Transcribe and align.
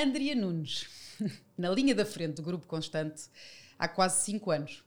Andrea 0.00 0.36
Nunes, 0.36 0.86
na 1.58 1.68
linha 1.70 1.92
da 1.92 2.06
frente 2.06 2.36
do 2.36 2.42
Grupo 2.42 2.68
Constante, 2.68 3.24
há 3.76 3.88
quase 3.88 4.24
5 4.26 4.48
anos. 4.52 4.84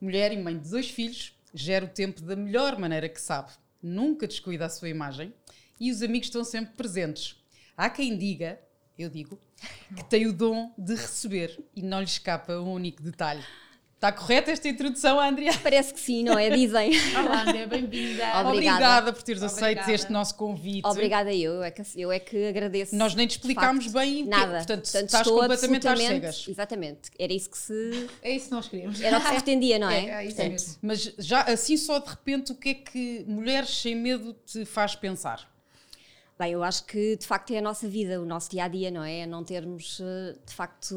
Mulher 0.00 0.32
e 0.32 0.38
mãe 0.38 0.58
de 0.58 0.70
dois 0.70 0.88
filhos, 0.88 1.34
gera 1.52 1.84
o 1.84 1.88
tempo 1.88 2.22
da 2.22 2.34
melhor 2.34 2.78
maneira 2.78 3.06
que 3.06 3.20
sabe. 3.20 3.52
Nunca 3.82 4.26
descuida 4.26 4.64
a 4.64 4.70
sua 4.70 4.88
imagem 4.88 5.34
e 5.78 5.92
os 5.92 6.00
amigos 6.00 6.28
estão 6.28 6.42
sempre 6.42 6.74
presentes. 6.74 7.36
Há 7.76 7.90
quem 7.90 8.16
diga, 8.16 8.58
eu 8.98 9.10
digo, 9.10 9.38
que 9.94 10.02
tem 10.04 10.26
o 10.26 10.32
dom 10.32 10.72
de 10.78 10.94
receber 10.94 11.62
e 11.76 11.82
não 11.82 11.98
lhe 11.98 12.06
escapa 12.06 12.54
um 12.54 12.72
único 12.72 13.02
detalhe. 13.02 13.44
Está 13.98 14.12
correta 14.12 14.52
esta 14.52 14.68
introdução, 14.68 15.18
Andrea? 15.18 15.52
Parece 15.60 15.92
que 15.92 15.98
sim, 15.98 16.22
não 16.22 16.38
é? 16.38 16.50
Dizem. 16.50 16.92
Olá, 17.18 17.42
Andrea, 17.42 17.66
bem-vinda. 17.66 18.22
Obrigada. 18.46 18.48
Obrigada 18.48 19.12
por 19.12 19.24
teres 19.24 19.42
Obrigada. 19.42 19.66
aceito 19.66 19.90
este 19.92 20.12
nosso 20.12 20.36
convite. 20.36 20.86
Obrigada 20.86 21.34
eu, 21.34 21.54
eu 21.54 21.62
é 21.64 21.70
que, 21.72 21.82
eu 21.96 22.12
é 22.12 22.20
que 22.20 22.46
agradeço. 22.46 22.94
Nós 22.94 23.16
nem 23.16 23.26
te 23.26 23.32
explicámos 23.32 23.86
de 23.86 23.90
bem 23.90 24.24
nada. 24.24 24.58
Portanto, 24.58 24.84
Portanto, 24.84 25.04
estás 25.06 25.26
completamente 25.26 25.88
às 25.88 25.98
cegas. 25.98 26.46
Exatamente. 26.48 27.10
Era 27.18 27.32
isso 27.32 27.50
que 27.50 27.58
se 27.58 28.08
É 28.22 28.30
isso 28.30 28.44
que 28.46 28.52
nós 28.52 28.68
queríamos. 28.68 29.00
era 29.00 29.18
o 29.18 29.20
que 29.20 29.26
se 29.26 29.34
pretendia, 29.34 29.80
não 29.80 29.90
é? 29.90 29.98
É, 30.06 30.10
é 30.10 30.26
isso 30.26 30.36
Portanto, 30.36 30.52
mesmo. 30.52 30.76
Mas 30.80 31.14
já 31.18 31.40
assim 31.42 31.76
só 31.76 31.98
de 31.98 32.08
repente 32.08 32.52
o 32.52 32.54
que 32.54 32.68
é 32.68 32.74
que 32.74 33.24
mulheres 33.26 33.68
sem 33.82 33.96
medo 33.96 34.32
te 34.46 34.64
faz 34.64 34.94
pensar? 34.94 35.50
Bem, 36.38 36.52
eu 36.52 36.62
acho 36.62 36.84
que 36.84 37.16
de 37.16 37.26
facto 37.26 37.50
é 37.52 37.58
a 37.58 37.60
nossa 37.62 37.88
vida, 37.88 38.20
o 38.20 38.24
nosso 38.24 38.48
dia 38.48 38.62
a 38.64 38.68
dia, 38.68 38.92
não 38.92 39.02
é? 39.02 39.20
É 39.20 39.26
Não 39.26 39.42
termos 39.42 40.00
eh, 40.00 40.36
de 40.46 40.54
facto 40.54 40.94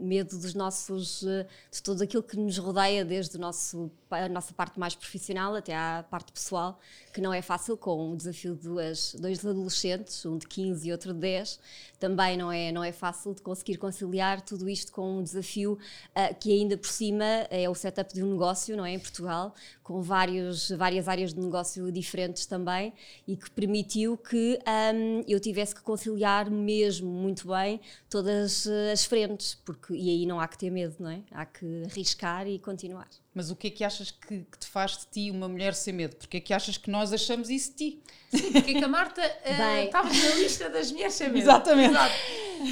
medo 0.00 0.38
dos 0.38 0.54
nossos, 0.54 1.24
eh, 1.26 1.48
de 1.68 1.82
tudo 1.82 2.04
aquilo 2.04 2.22
que 2.22 2.36
nos 2.36 2.58
rodeia, 2.58 3.04
desde 3.04 3.36
o 3.36 3.40
nosso, 3.40 3.90
a 4.12 4.28
nossa 4.28 4.52
parte 4.52 4.78
mais 4.78 4.94
profissional 4.94 5.54
até 5.54 5.74
à 5.74 6.04
parte 6.10 6.32
pessoal, 6.32 6.78
que 7.12 7.20
não 7.20 7.32
é 7.32 7.42
fácil 7.42 7.76
com 7.76 8.12
o 8.12 8.16
desafio 8.16 8.54
de 8.54 8.62
duas, 8.62 9.14
dois 9.18 9.44
adolescentes, 9.44 10.24
um 10.24 10.38
de 10.38 10.46
15 10.46 10.88
e 10.88 10.92
outro 10.92 11.12
de 11.12 11.20
10. 11.20 11.60
Também 11.98 12.36
não 12.36 12.50
é, 12.50 12.72
não 12.72 12.82
é 12.82 12.90
fácil 12.90 13.34
de 13.34 13.42
conseguir 13.42 13.76
conciliar 13.76 14.40
tudo 14.40 14.68
isto 14.68 14.90
com 14.92 15.18
um 15.18 15.22
desafio 15.22 15.78
ah, 16.14 16.32
que 16.34 16.52
ainda 16.52 16.76
por 16.76 16.88
cima 16.88 17.24
é 17.50 17.68
o 17.68 17.74
setup 17.74 18.12
de 18.12 18.22
um 18.22 18.30
negócio, 18.32 18.76
não 18.76 18.84
é? 18.84 18.92
Em 18.92 18.98
Portugal, 18.98 19.54
com 19.82 20.02
vários, 20.02 20.70
várias 20.70 21.08
áreas 21.08 21.32
de 21.32 21.40
negócio 21.40 21.92
diferentes 21.92 22.46
também 22.46 22.92
e 23.26 23.36
que 23.36 23.50
permitiu 23.50 24.16
que 24.16 24.58
hum, 24.94 25.22
eu 25.28 25.38
tivesse 25.38 25.74
que 25.74 25.82
conciliar 25.82 26.50
mesmo 26.50 27.08
muito 27.10 27.48
bem 27.48 27.80
todas 28.08 28.66
as 28.92 29.04
frentes, 29.04 29.54
porque 29.64 29.94
e 29.94 30.10
aí 30.10 30.26
não 30.26 30.40
há 30.40 30.48
que 30.48 30.58
ter 30.58 30.70
medo, 30.70 30.96
não 30.98 31.10
é? 31.10 31.22
Há 31.30 31.44
que 31.46 31.84
arriscar 31.84 32.46
e 32.46 32.58
continuar. 32.58 33.08
Mas 33.34 33.50
o 33.50 33.56
que 33.56 33.68
é 33.68 33.70
que 33.70 33.82
achas 33.82 34.10
que, 34.10 34.40
que 34.40 34.58
te 34.58 34.66
faz 34.66 34.98
de 34.98 35.06
ti 35.06 35.30
uma 35.30 35.48
mulher 35.48 35.74
sem 35.74 35.94
medo? 35.94 36.16
Porque 36.16 36.36
é 36.36 36.40
que 36.40 36.52
achas 36.52 36.76
que 36.76 36.90
nós 36.90 37.12
achamos 37.12 37.48
isso 37.48 37.70
de 37.70 37.76
ti? 37.76 38.02
Porque 38.30 38.72
é 38.72 38.74
que 38.74 38.84
a 38.84 38.88
Marta 38.88 39.22
eh, 39.22 39.56
Bem. 39.56 39.86
estava 39.86 40.08
na 40.08 40.34
lista 40.36 40.68
das 40.68 40.92
mulheres 40.92 41.14
sem 41.14 41.28
medo. 41.28 41.38
Exatamente. 41.38 41.90
Exato. 41.90 42.14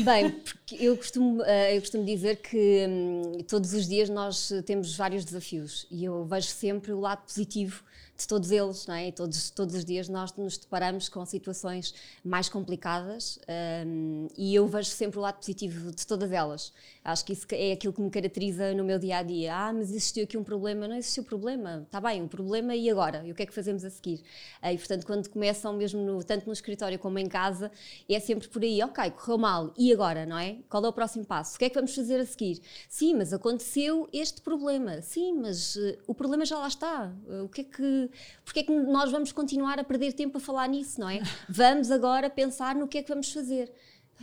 Bem, 0.04 0.30
porque 0.30 0.76
eu 0.78 0.96
costumo, 0.96 1.42
eh, 1.42 1.76
eu 1.76 1.80
costumo 1.80 2.04
dizer 2.04 2.36
que 2.36 2.86
hum, 2.88 3.42
todos 3.48 3.72
os 3.72 3.88
dias 3.88 4.08
nós 4.08 4.52
eh, 4.52 4.62
temos 4.62 4.96
vários 4.96 5.24
desafios 5.24 5.86
e 5.90 6.04
eu 6.04 6.24
vejo 6.24 6.48
sempre 6.48 6.92
o 6.92 7.00
lado 7.00 7.22
positivo 7.24 7.82
de 8.16 8.28
todos 8.28 8.50
eles, 8.50 8.86
não 8.86 8.94
é? 8.94 9.08
E 9.08 9.12
todos, 9.12 9.50
todos 9.50 9.74
os 9.74 9.84
dias 9.84 10.08
nós 10.08 10.32
nos 10.34 10.58
deparamos 10.58 11.08
com 11.08 11.24
situações 11.24 11.94
mais 12.22 12.48
complicadas 12.48 13.38
hum, 13.86 14.28
e 14.36 14.54
eu 14.54 14.66
vejo 14.68 14.90
sempre 14.90 15.18
o 15.18 15.22
lado 15.22 15.38
positivo 15.38 15.90
de 15.90 16.06
todas 16.06 16.30
elas. 16.30 16.72
Acho 17.10 17.24
que 17.24 17.32
isso 17.32 17.46
é 17.52 17.72
aquilo 17.72 17.92
que 17.92 18.00
me 18.00 18.10
caracteriza 18.10 18.72
no 18.74 18.84
meu 18.84 18.98
dia 18.98 19.18
a 19.18 19.22
dia. 19.22 19.54
Ah, 19.54 19.72
mas 19.72 19.90
existiu 19.90 20.24
aqui 20.24 20.36
um 20.36 20.44
problema. 20.44 20.86
Não 20.88 20.96
existiu 20.96 21.24
problema. 21.24 21.82
Está 21.86 22.00
bem, 22.00 22.22
um 22.22 22.28
problema 22.28 22.74
e 22.74 22.88
agora? 22.90 23.22
E 23.26 23.32
o 23.32 23.34
que 23.34 23.42
é 23.42 23.46
que 23.46 23.52
fazemos 23.54 23.84
a 23.84 23.90
seguir? 23.90 24.22
E 24.62 24.76
portanto, 24.78 25.04
quando 25.06 25.28
começam 25.28 25.72
mesmo 25.72 26.00
no- 26.00 26.22
tanto 26.24 26.46
no 26.46 26.52
escritório 26.52 26.98
como 26.98 27.18
em 27.18 27.26
casa, 27.28 27.70
é 28.08 28.20
sempre 28.20 28.48
por 28.48 28.62
aí, 28.62 28.82
ok, 28.82 29.10
correu 29.12 29.38
mal, 29.38 29.72
e 29.76 29.92
agora, 29.92 30.24
não 30.26 30.38
é? 30.38 30.58
Qual 30.68 30.84
é 30.84 30.88
o 30.88 30.92
próximo 30.92 31.24
passo? 31.24 31.56
O 31.56 31.58
que 31.58 31.64
é 31.66 31.68
que 31.68 31.74
vamos 31.74 31.94
fazer 31.94 32.20
a 32.20 32.26
seguir? 32.26 32.60
Sim, 32.88 33.14
mas 33.14 33.32
aconteceu 33.32 34.08
este 34.12 34.40
problema. 34.40 35.00
Sim, 35.02 35.32
mas 35.34 35.76
eh, 35.76 35.98
o 36.06 36.14
problema 36.14 36.44
já 36.44 36.58
lá 36.58 36.68
está. 36.68 37.12
Eh, 37.28 37.42
o 37.42 37.48
que 37.48 37.60
é 37.62 37.64
que, 37.64 38.10
porque 38.44 38.60
é 38.60 38.62
que 38.62 38.72
nós 38.72 39.10
vamos 39.10 39.32
continuar 39.32 39.78
a 39.78 39.84
perder 39.84 40.12
tempo 40.12 40.38
a 40.38 40.40
falar 40.40 40.68
nisso, 40.68 41.00
não 41.00 41.08
é? 41.08 41.20
Vamos 41.48 41.90
agora 41.90 42.28
pensar 42.30 42.74
no 42.74 42.86
que 42.88 42.98
é 42.98 43.02
que 43.02 43.08
vamos 43.08 43.32
fazer. 43.32 43.72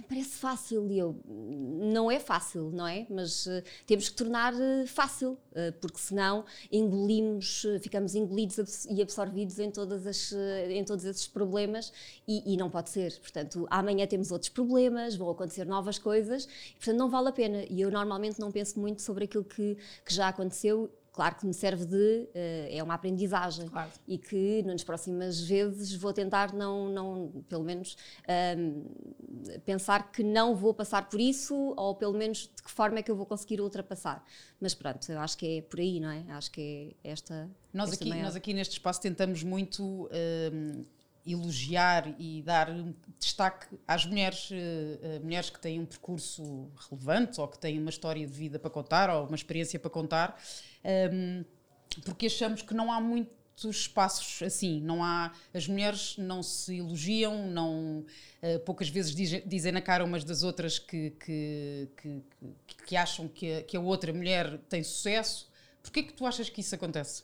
Parece 0.08 0.30
fácil 0.38 0.92
e 0.92 1.00
eu 1.00 1.20
não 1.26 2.12
é 2.12 2.20
fácil, 2.20 2.70
não 2.72 2.86
é? 2.88 3.08
Mas 3.10 3.48
eh, 3.48 3.64
temos 3.86 4.08
que 4.10 4.16
tornar 4.16 4.54
eh, 4.54 4.86
fácil, 4.86 5.38
eh, 5.56 5.72
porque 5.72 5.98
senão 5.98 6.46
engolimos, 6.72 7.66
ficamos 7.82 8.14
engolidos 8.14 8.60
abs- 8.60 8.86
e 8.86 9.02
absorvidos 9.02 9.58
em, 9.58 9.72
todas 9.72 10.06
as, 10.06 10.32
em 10.70 10.84
todos 10.84 11.04
esses 11.04 11.26
problemas 11.28 11.92
e, 12.28 12.54
e 12.54 12.58
não 12.58 12.70
pode 12.70 12.92
ser. 12.92 13.18
Portanto, 13.20 13.66
amanhã 13.72 14.06
temos 14.06 14.32
outros 14.32 14.50
problemas, 14.50 15.16
vão 15.16 15.30
acontecer 15.32 15.66
novas 15.66 15.98
coisas, 15.98 16.46
e, 16.46 16.74
portanto 16.76 16.98
não 16.98 17.10
vale 17.10 17.30
a 17.30 17.32
pena. 17.32 17.66
E 17.68 17.82
eu 17.82 17.90
normalmente 17.90 18.40
não 18.40 18.52
penso 18.52 18.80
muito 18.80 19.02
sobre 19.02 19.24
aquilo 19.26 19.44
que, 19.46 19.78
que 20.06 20.14
já 20.14 20.28
aconteceu. 20.28 20.92
Claro 21.18 21.36
que 21.36 21.48
me 21.48 21.54
serve 21.54 21.84
de. 21.84 22.30
eh, 22.36 22.78
é 22.78 22.84
uma 22.84 22.94
aprendizagem 22.94 23.68
Claro. 23.70 23.90
e 24.08 24.20
que 24.20 24.62
nas 24.62 24.84
próximas 24.84 25.42
vezes 25.42 25.96
vou 25.96 26.14
tentar 26.14 26.54
não, 26.54 26.88
não 26.90 27.44
pelo 27.50 27.64
menos 27.64 27.98
ahm, 28.28 28.84
pensar 29.66 30.12
que 30.12 30.22
não 30.22 30.56
vou 30.56 30.76
passar 30.76 31.10
por 31.10 31.20
isso 31.20 31.74
ou 31.76 31.96
pelo 31.96 32.14
menos 32.14 32.42
de 32.56 32.62
que 32.62 32.70
forma 32.70 33.00
é 33.00 33.02
que 33.02 33.10
eu 33.10 33.16
vou 33.16 33.26
conseguir 33.26 33.60
ultrapassar. 33.60 34.24
Mas 34.62 34.76
pronto, 34.76 35.12
eu 35.12 35.20
acho 35.20 35.36
que 35.40 35.58
é 35.58 35.62
por 35.64 35.80
aí, 35.80 36.00
não 36.00 36.12
é? 36.12 36.24
Acho 36.30 36.52
que 36.52 36.96
é 37.04 37.10
esta. 37.10 37.50
Nós 37.74 37.90
esta 37.92 38.04
aqui, 38.04 38.10
maior- 38.12 38.24
nós 38.26 38.36
aqui 38.36 38.54
neste 38.54 38.74
espaço 38.74 39.02
tentamos 39.02 39.42
muito 39.42 40.08
hum, 40.54 40.86
elogiar 41.28 42.16
e 42.20 42.42
dar 42.42 42.70
destaque 43.20 43.68
às 43.88 44.06
mulheres, 44.06 44.50
eh, 44.52 45.00
eh, 45.02 45.20
mulheres 45.20 45.50
que 45.50 45.60
têm 45.60 45.80
um 45.80 45.86
percurso 45.86 46.72
relevante 46.90 47.40
ou 47.42 47.48
que 47.48 47.60
têm 47.60 47.80
uma 47.80 47.90
história 47.90 48.26
de 48.26 48.34
vida 48.34 48.58
para 48.60 48.70
contar 48.70 49.10
ou 49.10 49.28
uma 49.28 49.36
experiência 49.36 49.80
para 49.80 49.90
contar, 49.90 50.40
hum, 51.14 51.44
porque 52.06 52.28
achamos 52.28 52.62
que 52.62 52.74
não 52.74 52.92
há 52.92 53.00
muitos 53.02 53.36
espaços 53.66 54.42
assim, 54.44 54.80
não 54.82 55.04
há 55.04 55.32
as 55.54 55.68
mulheres 55.68 56.16
não 56.18 56.44
se 56.44 56.78
elogiam, 56.78 57.48
não 57.50 58.06
eh, 58.42 58.60
poucas 58.60 58.90
vezes 58.90 59.16
dizem, 59.16 59.42
dizem 59.48 59.72
na 59.72 59.82
cara 59.82 60.04
umas 60.06 60.24
das 60.24 60.44
outras 60.44 60.78
que, 60.80 61.12
que, 61.12 61.90
que, 61.98 62.24
que- 62.86 62.96
acham 62.96 63.28
que 63.28 63.52
a, 63.58 63.64
que 63.64 63.76
a 63.78 63.80
outra 63.80 64.14
mulher 64.14 64.60
tem 64.70 64.84
sucesso. 64.84 65.50
Porquê 65.82 66.04
que 66.04 66.14
tu 66.14 66.26
achas 66.26 66.50
que 66.50 66.62
isso 66.62 66.76
acontece? 66.76 67.24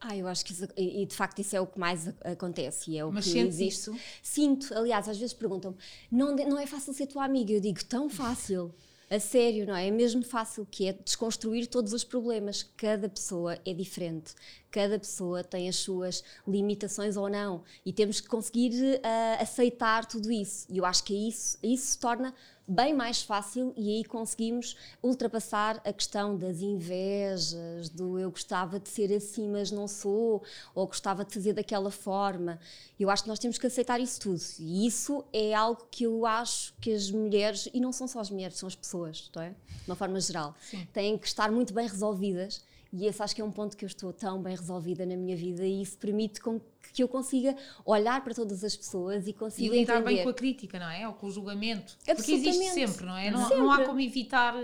Ah, 0.00 0.16
eu 0.16 0.26
acho 0.26 0.44
que 0.46 0.52
isso, 0.52 0.66
e 0.76 1.04
de 1.04 1.14
facto 1.14 1.40
isso 1.40 1.54
é 1.54 1.60
o 1.60 1.66
que 1.66 1.78
mais 1.78 2.08
acontece 2.24 2.90
e 2.90 2.98
é 2.98 3.04
o 3.04 3.12
Mas 3.12 3.26
que 3.26 3.38
existe. 3.38 3.90
isso? 3.90 3.96
Sinto, 4.22 4.72
aliás, 4.74 5.06
às 5.06 5.18
vezes 5.18 5.34
perguntam-me, 5.34 5.76
não, 6.10 6.34
não 6.34 6.58
é 6.58 6.66
fácil 6.66 6.94
ser 6.94 7.06
tua 7.06 7.24
amiga? 7.24 7.52
Eu 7.52 7.60
digo, 7.60 7.84
tão 7.84 8.08
fácil. 8.08 8.74
A 9.10 9.18
sério, 9.18 9.66
não 9.66 9.74
é? 9.74 9.88
É 9.88 9.90
mesmo 9.90 10.22
fácil, 10.22 10.64
que 10.70 10.86
é 10.86 10.92
desconstruir 10.92 11.66
todos 11.66 11.92
os 11.92 12.04
problemas. 12.04 12.62
Cada 12.76 13.08
pessoa 13.08 13.58
é 13.66 13.74
diferente. 13.74 14.34
Cada 14.70 14.98
pessoa 14.98 15.42
tem 15.42 15.68
as 15.68 15.76
suas 15.76 16.22
limitações 16.46 17.16
ou 17.16 17.28
não. 17.28 17.62
E 17.84 17.92
temos 17.92 18.20
que 18.20 18.28
conseguir 18.28 19.00
ah, 19.02 19.38
aceitar 19.40 20.06
tudo 20.06 20.30
isso. 20.30 20.66
E 20.70 20.78
eu 20.78 20.84
acho 20.84 21.02
que 21.04 21.14
é 21.14 21.28
isso, 21.28 21.58
isso 21.62 21.86
se 21.86 21.98
torna 21.98 22.34
bem 22.70 22.94
mais 22.94 23.20
fácil 23.20 23.74
e 23.76 23.90
aí 23.90 24.04
conseguimos 24.04 24.76
ultrapassar 25.02 25.80
a 25.84 25.92
questão 25.92 26.36
das 26.36 26.60
invejas, 26.60 27.88
do 27.88 28.16
eu 28.16 28.30
gostava 28.30 28.78
de 28.78 28.88
ser 28.88 29.12
assim, 29.12 29.48
mas 29.48 29.72
não 29.72 29.88
sou, 29.88 30.44
ou 30.72 30.86
gostava 30.86 31.24
de 31.24 31.34
fazer 31.34 31.52
daquela 31.52 31.90
forma. 31.90 32.60
Eu 32.98 33.10
acho 33.10 33.24
que 33.24 33.28
nós 33.28 33.40
temos 33.40 33.58
que 33.58 33.66
aceitar 33.66 34.00
isso 34.00 34.20
tudo. 34.20 34.40
E 34.60 34.86
isso 34.86 35.24
é 35.32 35.52
algo 35.52 35.84
que 35.90 36.04
eu 36.04 36.24
acho 36.24 36.72
que 36.80 36.92
as 36.92 37.10
mulheres, 37.10 37.68
e 37.74 37.80
não 37.80 37.92
são 37.92 38.06
só 38.06 38.20
as 38.20 38.30
mulheres, 38.30 38.56
são 38.56 38.68
as 38.68 38.76
pessoas, 38.76 39.28
não 39.34 39.42
é? 39.42 39.50
De 39.50 39.90
uma 39.90 39.96
forma 39.96 40.20
geral, 40.20 40.54
Sim. 40.60 40.86
têm 40.92 41.18
que 41.18 41.26
estar 41.26 41.50
muito 41.50 41.74
bem 41.74 41.88
resolvidas. 41.88 42.62
E 42.92 43.06
esse 43.06 43.22
acho 43.22 43.34
que 43.34 43.40
é 43.40 43.44
um 43.44 43.52
ponto 43.52 43.76
que 43.76 43.84
eu 43.84 43.86
estou 43.86 44.12
tão 44.12 44.42
bem 44.42 44.56
resolvida 44.56 45.06
na 45.06 45.16
minha 45.16 45.36
vida 45.36 45.64
e 45.64 45.80
isso 45.82 45.96
permite 45.98 46.40
com 46.40 46.60
que 46.92 47.02
eu 47.02 47.08
consiga 47.08 47.56
olhar 47.84 48.22
para 48.24 48.34
todas 48.34 48.64
as 48.64 48.74
pessoas 48.76 49.26
e 49.26 49.30
E 49.30 49.32
consiga 49.32 49.74
lidar 49.74 50.00
entender. 50.00 50.14
bem 50.16 50.24
com 50.24 50.30
a 50.30 50.34
crítica, 50.34 50.78
não 50.78 50.90
é? 50.90 51.06
Ou 51.06 51.14
com 51.14 51.28
o 51.28 51.30
julgamento. 51.30 51.96
Porque 52.04 52.32
existe 52.32 52.64
sempre, 52.70 53.06
não 53.06 53.16
é? 53.16 53.30
Não, 53.30 53.48
não 53.48 53.70
há 53.70 53.76
Sempre. 53.76 53.86
como 53.86 54.00
evitar 54.00 54.54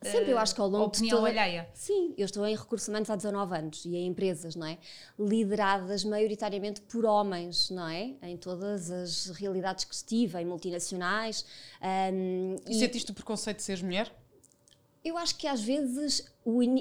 Sempre, 0.00 0.30
eu 0.30 0.38
acho 0.38 0.54
que 0.54 0.60
ao 0.60 0.68
a 0.68 0.70
longo 0.70 0.90
de 0.92 0.98
opinião 0.98 1.18
toda... 1.18 1.28
alheia. 1.28 1.68
Sim, 1.74 2.14
eu 2.16 2.24
estou 2.24 2.46
em 2.46 2.54
recursos 2.56 2.86
humanos 2.86 3.10
há 3.10 3.16
19 3.16 3.56
anos 3.56 3.84
e 3.84 3.96
em 3.96 4.06
empresas, 4.06 4.54
não 4.54 4.64
é? 4.66 4.78
Lideradas 5.18 6.04
maioritariamente 6.04 6.80
por 6.82 7.04
homens, 7.04 7.68
não 7.70 7.88
é? 7.88 8.14
Em 8.22 8.36
todas 8.36 8.90
as 8.92 9.26
realidades 9.30 9.84
que 9.84 9.92
estive, 9.94 10.38
em 10.38 10.44
multinacionais. 10.46 11.44
hum, 12.12 12.54
E 12.68 12.74
sentiste 12.78 13.10
o 13.10 13.14
preconceito 13.14 13.56
de 13.56 13.64
seres 13.64 13.82
mulher? 13.82 14.12
Eu 15.08 15.16
acho 15.16 15.36
que 15.36 15.46
às 15.46 15.62
vezes, 15.62 16.24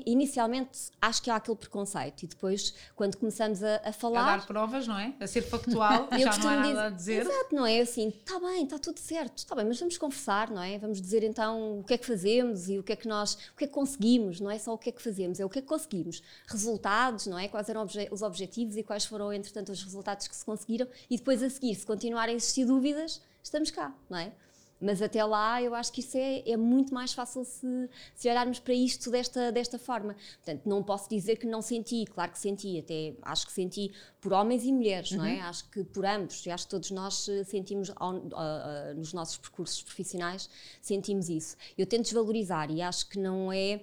inicialmente, 0.06 0.92
acho 1.02 1.22
que 1.22 1.30
há 1.30 1.36
aquele 1.38 1.58
preconceito 1.58 2.24
e 2.24 2.28
depois, 2.28 2.74
quando 2.96 3.18
começamos 3.18 3.64
a, 3.64 3.78
a 3.78 3.90
A 3.90 3.92
falar... 3.94 4.38
dar 4.38 4.46
provas, 4.46 4.88
não 4.88 4.98
é? 4.98 5.14
A 5.20 5.28
ser 5.28 5.42
factual, 5.42 6.08
já 6.18 6.38
não 6.38 6.50
há 6.50 6.56
nada 6.58 6.86
a 6.86 6.90
dizer-. 6.90 7.22
Exato, 7.22 7.56
não 7.56 7.66
é 7.66 7.80
assim, 7.80 8.10
está 8.10 8.40
bem, 8.40 8.64
está 8.64 8.78
tudo 8.78 9.00
certo, 9.00 9.38
está 9.38 9.56
bem, 9.56 9.66
mas 9.66 9.80
vamos 9.80 9.98
conversar, 9.98 10.52
não 10.52 10.62
é? 10.62 10.78
Vamos 10.78 11.02
dizer 11.02 11.24
então 11.24 11.80
o 11.80 11.84
que 11.84 11.94
é 11.94 11.98
que 11.98 12.06
fazemos 12.06 12.70
e 12.70 12.78
o 12.78 12.84
que 12.84 12.94
é 12.94 12.96
que 12.96 13.08
nós, 13.08 13.34
o 13.54 13.58
que 13.58 13.64
é 13.64 13.68
que 13.68 13.74
conseguimos, 13.74 14.40
não 14.40 14.52
é 14.52 14.58
só 14.60 14.74
o 14.74 14.78
que 14.78 14.90
é 14.90 14.92
que 14.92 15.02
fazemos, 15.02 15.40
é 15.40 15.46
o 15.46 15.50
que 15.50 15.60
é 15.60 15.62
que 15.62 15.68
conseguimos. 15.68 16.22
Resultados, 16.48 17.28
não 17.28 17.38
é? 17.38 17.48
Quais 17.48 17.70
eram 17.70 17.86
os 18.12 18.22
objetivos 18.22 18.76
e 18.76 18.84
quais 18.84 19.06
foram, 19.06 19.32
entretanto, 19.32 19.72
os 19.72 19.84
resultados 19.84 20.28
que 20.28 20.36
se 20.36 20.44
conseguiram 20.46 20.88
e 21.10 21.18
depois 21.18 21.42
a 21.42 21.50
seguir, 21.50 21.76
se 21.76 21.86
continuarem 21.86 22.34
a 22.34 22.38
existir 22.38 22.66
dúvidas, 22.66 23.22
estamos 23.42 23.72
cá, 23.72 23.94
não 24.10 24.18
é? 24.18 24.32
Mas 24.80 25.02
até 25.02 25.24
lá 25.24 25.62
eu 25.62 25.74
acho 25.74 25.92
que 25.92 26.02
isso 26.02 26.18
é, 26.18 26.48
é 26.48 26.58
muito 26.58 26.94
mais 26.94 27.14
fácil 27.14 27.44
se, 27.44 27.90
se 28.16 28.30
olharmos 28.30 28.60
para 28.60 28.74
isto 28.74 29.10
desta, 29.10 29.52
desta 29.52 29.80
forma. 29.80 30.16
Portanto, 30.44 30.62
não 30.66 30.84
posso 30.84 31.10
dizer 31.10 31.38
que 31.38 31.48
não 31.48 31.62
senti, 31.62 32.06
claro 32.06 32.32
que 32.32 32.40
senti, 32.40 32.80
até 32.80 33.16
acho 33.24 33.48
que 33.48 33.54
senti 33.54 33.92
por 34.22 34.34
homens 34.34 34.64
e 34.64 34.72
mulheres, 34.72 35.12
uhum. 35.12 35.18
não 35.18 35.26
é? 35.26 35.42
Acho 35.42 35.70
que 35.70 35.84
por 35.84 36.06
ambos, 36.06 36.46
e 36.46 36.52
acho 36.52 36.66
que 36.66 36.72
todos 36.72 36.92
nós 36.92 37.28
eh, 37.28 37.44
sentimos 37.44 37.92
ao, 37.96 38.14
uh, 38.14 38.18
uh, 38.18 38.96
nos 38.96 39.14
nossos 39.14 39.38
percursos 39.38 39.82
profissionais, 39.82 40.50
sentimos 40.82 41.30
isso. 41.30 41.56
Eu 41.78 41.86
tento 41.86 42.04
desvalorizar 42.04 42.70
e 42.72 42.82
acho 42.82 43.10
que 43.10 43.20
não 43.20 43.52
é 43.52 43.82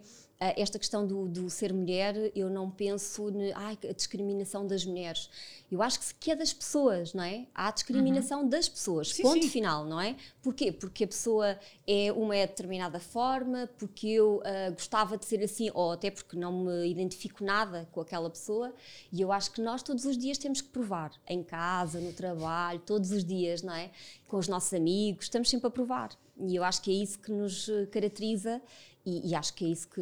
esta 0.56 0.79
questão 0.79 1.06
do, 1.06 1.29
do, 1.29 1.49
ser 1.49 1.73
mulher, 1.73 2.32
eu 2.35 2.50
não 2.50 2.70
penso 2.70 3.31
na 3.31 3.70
a 3.70 3.93
discriminação 3.93 4.67
das 4.67 4.85
mulheres. 4.85 5.31
Eu 5.70 5.82
acho 5.82 5.99
que 6.20 6.31
é 6.31 6.37
das 6.37 6.52
pessoas, 6.52 7.14
não 7.14 7.25
é? 7.25 7.46
Há 7.55 7.70
discriminação 7.70 8.43
uhum. 8.43 8.49
das 8.49 8.69
pessoas, 8.69 9.12
sim, 9.12 9.23
ponto 9.23 9.43
sim. 9.43 9.49
final, 9.49 9.85
não 9.85 10.00
é? 10.00 10.17
Porquê? 10.43 10.70
Porque 10.70 11.05
a 11.05 11.06
pessoa 11.06 11.58
é 11.87 12.12
uma 12.12 12.35
determinada 12.35 13.00
forma, 13.00 13.69
porque 13.79 14.08
eu 14.08 14.37
uh, 14.37 14.73
gostava 14.73 15.17
de 15.17 15.25
ser 15.25 15.43
assim, 15.43 15.70
ou 15.75 15.93
até 15.93 16.11
porque 16.11 16.37
não 16.37 16.64
me 16.64 16.88
identifico 16.88 17.43
nada 17.43 17.88
com 17.93 18.00
aquela 18.00 18.31
pessoa, 18.31 18.73
e 19.12 19.20
eu 19.20 19.32
acho 19.32 19.50
que 19.50 19.61
nós 19.61 19.82
todos 19.82 20.05
os 20.05 20.17
dias 20.17 20.38
temos 20.38 20.61
que 20.61 20.69
provar, 20.69 21.12
em 21.26 21.43
casa, 21.43 22.00
no 22.00 22.12
trabalho, 22.12 22.81
todos 22.81 23.11
os 23.11 23.25
dias, 23.25 23.62
não 23.62 23.75
é? 23.75 23.91
Com 24.29 24.37
os 24.37 24.49
nossos 24.49 24.73
amigos, 24.75 25.25
estamos 25.25 25.49
sempre 25.49 25.67
a 25.67 25.70
provar. 25.70 26.11
E 26.38 26.56
eu 26.56 26.64
acho 26.64 26.82
que 26.82 26.91
é 26.91 26.94
isso 26.94 27.19
que 27.19 27.31
nos 27.31 27.70
caracteriza 27.93 28.61
e, 29.06 29.31
e, 29.31 29.35
acho 29.35 29.53
que 29.53 29.65
é 29.65 29.69
isso 29.69 29.87
que, 29.89 30.01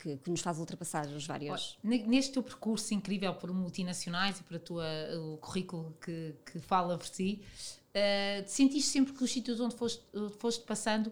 que, 0.00 0.16
que, 0.18 0.30
nos 0.30 0.40
faz 0.40 0.58
ultrapassar 0.58 1.06
os 1.08 1.26
vários. 1.26 1.76
Neste 1.82 2.32
teu 2.32 2.42
percurso 2.42 2.94
incrível 2.94 3.34
por 3.34 3.52
multinacionais 3.52 4.38
e 4.38 4.42
para 4.44 4.58
tua, 4.60 4.84
o 5.32 5.38
currículo 5.38 5.96
que, 6.00 6.34
que 6.46 6.60
fala 6.60 6.96
por 6.96 7.06
si, 7.06 7.42
uh, 7.90 8.48
sentiste 8.48 8.90
sempre 8.90 9.12
que 9.12 9.24
os 9.24 9.30
sítios 9.30 9.58
onde 9.58 9.74
foste, 9.74 10.04
foste 10.38 10.64
passando 10.64 11.08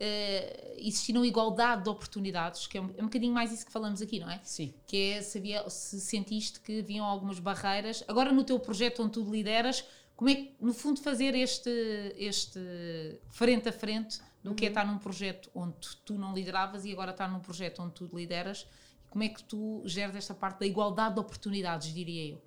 uh, 0.00 0.74
existiram 0.78 1.24
igualdade 1.24 1.84
de 1.84 1.90
oportunidades, 1.90 2.66
que 2.66 2.78
é 2.78 2.80
um, 2.80 2.90
é 2.96 3.02
um 3.02 3.06
bocadinho 3.06 3.34
mais 3.34 3.52
isso 3.52 3.66
que 3.66 3.72
falamos 3.72 4.00
aqui, 4.00 4.18
não 4.18 4.30
é? 4.30 4.40
Sim. 4.42 4.72
Que 4.86 5.12
é 5.12 5.22
sabia, 5.22 5.68
se 5.68 6.00
sentiste 6.00 6.60
que 6.60 6.80
haviam 6.80 7.04
algumas 7.04 7.38
barreiras. 7.38 8.02
Agora, 8.08 8.32
no 8.32 8.42
teu 8.42 8.58
projeto 8.58 9.02
onde 9.02 9.12
tu 9.12 9.30
lideras, 9.30 9.84
como 10.16 10.30
é 10.30 10.34
que, 10.34 10.54
no 10.60 10.72
fundo, 10.72 11.00
fazer 11.00 11.34
este, 11.34 11.70
este 12.16 12.58
frente 13.28 13.68
a 13.68 13.72
frente 13.72 14.20
do 14.42 14.54
que 14.54 14.64
é 14.64 14.68
estar 14.68 14.86
num 14.86 14.98
projeto 14.98 15.50
onde 15.54 15.74
tu 16.04 16.14
não 16.14 16.34
lideravas 16.34 16.84
e 16.84 16.92
agora 16.92 17.10
estar 17.10 17.28
num 17.28 17.40
projeto 17.40 17.82
onde 17.82 17.92
tu 17.92 18.10
lideras. 18.12 18.66
Como 19.08 19.24
é 19.24 19.28
que 19.28 19.42
tu 19.42 19.82
geres 19.84 20.14
esta 20.16 20.34
parte 20.34 20.60
da 20.60 20.66
igualdade 20.66 21.14
de 21.14 21.20
oportunidades, 21.20 21.92
diria 21.92 22.32
eu? 22.32 22.42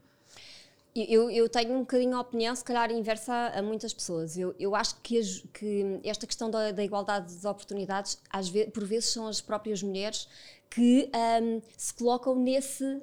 Eu, 0.95 1.29
eu, 1.31 1.49
tenho 1.49 1.73
um 1.73 1.79
bocadinho 1.79 2.15
a 2.15 2.21
opinião, 2.21 2.55
se 2.55 2.63
calhar 2.63 2.91
inversa 2.91 3.33
a, 3.33 3.59
a 3.59 3.61
muitas 3.63 3.91
pessoas. 3.91 4.37
Eu, 4.37 4.55
eu 4.59 4.75
acho 4.75 4.95
que, 5.01 5.17
as, 5.17 5.43
que, 5.51 5.99
esta 6.03 6.27
questão 6.27 6.51
da, 6.51 6.71
da, 6.71 6.83
igualdade 6.83 7.35
de 7.35 7.47
oportunidades, 7.47 8.19
às 8.29 8.47
vezes, 8.47 8.71
por 8.71 8.85
vezes, 8.85 9.09
são 9.09 9.27
as 9.27 9.41
próprias 9.41 9.81
mulheres 9.81 10.27
que 10.69 11.09
um, 11.41 11.61
se 11.75 11.93
colocam 11.95 12.35
nesse 12.35 13.01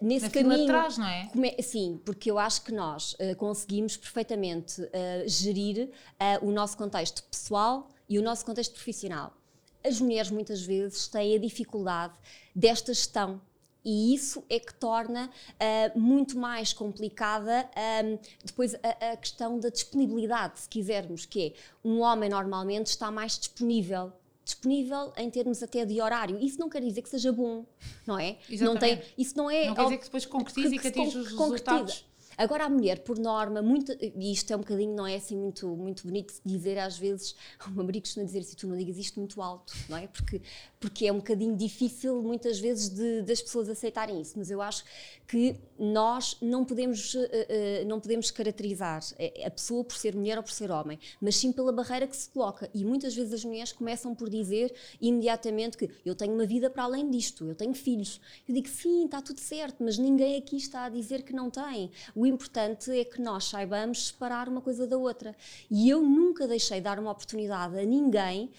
nesse 0.00 0.26
Na 0.26 0.30
caminho. 0.30 0.64
atrás, 0.64 0.98
não 0.98 1.06
é? 1.06 1.30
é? 1.58 1.62
Sim, 1.62 2.00
porque 2.04 2.30
eu 2.30 2.38
acho 2.38 2.62
que 2.62 2.72
nós 2.72 3.14
uh, 3.14 3.36
conseguimos 3.36 3.96
perfeitamente 3.96 4.80
uh, 4.82 4.88
gerir 5.26 5.88
uh, 5.88 6.46
o 6.46 6.52
nosso 6.52 6.76
contexto 6.76 7.22
pessoal 7.24 7.88
e 8.08 8.18
o 8.18 8.22
nosso 8.22 8.44
contexto 8.44 8.74
profissional. 8.74 9.32
As 9.84 10.00
mulheres 10.00 10.30
muitas 10.30 10.62
vezes 10.62 11.08
têm 11.08 11.36
a 11.36 11.38
dificuldade 11.38 12.14
desta 12.54 12.92
gestão 12.92 13.40
e 13.84 14.14
isso 14.14 14.44
é 14.48 14.60
que 14.60 14.72
torna 14.74 15.28
uh, 15.28 15.98
muito 15.98 16.38
mais 16.38 16.72
complicada 16.72 17.68
um, 18.04 18.18
depois 18.44 18.74
a, 18.76 19.12
a, 19.12 19.16
questão 19.16 19.58
da 19.58 19.70
disponibilidade, 19.70 20.60
se 20.60 20.68
quisermos, 20.68 21.26
que 21.26 21.48
é 21.48 21.52
um 21.88 22.00
homem 22.00 22.30
normalmente 22.30 22.86
está 22.86 23.10
mais 23.10 23.38
disponível 23.38 24.12
disponível 24.44 25.12
em 25.16 25.30
termos 25.30 25.62
até 25.62 25.84
de 25.84 26.00
horário. 26.00 26.38
Isso 26.38 26.58
não 26.58 26.68
quer 26.68 26.80
dizer 26.82 27.02
que 27.02 27.08
seja 27.08 27.32
bom, 27.32 27.64
não 28.06 28.18
é? 28.18 28.38
Exatamente. 28.48 28.64
Não 28.64 28.76
tem, 28.76 29.02
isso 29.16 29.36
não 29.36 29.50
é. 29.50 29.66
Não 29.66 29.74
quer 29.74 29.84
dizer 29.84 29.98
que 29.98 30.04
depois 30.04 30.26
concretize 30.26 30.74
e 30.74 30.78
que 30.78 30.88
atinja 30.88 31.18
os 31.18 31.28
resultados. 31.28 32.04
Agora 32.36 32.64
a 32.64 32.68
mulher, 32.68 33.00
por 33.00 33.18
norma, 33.18 33.62
muito, 33.62 33.92
e 34.00 34.32
isto 34.32 34.52
é 34.52 34.56
um 34.56 34.60
bocadinho, 34.60 34.94
não 34.94 35.06
é 35.06 35.16
assim 35.16 35.36
muito, 35.36 35.68
muito 35.68 36.06
bonito 36.06 36.34
dizer 36.44 36.78
às 36.78 36.98
vezes, 36.98 37.34
meu 37.68 37.84
marido 37.84 38.02
costuma 38.02 38.24
dizer 38.24 38.40
assim, 38.40 38.56
tu 38.56 38.66
não 38.66 38.76
digas 38.76 38.96
isto 38.96 39.18
muito 39.18 39.40
alto, 39.40 39.74
não 39.88 39.96
é? 39.96 40.06
Porque, 40.06 40.40
porque 40.80 41.06
é 41.06 41.12
um 41.12 41.16
bocadinho 41.16 41.56
difícil 41.56 42.22
muitas 42.22 42.58
vezes 42.58 42.88
de, 42.88 43.22
das 43.22 43.40
pessoas 43.40 43.68
aceitarem 43.68 44.20
isso, 44.20 44.34
mas 44.36 44.50
eu 44.50 44.60
acho 44.60 44.84
que 45.26 45.56
nós 45.78 46.36
não 46.40 46.64
podemos, 46.64 47.14
uh, 47.14 47.18
uh, 47.18 47.86
não 47.86 47.98
podemos 48.00 48.30
caracterizar 48.30 49.02
a 49.44 49.50
pessoa 49.50 49.84
por 49.84 49.96
ser 49.96 50.14
mulher 50.14 50.36
ou 50.36 50.42
por 50.42 50.52
ser 50.52 50.70
homem, 50.70 50.98
mas 51.20 51.36
sim 51.36 51.52
pela 51.52 51.72
barreira 51.72 52.06
que 52.06 52.16
se 52.16 52.28
coloca. 52.28 52.70
E 52.74 52.84
muitas 52.84 53.14
vezes 53.14 53.32
as 53.32 53.44
mulheres 53.44 53.72
começam 53.72 54.14
por 54.14 54.28
dizer 54.28 54.74
imediatamente 55.00 55.76
que 55.76 55.90
eu 56.04 56.14
tenho 56.14 56.34
uma 56.34 56.46
vida 56.46 56.68
para 56.68 56.84
além 56.84 57.10
disto, 57.10 57.46
eu 57.46 57.54
tenho 57.54 57.74
filhos. 57.74 58.20
Eu 58.48 58.54
digo 58.54 58.68
sim, 58.68 59.06
está 59.06 59.20
tudo 59.20 59.40
certo, 59.40 59.82
mas 59.82 59.98
ninguém 59.98 60.36
aqui 60.36 60.56
está 60.56 60.84
a 60.84 60.88
dizer 60.88 61.22
que 61.22 61.32
não 61.32 61.50
tem. 61.50 61.90
Importante 62.26 62.90
é 62.90 63.04
que 63.04 63.20
nós 63.20 63.44
saibamos 63.44 64.08
separar 64.08 64.48
uma 64.48 64.60
coisa 64.60 64.86
da 64.86 64.96
outra. 64.96 65.34
E 65.70 65.88
eu 65.88 66.02
nunca 66.02 66.46
deixei 66.46 66.80
dar 66.80 66.98
uma 66.98 67.10
oportunidade 67.10 67.78
a 67.78 67.84
ninguém, 67.84 68.50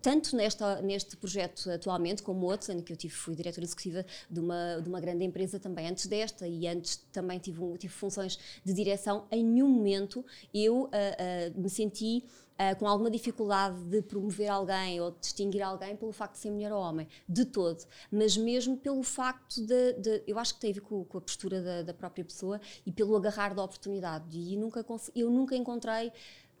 tanto 0.00 0.34
nesta, 0.36 0.80
neste 0.82 1.16
projeto 1.16 1.70
atualmente 1.70 2.22
como 2.22 2.46
outros, 2.46 2.70
em 2.70 2.80
que 2.80 2.92
eu 2.92 2.96
tive, 2.96 3.14
fui 3.14 3.34
diretora 3.34 3.64
executiva 3.64 4.04
de 4.30 4.40
uma, 4.40 4.80
de 4.80 4.88
uma 4.88 5.00
grande 5.00 5.24
empresa 5.24 5.58
também 5.58 5.88
antes 5.88 6.06
desta 6.06 6.46
e 6.46 6.66
antes 6.66 6.96
também 7.12 7.38
tive, 7.38 7.60
tive 7.78 7.92
funções 7.92 8.38
de 8.64 8.72
direção, 8.72 9.26
em 9.30 9.44
nenhum 9.44 9.68
momento 9.68 10.24
eu 10.52 10.84
uh, 10.84 10.86
uh, 10.86 11.60
me 11.60 11.68
senti 11.68 12.24
uh, 12.58 12.76
com 12.78 12.86
alguma 12.86 13.10
dificuldade 13.10 13.82
de 13.84 14.02
promover 14.02 14.48
alguém 14.48 15.00
ou 15.00 15.10
de 15.12 15.20
distinguir 15.20 15.62
alguém 15.62 15.96
pelo 15.96 16.12
facto 16.12 16.34
de 16.34 16.40
ser 16.40 16.50
mulher 16.50 16.72
ou 16.72 16.80
homem, 16.80 17.06
de 17.28 17.44
todo, 17.44 17.84
mas 18.10 18.36
mesmo 18.36 18.76
pelo 18.76 19.02
facto 19.02 19.64
de, 19.64 19.92
de 19.94 20.22
eu 20.26 20.38
acho 20.38 20.54
que 20.54 20.60
tem 20.60 20.70
a 20.70 20.74
ver 20.74 20.80
com, 20.80 21.04
com 21.04 21.18
a 21.18 21.20
postura 21.20 21.62
da, 21.62 21.82
da, 21.82 21.94
própria 21.94 22.24
pessoa 22.24 22.60
e 22.84 22.92
pelo 22.92 23.16
agarrar 23.16 23.54
da 23.54 23.62
oportunidade. 23.62 24.38
E 24.38 24.56
nunca 24.56 24.84
eu 25.14 25.30
nunca 25.30 25.56
encontrei 25.56 26.12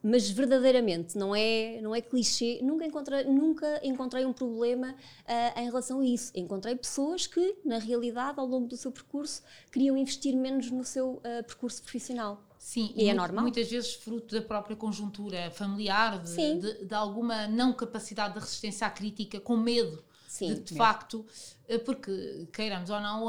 mas 0.02 0.30
verdadeiramente 0.30 1.18
não 1.18 1.34
é 1.34 1.80
não 1.80 1.94
é 1.94 2.00
clichê 2.00 2.60
nunca 2.62 2.86
encontrei 2.86 3.24
nunca 3.24 3.80
encontrei 3.82 4.24
um 4.24 4.32
problema 4.32 4.92
uh, 4.92 5.60
em 5.60 5.64
relação 5.64 6.00
a 6.00 6.04
isso. 6.04 6.32
Encontrei 6.34 6.76
pessoas 6.76 7.26
que 7.26 7.56
na 7.64 7.78
realidade 7.78 8.38
ao 8.38 8.46
longo 8.46 8.68
do 8.68 8.76
seu 8.76 8.92
percurso 8.92 9.42
queriam 9.72 9.96
investir 9.96 10.36
menos 10.36 10.70
no 10.70 10.84
seu 10.84 11.14
uh, 11.14 11.44
percurso 11.44 11.82
profissional 11.82 12.47
Sim, 12.58 12.92
e, 12.96 13.04
e 13.04 13.08
é 13.08 13.14
normal. 13.14 13.42
Muitas 13.42 13.70
vezes 13.70 13.94
fruto 13.94 14.34
da 14.34 14.42
própria 14.42 14.76
conjuntura 14.76 15.50
familiar, 15.50 16.22
de, 16.22 16.34
de, 16.34 16.84
de, 16.84 16.94
alguma 16.94 17.46
não 17.46 17.72
capacidade 17.72 18.34
de 18.34 18.40
resistência 18.40 18.86
à 18.86 18.90
crítica, 18.90 19.40
com 19.40 19.56
medo, 19.56 20.04
Sim, 20.26 20.54
de, 20.54 20.60
de 20.60 20.74
facto, 20.74 21.24
eh, 21.68 21.78
porque 21.78 22.48
queiramos 22.52 22.90
ou 22.90 23.00
não, 23.00 23.28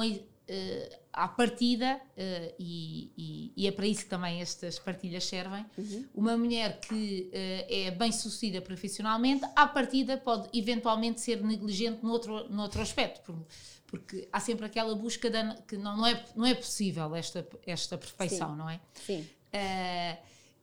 Uh, 0.49 0.97
à 1.13 1.27
partida, 1.27 2.01
uh, 2.17 2.55
e, 2.57 3.53
e, 3.55 3.67
é 3.67 3.71
para 3.71 3.85
isso 3.85 4.05
que 4.05 4.09
também 4.09 4.41
estas 4.41 4.79
partilhas 4.79 5.23
servem, 5.23 5.63
uhum. 5.77 6.05
uma 6.15 6.35
mulher 6.35 6.79
que 6.79 7.29
é 7.31 7.91
bem 7.91 8.11
sucedida 8.11 8.59
profissionalmente, 8.59 9.45
à 9.55 9.67
partida 9.67 10.17
pode 10.17 10.49
eventualmente 10.57 11.21
ser 11.21 11.43
negligente 11.43 12.03
noutro, 12.03 12.49
noutro 12.49 12.81
aspecto, 12.81 13.21
porque, 13.21 13.45
porque 13.89 14.27
há 14.31 14.39
sempre 14.39 14.65
aquela 14.65 14.93
busca 14.95 15.29
que 15.67 15.75
não, 15.75 15.97
não, 15.97 16.05
é, 16.05 16.25
não 16.35 16.45
é 16.45 16.53
possível 16.53 17.15
esta, 17.15 17.47
esta 17.65 17.97
perfeição, 17.97 18.51
Sim. 18.51 18.57
não 18.57 18.69
é? 18.69 18.79
Sim. 18.93 19.27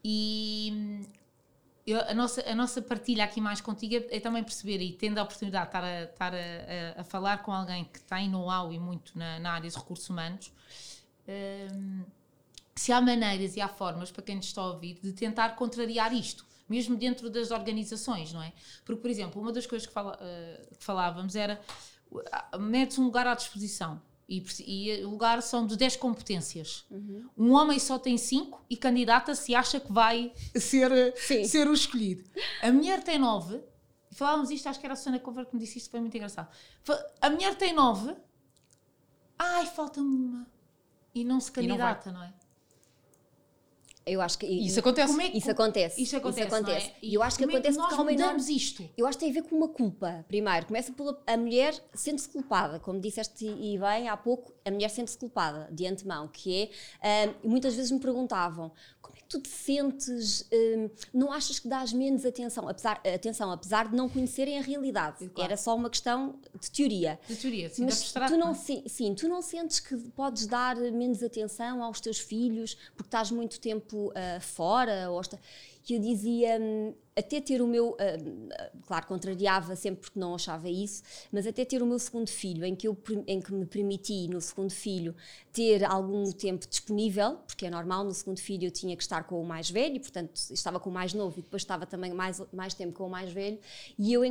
e 0.04 1.02
eu, 1.86 2.00
a, 2.00 2.14
nossa, 2.14 2.40
a 2.48 2.54
nossa 2.54 2.82
partilha 2.82 3.24
aqui 3.24 3.40
mais 3.40 3.60
contigo 3.60 3.94
é, 3.94 4.16
é, 4.16 4.20
também 4.20 4.42
perceber, 4.42 4.80
e 4.80 4.92
tendo 4.92 5.18
a 5.18 5.22
oportunidade 5.22 5.66
de 5.66 5.68
estar 5.68 5.84
a, 5.84 6.02
estar 6.02 6.34
a, 6.34 6.98
a, 6.98 7.00
a 7.00 7.04
falar 7.04 7.42
com 7.42 7.52
alguém 7.52 7.84
que 7.84 8.00
tem 8.02 8.28
know-how 8.28 8.72
e 8.72 8.78
muito 8.78 9.16
na, 9.16 9.38
na, 9.38 9.52
área 9.52 9.70
de 9.70 9.76
recursos 9.76 10.08
humanos, 10.10 10.52
um, 11.72 12.04
se 12.74 12.92
há 12.92 13.00
maneiras 13.00 13.56
e 13.56 13.60
há 13.60 13.68
formas 13.68 14.10
para 14.10 14.22
quem 14.22 14.36
nos 14.36 14.46
está 14.46 14.62
a 14.62 14.66
ouvir 14.66 14.98
de 15.02 15.12
tentar 15.12 15.50
contrariar 15.50 16.12
isto, 16.12 16.44
mesmo 16.68 16.96
dentro 16.96 17.30
das 17.30 17.52
organizações, 17.52 18.32
não 18.32 18.42
é? 18.42 18.52
Porque, 18.84 19.00
por 19.00 19.10
exemplo, 19.10 19.40
uma 19.40 19.52
das 19.52 19.66
coisas 19.66 19.86
que, 19.86 19.92
fala, 19.92 20.16
uh, 20.16 20.76
que 20.76 20.84
falávamos 20.84 21.36
era 21.36 21.60
metes 22.58 22.98
um 22.98 23.04
lugar 23.04 23.26
à 23.26 23.34
disposição 23.34 24.00
e, 24.28 24.44
e, 24.66 25.04
o 25.04 25.10
lugar 25.10 25.40
são 25.40 25.66
de 25.66 25.76
10 25.76 25.96
competências. 25.96 26.84
Uhum. 26.90 27.28
Um 27.36 27.52
homem 27.52 27.78
só 27.78 27.98
tem 27.98 28.18
5 28.18 28.64
e 28.68 28.76
candidata-se 28.76 29.54
acha 29.54 29.78
que 29.78 29.92
vai 29.92 30.32
ser, 30.56 31.14
ser 31.46 31.68
o 31.68 31.72
escolhido. 31.72 32.28
A 32.60 32.72
mulher 32.72 33.02
tem 33.02 33.18
9. 33.18 33.60
Falávamos 34.10 34.50
isto, 34.50 34.68
acho 34.68 34.80
que 34.80 34.86
era 34.86 34.94
a 34.94 34.96
Susana 34.96 35.20
Cover 35.20 35.46
que 35.46 35.54
me 35.54 35.60
disse 35.60 35.78
isto, 35.78 35.90
foi 35.90 36.00
muito 36.00 36.16
engraçado. 36.16 36.48
A 37.20 37.30
mulher 37.30 37.54
tem 37.54 37.72
9. 37.72 38.16
Ai, 39.38 39.66
falta-me 39.66 40.14
uma. 40.14 40.46
E 41.14 41.22
não 41.22 41.38
se 41.38 41.52
candidata, 41.52 42.10
não, 42.10 42.20
não, 42.20 42.26
é? 42.26 42.34
Eu 44.06 44.20
acho 44.22 44.38
que 44.38 44.46
isso 44.46 44.78
acontece. 44.78 45.20
É 45.20 45.30
que, 45.30 45.38
isso 45.38 45.50
acontece. 45.50 46.00
Isso 46.00 46.16
acontece. 46.16 46.46
Isso 46.46 46.54
acontece. 46.54 46.86
É? 46.90 46.94
E 47.02 47.14
eu 47.14 47.22
acho 47.24 47.36
que 47.36 47.44
acontece 47.44 47.76
é 47.76 47.82
que 47.82 47.96
nós 47.96 48.06
mudamos 48.06 48.48
isto. 48.48 48.88
Eu 48.96 49.04
acho 49.04 49.18
que 49.18 49.24
tem 49.24 49.36
a 49.36 49.42
ver 49.42 49.48
com 49.48 49.56
uma 49.56 49.68
culpa. 49.68 50.24
Primeiro, 50.28 50.66
começa 50.66 50.92
pela 50.92 51.20
a 51.26 51.36
mulher 51.36 51.74
sendo-se 51.92 52.28
culpada, 52.28 52.78
como 52.78 53.00
disseste 53.00 53.44
e 53.44 53.76
bem 53.76 54.08
há 54.08 54.16
pouco, 54.16 54.52
a 54.66 54.70
mulher 54.70 54.90
sente-se 54.90 55.16
culpada 55.16 55.68
de 55.70 55.86
antemão, 55.86 56.26
que 56.26 56.70
é, 57.00 57.28
uh, 57.28 57.48
muitas 57.48 57.76
vezes 57.76 57.92
me 57.92 58.00
perguntavam, 58.00 58.72
como 59.00 59.16
é 59.16 59.20
que 59.20 59.28
tu 59.28 59.40
te 59.40 59.48
sentes, 59.48 60.40
uh, 60.40 60.90
não 61.14 61.32
achas 61.32 61.60
que 61.60 61.68
dás 61.68 61.92
menos 61.92 62.26
atenção, 62.26 62.68
apesar, 62.68 63.00
atenção, 63.14 63.52
apesar 63.52 63.88
de 63.88 63.96
não 63.96 64.08
conhecerem 64.08 64.58
a 64.58 64.62
realidade, 64.62 65.28
claro. 65.28 65.50
era 65.50 65.56
só 65.56 65.74
uma 65.76 65.88
questão 65.88 66.40
de 66.60 66.68
teoria. 66.70 67.18
De 67.28 67.36
teoria, 67.36 67.70
sim, 67.70 67.84
Mas 67.84 68.02
abstrato, 68.02 68.32
tu 68.32 68.38
não, 68.38 68.54
sim, 68.54 68.82
sim, 68.88 69.14
tu 69.14 69.28
não 69.28 69.40
sentes 69.40 69.78
que 69.78 69.96
podes 70.10 70.46
dar 70.46 70.74
menos 70.76 71.22
atenção 71.22 71.82
aos 71.82 72.00
teus 72.00 72.18
filhos 72.18 72.76
porque 72.96 73.06
estás 73.06 73.30
muito 73.30 73.60
tempo 73.60 74.08
uh, 74.08 74.40
fora, 74.40 75.10
ou 75.10 75.20
está 75.20 75.38
que 75.86 75.94
eu 75.94 76.00
dizia, 76.00 76.58
hum, 76.60 76.92
até 77.14 77.40
ter 77.40 77.62
o 77.62 77.66
meu, 77.66 77.92
hum, 77.92 78.48
claro, 78.88 79.06
contrariava 79.06 79.76
sempre 79.76 80.00
porque 80.00 80.18
não 80.18 80.34
achava 80.34 80.68
isso, 80.68 81.00
mas 81.30 81.46
até 81.46 81.64
ter 81.64 81.80
o 81.80 81.86
meu 81.86 82.00
segundo 82.00 82.28
filho, 82.28 82.64
em 82.64 82.74
que, 82.74 82.88
eu, 82.88 82.98
em 83.24 83.40
que 83.40 83.54
me 83.54 83.64
permiti, 83.64 84.26
no 84.26 84.40
segundo 84.40 84.72
filho, 84.72 85.14
ter 85.52 85.84
algum 85.84 86.32
tempo 86.32 86.66
disponível, 86.68 87.36
porque 87.46 87.66
é 87.66 87.70
normal, 87.70 88.02
no 88.02 88.12
segundo 88.12 88.40
filho 88.40 88.66
eu 88.66 88.70
tinha 88.72 88.96
que 88.96 89.02
estar 89.04 89.22
com 89.28 89.40
o 89.40 89.46
mais 89.46 89.70
velho, 89.70 90.00
portanto 90.00 90.34
estava 90.50 90.80
com 90.80 90.90
o 90.90 90.92
mais 90.92 91.14
novo 91.14 91.38
e 91.38 91.42
depois 91.42 91.62
estava 91.62 91.86
também 91.86 92.12
mais, 92.12 92.42
mais 92.52 92.74
tempo 92.74 92.92
com 92.92 93.06
o 93.06 93.10
mais 93.10 93.32
velho, 93.32 93.60
e 93.96 94.12
eu 94.12 94.24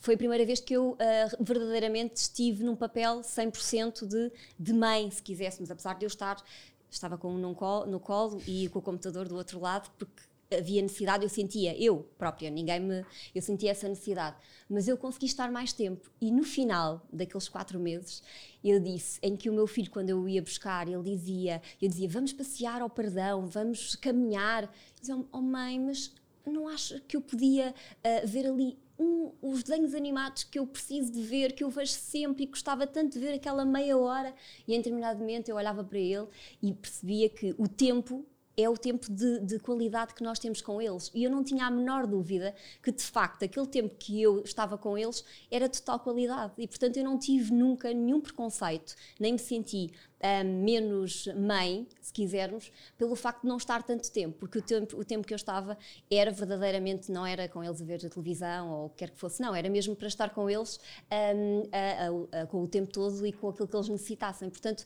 foi 0.00 0.14
a 0.14 0.18
primeira 0.18 0.44
vez 0.44 0.58
que 0.58 0.74
eu 0.74 0.90
uh, 0.90 1.44
verdadeiramente 1.44 2.16
estive 2.16 2.64
num 2.64 2.74
papel 2.74 3.20
100% 3.20 4.08
de, 4.08 4.32
de 4.58 4.72
mãe, 4.72 5.08
se 5.08 5.22
quiséssemos, 5.22 5.70
apesar 5.70 5.96
de 5.96 6.04
eu 6.04 6.08
estar, 6.08 6.42
estava 6.90 7.16
com 7.16 7.32
um 7.32 7.38
no 7.38 7.54
colo, 7.54 7.86
no 7.86 8.00
colo 8.00 8.42
e 8.44 8.68
com 8.70 8.80
o 8.80 8.82
computador 8.82 9.28
do 9.28 9.36
outro 9.36 9.60
lado, 9.60 9.88
porque 9.96 10.29
havia 10.56 10.82
necessidade, 10.82 11.24
eu 11.24 11.28
sentia, 11.28 11.76
eu 11.80 11.98
própria, 12.18 12.50
ninguém 12.50 12.80
me. 12.80 13.04
Eu 13.34 13.42
sentia 13.42 13.70
essa 13.70 13.88
necessidade. 13.88 14.36
Mas 14.68 14.88
eu 14.88 14.96
consegui 14.96 15.26
estar 15.26 15.50
mais 15.50 15.72
tempo. 15.72 16.10
E 16.20 16.30
no 16.30 16.42
final 16.42 17.06
daqueles 17.12 17.48
quatro 17.48 17.78
meses, 17.78 18.22
eu 18.62 18.80
disse, 18.80 19.18
em 19.22 19.36
que 19.36 19.48
o 19.48 19.52
meu 19.52 19.66
filho, 19.66 19.90
quando 19.90 20.10
eu 20.10 20.28
ia 20.28 20.42
buscar, 20.42 20.88
ele 20.88 21.02
dizia, 21.02 21.62
eu 21.80 21.88
dizia, 21.88 22.08
vamos 22.08 22.32
passear 22.32 22.82
ao 22.82 22.90
perdão, 22.90 23.46
vamos 23.46 23.94
caminhar. 23.96 24.72
Dizia, 25.00 25.16
oh 25.32 25.40
mãe, 25.40 25.78
mas 25.78 26.12
não 26.46 26.68
acho 26.68 27.00
que 27.02 27.16
eu 27.16 27.20
podia 27.20 27.72
uh, 27.72 28.26
ver 28.26 28.46
ali 28.46 28.78
um, 28.98 29.32
os 29.40 29.62
desenhos 29.62 29.94
animados 29.94 30.44
que 30.44 30.58
eu 30.58 30.66
preciso 30.66 31.10
de 31.10 31.22
ver, 31.22 31.52
que 31.52 31.64
eu 31.64 31.70
vejo 31.70 31.92
sempre 31.92 32.42
e 32.44 32.46
gostava 32.46 32.86
tanto 32.86 33.14
de 33.14 33.18
ver 33.18 33.34
aquela 33.34 33.64
meia 33.64 33.96
hora. 33.96 34.34
E 34.68 34.74
em 34.74 34.78
determinado 34.78 35.18
momento 35.20 35.48
eu 35.48 35.56
olhava 35.56 35.82
para 35.82 35.98
ele 35.98 36.26
e 36.62 36.72
percebia 36.72 37.28
que 37.28 37.54
o 37.56 37.66
tempo 37.66 38.26
é 38.56 38.68
o 38.68 38.76
tempo 38.76 39.10
de, 39.10 39.40
de, 39.40 39.58
qualidade 39.58 40.14
que 40.14 40.22
nós 40.22 40.38
temos 40.38 40.60
com 40.60 40.80
eles. 40.80 41.10
E 41.14 41.24
eu 41.24 41.30
não 41.30 41.42
tinha 41.42 41.66
a 41.66 41.70
menor 41.70 42.06
dúvida 42.06 42.54
que, 42.82 42.92
de 42.92 43.02
facto, 43.02 43.44
aquele 43.44 43.66
tempo 43.66 43.94
que 43.98 44.20
eu 44.20 44.42
estava 44.42 44.76
com 44.76 44.96
eles 44.96 45.24
era 45.50 45.68
total 45.68 46.00
qualidade. 46.00 46.52
E, 46.58 46.66
portanto, 46.66 46.96
eu 46.96 47.04
não 47.04 47.18
tive 47.18 47.52
nunca 47.52 47.92
nenhum 47.92 48.20
preconceito, 48.20 48.94
nem 49.18 49.32
me 49.32 49.38
senti 49.38 49.90
um, 50.22 50.62
menos 50.62 51.26
mãe, 51.34 51.86
se 52.00 52.12
quisermos, 52.12 52.70
pelo 52.98 53.16
facto 53.16 53.42
de 53.42 53.48
não 53.48 53.56
estar 53.56 53.82
tanto 53.82 54.10
tempo, 54.10 54.36
porque 54.38 54.58
o 54.58 54.62
tempo, 54.62 54.98
o 54.98 55.04
tempo 55.04 55.26
que 55.26 55.32
eu 55.32 55.36
estava 55.36 55.78
era 56.10 56.30
verdadeiramente, 56.30 57.10
não 57.10 57.26
era 57.26 57.48
com 57.48 57.64
eles 57.64 57.80
a 57.80 57.84
ver 57.84 58.04
a 58.04 58.08
televisão 58.10 58.70
ou 58.70 58.86
o 58.86 58.90
que 58.90 58.96
quer 58.96 59.10
que 59.10 59.18
fosse, 59.18 59.40
não, 59.40 59.54
era 59.54 59.68
mesmo 59.70 59.96
para 59.96 60.08
estar 60.08 60.30
com 60.30 60.48
eles 60.48 60.78
um, 61.10 61.62
a, 61.72 62.38
a, 62.38 62.42
a, 62.42 62.46
com 62.46 62.62
o 62.62 62.68
tempo 62.68 62.92
todo 62.92 63.26
e 63.26 63.32
com 63.32 63.48
aquilo 63.48 63.66
que 63.66 63.76
eles 63.76 63.88
necessitassem. 63.88 64.50
Portanto, 64.50 64.84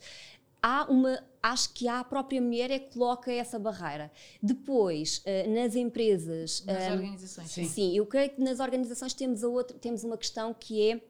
há 0.65 0.87
uma 0.91 1.23
acho 1.43 1.75
que 1.75 1.87
há 1.87 2.01
a 2.01 2.05
própria 2.05 2.41
mulher 2.41 2.71
é 2.71 2.79
que 2.79 2.95
coloca 2.95 3.31
essa 3.31 3.59
barreira. 3.59 4.11
Depois, 4.43 5.19
uh, 5.19 5.51
nas 5.51 5.77
empresas. 5.77 6.65
Nas 6.65 6.77
um, 6.77 6.81
eh, 6.81 6.93
organizações. 6.93 7.51
Sim. 7.51 7.69
sim, 7.69 7.95
eu 7.95 8.07
creio 8.07 8.31
que 8.31 8.41
nas 8.41 8.61
organizações 8.61 9.13
temos, 9.13 9.45
a 9.45 9.49
outra, 9.49 9.77
temos 9.79 10.03
uma 10.05 10.17
questão 10.17 10.55
que 10.55 10.91
é. 10.91 11.01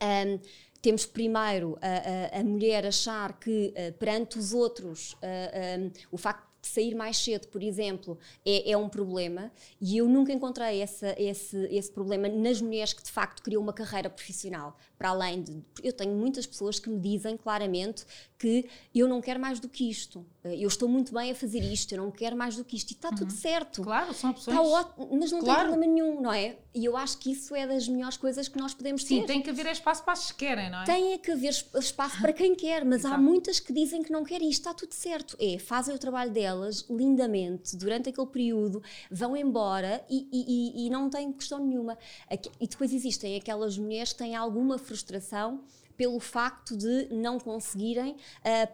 Um, 0.00 0.38
temos 0.80 1.04
primeiro 1.04 1.76
a, 1.82 2.36
a, 2.36 2.40
a, 2.40 2.44
mulher 2.44 2.86
achar 2.86 3.36
que 3.40 3.74
uh, 3.76 3.92
perante 3.94 4.38
os 4.38 4.52
outros 4.52 5.16
um, 5.20 5.90
o 6.12 6.16
facto 6.16 6.48
de 6.60 6.68
sair 6.68 6.94
mais 6.94 7.16
cedo, 7.16 7.48
por 7.48 7.62
exemplo, 7.62 8.16
é, 8.44 8.70
é 8.70 8.76
um 8.76 8.88
problema 8.88 9.50
e 9.80 9.98
eu 9.98 10.08
nunca 10.08 10.32
encontrei 10.32 10.80
essa, 10.80 11.14
esse, 11.18 11.56
esse 11.70 11.90
problema 11.90 12.28
nas 12.28 12.60
mulheres 12.60 12.92
que 12.92 13.02
de 13.02 13.10
facto 13.10 13.42
criam 13.42 13.60
uma 13.60 13.72
carreira 13.72 14.10
profissional 14.10 14.76
para 14.96 15.10
além 15.10 15.42
de. 15.42 15.62
Eu 15.82 15.92
tenho 15.92 16.14
muitas 16.14 16.46
pessoas 16.46 16.78
que 16.78 16.88
me 16.88 17.00
dizem 17.00 17.36
claramente 17.36 18.04
que 18.38 18.66
eu 18.94 19.08
não 19.08 19.20
quero 19.20 19.40
mais 19.40 19.58
do 19.58 19.68
que 19.68 19.90
isto. 19.90 20.24
Eh, 20.44 20.58
eu 20.60 20.68
estou 20.68 20.88
muito 20.88 21.12
bem 21.12 21.32
a 21.32 21.34
fazer 21.34 21.60
isto, 21.60 21.92
eu 21.92 21.98
não 21.98 22.10
quero 22.10 22.36
mais 22.36 22.56
do 22.56 22.64
que 22.64 22.76
isto. 22.76 22.92
E 22.92 22.94
está 22.94 23.08
uhum. 23.08 23.16
tudo 23.16 23.32
certo. 23.32 23.82
Claro, 23.82 24.14
são 24.14 24.30
opções. 24.30 24.56
Está 24.56 24.62
ótimo, 24.62 25.08
mas 25.18 25.32
não 25.32 25.40
claro. 25.40 25.58
tem 25.58 25.68
problema 25.68 25.92
nenhum, 25.92 26.20
não 26.20 26.32
é? 26.32 26.56
E 26.72 26.84
eu 26.84 26.96
acho 26.96 27.18
que 27.18 27.32
isso 27.32 27.54
é 27.56 27.66
das 27.66 27.88
melhores 27.88 28.16
coisas 28.16 28.46
que 28.46 28.56
nós 28.56 28.72
podemos 28.72 29.02
Sim, 29.02 29.16
ter. 29.16 29.20
Sim, 29.22 29.26
tem 29.26 29.42
que 29.42 29.50
haver 29.50 29.66
espaço 29.66 30.04
para 30.04 30.12
as 30.12 30.30
que 30.30 30.38
querem, 30.38 30.70
não 30.70 30.82
é? 30.82 30.84
Tem 30.84 31.18
que 31.18 31.32
haver 31.32 31.52
espaço 31.74 32.20
para 32.20 32.32
quem 32.32 32.54
quer, 32.54 32.84
mas 32.84 33.04
há 33.04 33.18
muitas 33.18 33.58
que 33.58 33.72
dizem 33.72 34.02
que 34.02 34.12
não 34.12 34.22
querem 34.22 34.46
e 34.46 34.52
está 34.52 34.72
tudo 34.72 34.94
certo. 34.94 35.36
É, 35.40 35.58
fazem 35.58 35.94
o 35.94 35.98
trabalho 35.98 36.30
delas 36.30 36.86
lindamente 36.88 37.76
durante 37.76 38.10
aquele 38.10 38.28
período, 38.28 38.80
vão 39.10 39.36
embora 39.36 40.04
e, 40.08 40.28
e, 40.32 40.86
e 40.86 40.90
não 40.90 41.10
tem 41.10 41.32
questão 41.32 41.58
nenhuma. 41.58 41.98
E 42.60 42.68
depois 42.68 42.92
existem 42.92 43.36
aquelas 43.36 43.76
mulheres 43.76 44.12
que 44.12 44.18
têm 44.18 44.36
alguma 44.36 44.78
frustração 44.78 45.64
pelo 45.98 46.20
facto 46.20 46.76
de 46.76 47.08
não 47.10 47.40
conseguirem, 47.40 48.12
uh, 48.12 48.16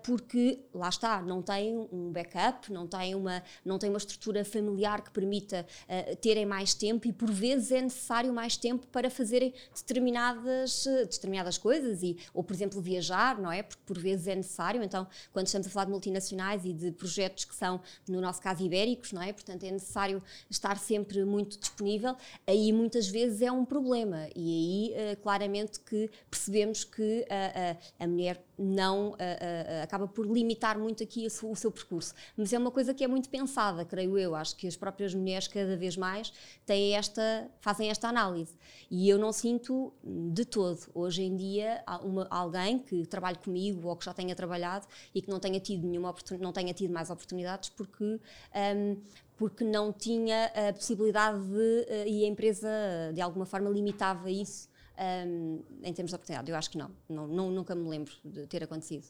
porque 0.02 0.60
lá 0.74 0.90
está, 0.90 1.22
não 1.22 1.40
têm 1.40 1.88
um 1.90 2.12
backup, 2.12 2.70
não 2.70 2.86
têm 2.86 3.14
uma, 3.14 3.42
não 3.64 3.78
têm 3.78 3.88
uma 3.88 3.96
estrutura 3.96 4.44
familiar 4.44 5.00
que 5.00 5.10
permita 5.10 5.66
uh, 5.88 6.16
terem 6.16 6.44
mais 6.44 6.74
tempo 6.74 7.08
e 7.08 7.12
por 7.14 7.30
vezes 7.30 7.72
é 7.72 7.80
necessário 7.80 8.30
mais 8.30 8.58
tempo 8.58 8.86
para 8.88 9.08
fazerem 9.08 9.54
determinadas, 9.74 10.84
uh, 10.84 11.06
determinadas 11.06 11.56
coisas, 11.56 12.02
e, 12.02 12.18
ou 12.34 12.44
por 12.44 12.52
exemplo 12.52 12.78
viajar, 12.82 13.40
não 13.40 13.50
é? 13.50 13.62
Porque 13.62 13.82
por 13.86 13.98
vezes 13.98 14.26
é 14.26 14.34
necessário, 14.34 14.82
então 14.82 15.06
quando 15.32 15.46
estamos 15.46 15.66
a 15.66 15.70
falar 15.70 15.86
de 15.86 15.92
multinacionais 15.92 16.66
e 16.66 16.74
de 16.74 16.92
projetos 16.92 17.46
que 17.46 17.54
são, 17.54 17.80
no 18.06 18.20
nosso 18.20 18.42
caso, 18.42 18.62
ibéricos, 18.62 19.12
não 19.12 19.22
é? 19.22 19.32
Portanto 19.32 19.64
é 19.64 19.70
necessário 19.70 20.22
estar 20.50 20.76
sempre 20.76 21.24
muito 21.24 21.58
disponível, 21.58 22.14
aí 22.46 22.70
muitas 22.70 23.08
vezes 23.08 23.40
é 23.40 23.50
um 23.50 23.64
problema 23.64 24.28
e 24.36 24.92
aí 24.92 25.16
claramente 25.22 25.80
que 25.80 26.10
percebemos 26.28 26.84
que 26.84 27.13
a, 27.28 28.00
a, 28.00 28.04
a 28.04 28.06
mulher 28.08 28.44
não 28.58 29.14
a, 29.18 29.82
acaba 29.82 30.06
por 30.06 30.26
limitar 30.26 30.78
muito 30.78 31.02
aqui 31.02 31.26
o, 31.26 31.50
o 31.50 31.56
seu 31.56 31.70
percurso. 31.70 32.14
Mas 32.36 32.52
é 32.52 32.58
uma 32.58 32.70
coisa 32.70 32.94
que 32.94 33.04
é 33.04 33.08
muito 33.08 33.28
pensada, 33.28 33.84
creio 33.84 34.18
eu. 34.18 34.34
Acho 34.34 34.56
que 34.56 34.66
as 34.66 34.76
próprias 34.76 35.14
mulheres 35.14 35.48
cada 35.48 35.76
vez 35.76 35.96
mais 35.96 36.32
têm 36.64 36.94
esta, 36.94 37.48
fazem 37.60 37.90
esta 37.90 38.08
análise. 38.08 38.54
E 38.90 39.08
eu 39.08 39.18
não 39.18 39.32
sinto 39.32 39.92
de 40.04 40.44
todo, 40.44 40.78
hoje 40.94 41.22
em 41.22 41.36
dia, 41.36 41.82
uma, 42.02 42.26
alguém 42.30 42.78
que 42.78 43.06
trabalhe 43.06 43.38
comigo 43.38 43.88
ou 43.88 43.96
que 43.96 44.04
já 44.04 44.12
tenha 44.12 44.34
trabalhado 44.34 44.86
e 45.14 45.20
que 45.20 45.30
não 45.30 45.40
tenha 45.40 45.60
tido 45.60 45.86
nenhuma 45.86 46.14
não 46.40 46.52
tenha 46.52 46.72
tido 46.72 46.92
mais 46.92 47.10
oportunidades 47.10 47.70
porque 47.70 48.04
um, 48.04 48.96
porque 49.36 49.64
não 49.64 49.92
tinha 49.92 50.46
a 50.46 50.72
possibilidade 50.72 51.40
de, 51.48 51.86
eh, 51.88 52.08
e 52.08 52.24
a 52.24 52.28
empresa 52.28 52.68
de 53.12 53.20
alguma 53.20 53.44
forma 53.44 53.68
limitava 53.68 54.30
isso 54.30 54.68
um, 54.98 55.62
em 55.82 55.92
termos 55.92 56.10
de 56.10 56.16
oportunidade. 56.16 56.50
Eu 56.50 56.56
acho 56.56 56.70
que 56.70 56.78
não. 56.78 56.90
não, 57.08 57.26
não 57.26 57.50
nunca 57.50 57.74
me 57.74 57.88
lembro 57.88 58.12
de 58.24 58.46
ter 58.46 58.62
acontecido. 58.62 59.06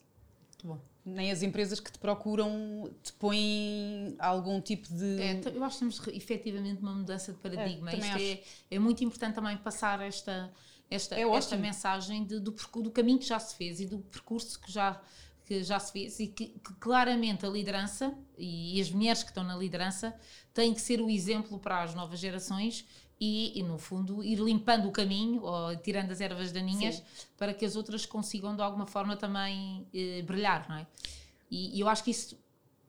Muito 0.65 0.67
bom. 0.67 0.81
Nem 1.05 1.31
as 1.31 1.43
empresas 1.43 1.79
que 1.79 1.93
te 1.93 1.99
procuram 1.99 2.91
te 3.03 3.13
põem 3.13 4.17
algum 4.19 4.61
tipo 4.61 4.89
de. 4.89 5.21
É, 5.21 5.41
eu 5.55 5.63
acho 5.63 5.77
que 5.77 5.81
temos 5.81 6.09
efetivamente 6.09 6.81
uma 6.81 6.95
mudança 6.95 7.33
de 7.33 7.39
paradigma. 7.39 7.91
É, 7.91 7.97
Isto 7.97 8.19
é, 8.19 8.77
é, 8.77 8.79
muito 8.79 9.05
importante 9.05 9.35
também 9.35 9.57
passar 9.59 10.01
esta, 10.01 10.51
esta, 10.91 11.15
é 11.15 11.29
esta 11.29 11.57
mensagem 11.57 12.25
de, 12.25 12.41
do, 12.41 12.53
do 12.53 12.91
caminho 12.91 13.19
que 13.19 13.27
já 13.27 13.39
se 13.39 13.55
fez 13.55 13.81
e 13.81 13.87
do 13.87 13.99
percurso 13.99 14.59
que 14.59 14.73
já, 14.73 14.99
que 15.45 15.63
já 15.63 15.79
se 15.79 15.93
fez 15.93 16.19
e 16.21 16.29
que, 16.29 16.47
que, 16.47 16.75
claramente 16.81 17.45
a 17.45 17.51
liderança 17.51 18.17
e 18.39 18.81
as 18.81 18.91
mulheres 18.91 19.23
que 19.23 19.29
estão 19.29 19.45
na 19.45 19.57
liderança 19.57 20.15
têm 20.55 20.73
que 20.73 20.81
ser 20.81 21.03
o 21.03 21.11
exemplo 21.11 21.59
para 21.59 21.83
as 21.83 21.95
novas 21.95 22.19
gerações 22.19 22.87
e, 23.25 23.59
e, 23.59 23.63
no 23.63 23.79
fundo, 23.79 24.23
ir 24.23 24.39
limpando 24.39 24.87
o 24.87 24.93
caminho 24.93 25.43
ou 25.43 25.75
tirando 25.77 26.11
as 26.11 26.21
ervas 26.21 26.53
daninhas 26.53 26.97
Sim. 26.97 27.03
para 27.39 27.55
que 27.55 27.65
as 27.65 27.75
outras 27.75 28.05
consigam, 28.05 28.55
de 28.55 28.61
alguma 28.61 28.87
forma, 28.87 29.17
também 29.17 29.87
eh, 29.95 30.21
brilhar, 30.21 30.69
não 30.69 30.77
é? 30.77 30.87
E, 31.51 31.75
e, 31.75 31.81
eu 31.81 31.89
acho 31.89 32.05
que 32.05 32.11
isso 32.11 32.39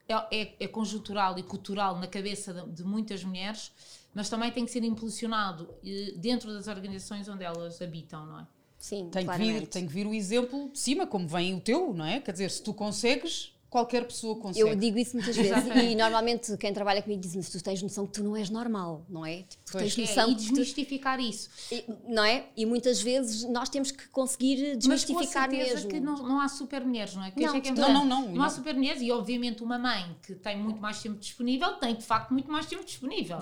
é, 0.09 0.41
é, 0.41 0.55
é, 0.59 0.67
conjuntural 0.67 1.39
e 1.39 1.43
cultural 1.43 1.97
na 1.97 2.07
cabeça 2.07 2.53
de, 2.53 2.69
de, 2.69 2.83
muitas 2.83 3.23
mulheres, 3.23 3.71
mas 4.13 4.29
também 4.29 4.51
tem 4.51 4.65
que 4.65 4.71
ser 4.71 4.83
impulsionado 4.83 5.73
eh, 5.85 6.13
dentro 6.17 6.53
das 6.53 6.67
organizações 6.67 7.29
onde 7.29 7.45
elas 7.45 7.81
habitam, 7.81 8.25
não 8.25 8.41
é? 8.41 8.47
Sim, 8.77 9.09
tem 9.09 9.25
que, 9.25 9.37
vir, 9.37 9.67
tem 9.67 9.87
que 9.87 9.93
vir 9.93 10.05
o 10.05 10.13
exemplo 10.13 10.69
de 10.69 10.79
cima, 10.79 11.07
como 11.07 11.29
vem 11.29 11.55
o 11.55 11.61
teu, 11.61 11.93
não 11.93 12.05
é? 12.05 12.19
Quer 12.19 12.33
dizer, 12.33 12.51
se 12.51 12.61
tu 12.61 12.73
consegues, 12.73 13.54
qualquer 13.69 14.05
pessoa 14.05 14.35
consegue. 14.37 14.69
Eu 14.69 14.75
digo 14.75 14.97
isso 14.97 15.15
muitas 15.15 15.35
vezes 15.35 15.63
e 15.83 15.95
normalmente 15.95 16.55
quem 16.57 16.73
trabalha 16.73 17.01
comigo 17.01 17.21
diz-me 17.21 17.43
tu 17.43 17.61
tens 17.63 17.81
noção 17.81 18.05
que 18.05 18.13
tu 18.13 18.23
não 18.23 18.35
és 18.35 18.49
normal, 18.49 19.05
não 19.09 19.25
é? 19.25 19.43
Tipo, 19.43 19.63
tu 19.65 19.77
tens 19.77 19.97
noção 19.97 20.29
é, 20.29 20.31
e 20.31 20.35
desmistificar 20.35 21.17
tu... 21.17 21.23
isso. 21.23 21.49
E, 21.71 21.85
não 22.07 22.23
é? 22.23 22.45
E 22.55 22.65
muitas 22.65 23.01
vezes 23.01 23.43
nós 23.43 23.69
temos 23.69 23.91
que 23.91 24.07
conseguir 24.09 24.77
desmistificar 24.77 25.49
Mas 25.49 25.73
mesmo. 25.73 25.89
que 25.89 25.99
não, 25.99 26.15
não 26.15 26.39
há 26.39 26.47
super 26.47 26.85
mulheres, 26.85 27.15
não 27.15 27.23
é? 27.23 27.31
Que 27.31 27.41
não, 27.41 27.55
é 27.55 27.61
que 27.61 27.69
é 27.69 27.71
não, 27.71 27.93
não, 27.93 28.05
não, 28.05 28.29
não. 28.29 28.43
há 28.43 28.49
super 28.49 28.73
mulheres 28.73 29.01
e 29.01 29.11
obviamente 29.11 29.63
uma 29.63 29.77
mãe 29.77 30.15
que 30.23 30.35
tem 30.35 30.57
muito 30.57 30.79
mais 30.79 31.01
tempo 31.01 31.17
disponível 31.17 31.73
tem 31.73 31.95
de 31.95 32.03
facto 32.03 32.31
muito 32.31 32.51
mais 32.51 32.65
tempo 32.65 32.83
disponível. 32.83 33.39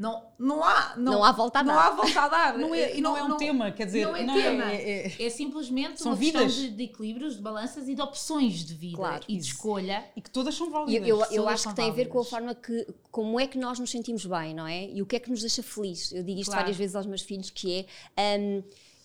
Não, 0.00 0.24
não, 0.38 0.64
há, 0.64 0.94
não, 0.96 1.12
não 1.12 1.24
há 1.24 1.30
volta 1.30 1.58
a 1.58 1.62
dar. 1.62 1.72
Não 1.74 1.78
há 1.78 1.90
volta 1.90 2.20
a 2.22 2.28
dar. 2.28 2.56
não, 2.58 2.74
é, 2.74 2.96
e 2.96 3.02
não, 3.02 3.10
não 3.10 3.18
é 3.18 3.34
um 3.34 3.36
tema, 3.36 3.70
quer 3.70 3.84
dizer, 3.84 4.06
não 4.06 4.16
é, 4.16 4.22
não 4.24 4.34
tema. 4.34 4.72
É, 4.72 5.06
é, 5.08 5.26
é 5.26 5.28
simplesmente 5.30 6.00
São 6.00 6.12
uma 6.12 6.16
vidas. 6.16 6.42
questão 6.44 6.62
de, 6.64 6.70
de 6.70 6.82
equilíbrios, 6.84 7.36
de 7.36 7.42
balanças 7.42 7.86
e 7.86 7.94
de 7.94 8.00
opções 8.00 8.64
de 8.64 8.72
vida 8.72 8.96
Claro. 8.96 9.24
e 9.28 9.36
de 9.36 9.42
escolha. 9.42 10.04
E 10.16 10.22
que 10.22 10.30
todas 10.30 10.54
são 10.54 10.68
Eu, 10.68 10.72
válidas. 10.72 11.06
eu, 11.08 11.18
eu 11.18 11.26
Todas 11.28 11.52
acho 11.52 11.68
que 11.68 11.74
tem 11.76 11.90
a 11.90 11.92
ver 11.92 12.08
com 12.08 12.18
a 12.18 12.22
válidas. 12.22 12.30
forma 12.30 12.54
que, 12.54 12.86
como 13.10 13.38
é 13.38 13.46
que 13.46 13.58
nós 13.58 13.78
nos 13.78 13.90
sentimos 13.90 14.24
bem, 14.24 14.54
não 14.54 14.66
é? 14.66 14.86
E 14.88 15.02
o 15.02 15.06
que 15.06 15.16
é 15.16 15.20
que 15.20 15.28
nos 15.28 15.40
deixa 15.42 15.62
feliz. 15.62 16.10
Eu 16.12 16.22
digo 16.22 16.40
isto 16.40 16.46
Claro. 16.50 16.62
várias 16.62 16.78
vezes 16.78 16.96
aos 16.96 17.04
meus 17.04 17.20
filhos, 17.20 17.50
que 17.50 17.86
é, 18.16 18.38
hum, 18.40 18.62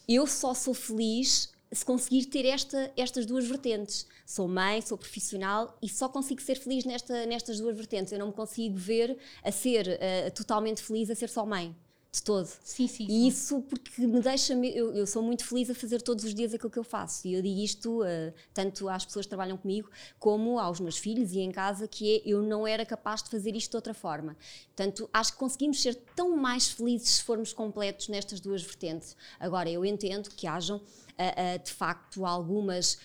eu 0.07 0.25
só 0.25 0.53
sou 0.53 0.73
feliz 0.73 1.53
se 1.73 1.83
conseguir 1.83 2.25
ter 2.27 2.45
esta, 2.45 2.89
estas 2.95 3.25
duas 3.25 3.45
vertentes. 3.45 4.07
Sou 4.25 4.47
mãe, 4.47 4.81
sou 4.81 4.97
profissional 4.97 5.77
e 5.81 5.87
só 5.87 6.09
consigo 6.09 6.41
ser 6.41 6.55
feliz 6.55 6.83
nesta, 6.83 7.25
nestas 7.25 7.59
duas 7.59 7.77
vertentes. 7.77 8.11
Eu 8.11 8.19
não 8.19 8.27
me 8.27 8.33
consigo 8.33 8.75
ver 8.75 9.17
a 9.43 9.51
ser 9.51 9.87
eh, 10.01 10.31
totalmente 10.31 10.81
feliz 10.81 11.09
a 11.11 11.15
ser 11.15 11.29
só 11.29 11.45
mãe, 11.45 11.75
de 12.15 12.23
todo. 12.23 12.47
Sim, 12.63 12.87
sim. 12.87 13.03
E 13.03 13.07
sim. 13.07 13.27
isso 13.27 13.61
porque 13.61 14.01
me 14.07 14.21
deixa. 14.21 14.53
Eu, 14.53 14.93
eu 14.93 15.05
sou 15.05 15.21
muito 15.21 15.45
feliz 15.45 15.69
a 15.69 15.75
fazer 15.75 16.01
todos 16.01 16.23
os 16.25 16.33
dias 16.33 16.53
aquilo 16.53 16.71
que 16.71 16.79
eu 16.79 16.83
faço. 16.83 17.27
E 17.27 17.33
eu 17.33 17.41
digo 17.41 17.59
isto 17.59 18.01
uh, 18.01 18.33
tanto 18.53 18.87
às 18.89 19.05
pessoas 19.05 19.25
que 19.25 19.29
trabalham 19.29 19.57
comigo 19.57 19.89
como 20.17 20.57
aos 20.59 20.79
meus 20.79 20.97
filhos 20.97 21.33
e 21.33 21.39
em 21.39 21.51
casa, 21.51 21.87
que 21.87 22.17
é 22.17 22.21
eu 22.25 22.41
não 22.41 22.65
era 22.65 22.85
capaz 22.85 23.21
de 23.21 23.29
fazer 23.29 23.55
isto 23.55 23.71
de 23.71 23.77
outra 23.77 23.93
forma. 23.93 24.35
Portanto, 24.67 25.09
acho 25.13 25.33
que 25.33 25.37
conseguimos 25.37 25.81
ser 25.81 25.95
tão 26.15 26.35
mais 26.35 26.69
felizes 26.69 27.09
se 27.09 27.23
formos 27.23 27.53
completos 27.53 28.07
nestas 28.07 28.39
duas 28.39 28.63
vertentes. 28.63 29.15
Agora, 29.39 29.69
eu 29.69 29.85
entendo 29.85 30.29
que 30.29 30.47
hajam. 30.47 30.81
Uh, 31.17 31.63
de 31.63 31.71
facto 31.71 32.25
algumas, 32.25 32.97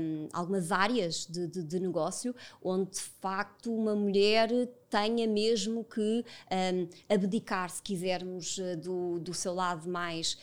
um, 0.00 0.28
algumas 0.32 0.70
áreas 0.70 1.26
de, 1.26 1.48
de, 1.48 1.60
de 1.64 1.80
negócio 1.80 2.32
onde 2.62 2.92
de 2.92 3.00
facto 3.00 3.74
uma 3.74 3.96
mulher 3.96 4.48
tenha 4.92 5.26
mesmo 5.26 5.82
que 5.84 6.22
um, 6.52 6.88
abdicar, 7.08 7.70
se 7.70 7.82
quisermos, 7.82 8.58
uh, 8.58 8.76
do, 8.76 9.18
do 9.20 9.32
seu 9.32 9.54
lado 9.54 9.88
mais 9.88 10.36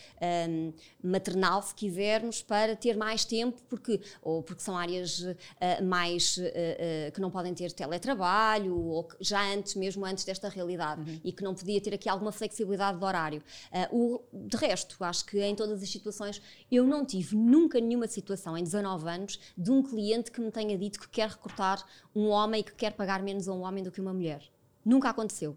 um, 0.48 0.72
maternal, 1.00 1.62
se 1.62 1.72
quisermos, 1.72 2.42
para 2.42 2.74
ter 2.74 2.96
mais 2.96 3.24
tempo, 3.24 3.62
porque, 3.68 4.00
ou 4.20 4.42
porque 4.42 4.60
são 4.60 4.76
áreas 4.76 5.20
uh, 5.20 5.36
mais 5.84 6.36
uh, 6.36 7.12
que 7.14 7.20
não 7.20 7.30
podem 7.30 7.54
ter 7.54 7.70
teletrabalho, 7.70 8.76
ou 8.76 9.08
já 9.20 9.40
antes, 9.52 9.76
mesmo 9.76 10.04
antes 10.04 10.24
desta 10.24 10.48
realidade, 10.48 11.08
uhum. 11.08 11.20
e 11.22 11.30
que 11.30 11.44
não 11.44 11.54
podia 11.54 11.80
ter 11.80 11.94
aqui 11.94 12.08
alguma 12.08 12.32
flexibilidade 12.32 12.98
de 12.98 13.04
horário. 13.04 13.42
o, 13.92 14.20
de 14.32 14.56
resto, 14.56 14.96
acho 15.04 15.24
que 15.26 15.40
em 15.40 15.54
todas 15.54 15.80
as 15.80 15.88
situações, 15.88 16.42
eu 16.70 16.84
não 16.84 17.06
tive 17.06 17.36
nunca 17.36 17.78
nenhuma 17.80 18.08
situação 18.08 18.58
em 18.58 18.64
19 18.64 19.08
anos 19.08 19.40
de 19.56 19.70
um 19.70 19.80
cliente 19.80 20.32
que 20.32 20.40
me 20.40 20.50
tenha 20.50 20.76
dito 20.76 20.98
que 20.98 21.08
quer 21.08 21.28
recrutar 21.28 21.86
um 22.14 22.28
homem 22.28 22.60
e 22.60 22.64
que 22.64 22.74
quer 22.74 22.92
pagar 22.92 23.22
menos 23.22 23.48
a 23.48 23.52
um 23.52 23.62
homem 23.62 23.84
do 23.84 23.92
que 23.92 24.00
uma 24.00 24.12
mulher. 24.12 24.39
Nunca 24.84 25.10
aconteceu. 25.10 25.56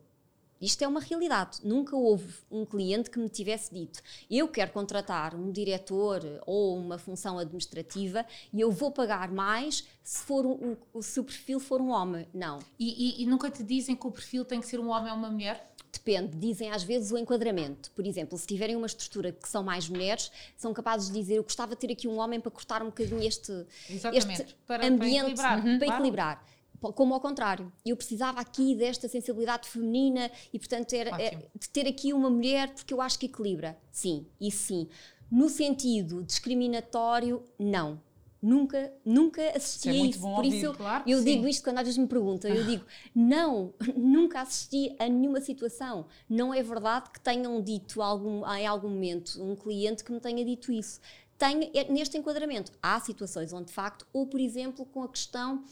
Isto 0.63 0.81
é 0.85 0.87
uma 0.87 1.01
realidade. 1.01 1.59
Nunca 1.61 1.93
houve 1.93 2.35
um 2.49 2.65
cliente 2.65 3.09
que 3.09 3.19
me 3.19 3.27
tivesse 3.27 3.73
dito: 3.73 4.01
eu 4.31 4.47
quero 4.47 4.71
contratar 4.71 5.35
um 5.35 5.51
diretor 5.51 6.21
ou 6.45 6.77
uma 6.77 6.97
função 6.97 7.37
administrativa 7.37 8.25
e 8.53 8.61
eu 8.61 8.71
vou 8.71 8.89
pagar 8.89 9.29
mais 9.29 9.85
se, 10.01 10.19
for 10.23 10.45
um, 10.45 10.77
o, 10.93 11.01
se 11.01 11.19
o 11.19 11.23
perfil 11.25 11.59
for 11.59 11.81
um 11.81 11.89
homem. 11.89 12.25
Não. 12.33 12.59
E, 12.79 13.19
e, 13.19 13.23
e 13.23 13.25
nunca 13.25 13.51
te 13.51 13.61
dizem 13.61 13.93
que 13.93 14.07
o 14.07 14.11
perfil 14.11 14.45
tem 14.45 14.61
que 14.61 14.65
ser 14.65 14.79
um 14.79 14.89
homem 14.89 15.11
ou 15.11 15.17
uma 15.17 15.29
mulher? 15.29 15.69
Depende, 15.91 16.37
dizem 16.37 16.71
às 16.71 16.81
vezes 16.81 17.11
o 17.11 17.17
enquadramento. 17.17 17.91
Por 17.91 18.07
exemplo, 18.07 18.37
se 18.37 18.47
tiverem 18.47 18.77
uma 18.77 18.87
estrutura 18.87 19.33
que 19.33 19.47
são 19.47 19.63
mais 19.63 19.89
mulheres, 19.89 20.31
são 20.55 20.73
capazes 20.73 21.11
de 21.11 21.19
dizer: 21.19 21.35
Eu 21.35 21.43
gostava 21.43 21.75
de 21.75 21.81
ter 21.81 21.91
aqui 21.91 22.07
um 22.07 22.17
homem 22.17 22.39
para 22.39 22.49
cortar 22.49 22.81
um 22.81 22.85
bocadinho 22.85 23.21
este, 23.21 23.51
este 23.89 24.55
para, 24.65 24.87
ambiente 24.87 25.35
para 25.35 25.57
equilibrar. 25.57 25.65
Uhum, 25.65 25.77
para 25.77 25.87
equilibrar 25.87 26.52
como 26.91 27.13
ao 27.13 27.21
contrário, 27.21 27.71
eu 27.85 27.95
precisava 27.95 28.41
aqui 28.41 28.75
desta 28.75 29.07
sensibilidade 29.07 29.69
feminina 29.69 30.29
e, 30.51 30.59
portanto, 30.59 30.93
era, 30.93 31.21
é, 31.21 31.37
de 31.57 31.69
ter 31.69 31.87
aqui 31.87 32.11
uma 32.11 32.29
mulher 32.29 32.73
porque 32.73 32.93
eu 32.93 33.01
acho 33.01 33.17
que 33.17 33.27
equilibra. 33.27 33.77
Sim, 33.91 34.25
isso 34.41 34.63
sim. 34.63 34.89
No 35.31 35.49
sentido 35.49 36.23
discriminatório, 36.23 37.43
não. 37.57 38.01
Nunca, 38.43 38.91
nunca 39.05 39.41
assisti 39.55 39.89
isso 39.89 39.97
a 39.97 40.03
é 40.03 40.09
isso. 40.09 40.19
Por 40.19 40.27
ouvir, 40.27 40.57
isso, 40.57 40.73
claro, 40.73 41.03
eu 41.07 41.23
digo 41.23 41.47
isto 41.47 41.63
quando 41.63 41.77
às 41.77 41.85
vezes 41.85 41.97
me 41.97 42.07
perguntam. 42.07 42.51
Eu 42.51 42.65
digo, 42.65 42.83
não, 43.15 43.73
nunca 43.95 44.41
assisti 44.41 44.93
a 44.99 45.07
nenhuma 45.07 45.39
situação. 45.39 46.07
Não 46.29 46.53
é 46.53 46.61
verdade 46.61 47.09
que 47.09 47.21
tenham 47.21 47.61
dito 47.61 48.01
algum, 48.01 48.45
em 48.53 48.67
algum 48.67 48.89
momento 48.89 49.41
um 49.41 49.55
cliente 49.55 50.03
que 50.03 50.11
me 50.11 50.19
tenha 50.19 50.43
dito 50.43 50.73
isso. 50.73 50.99
Tem, 51.37 51.71
neste 51.89 52.17
enquadramento, 52.17 52.73
há 52.81 52.99
situações 52.99 53.53
onde, 53.53 53.67
de 53.67 53.73
facto, 53.73 54.05
ou 54.11 54.27
por 54.27 54.41
exemplo, 54.41 54.85
com 54.85 55.03
a 55.03 55.07
questão. 55.07 55.63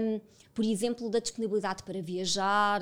Um, 0.00 0.18
por 0.56 0.64
exemplo, 0.64 1.10
da 1.10 1.18
disponibilidade 1.18 1.82
para 1.82 2.00
viajar, 2.00 2.80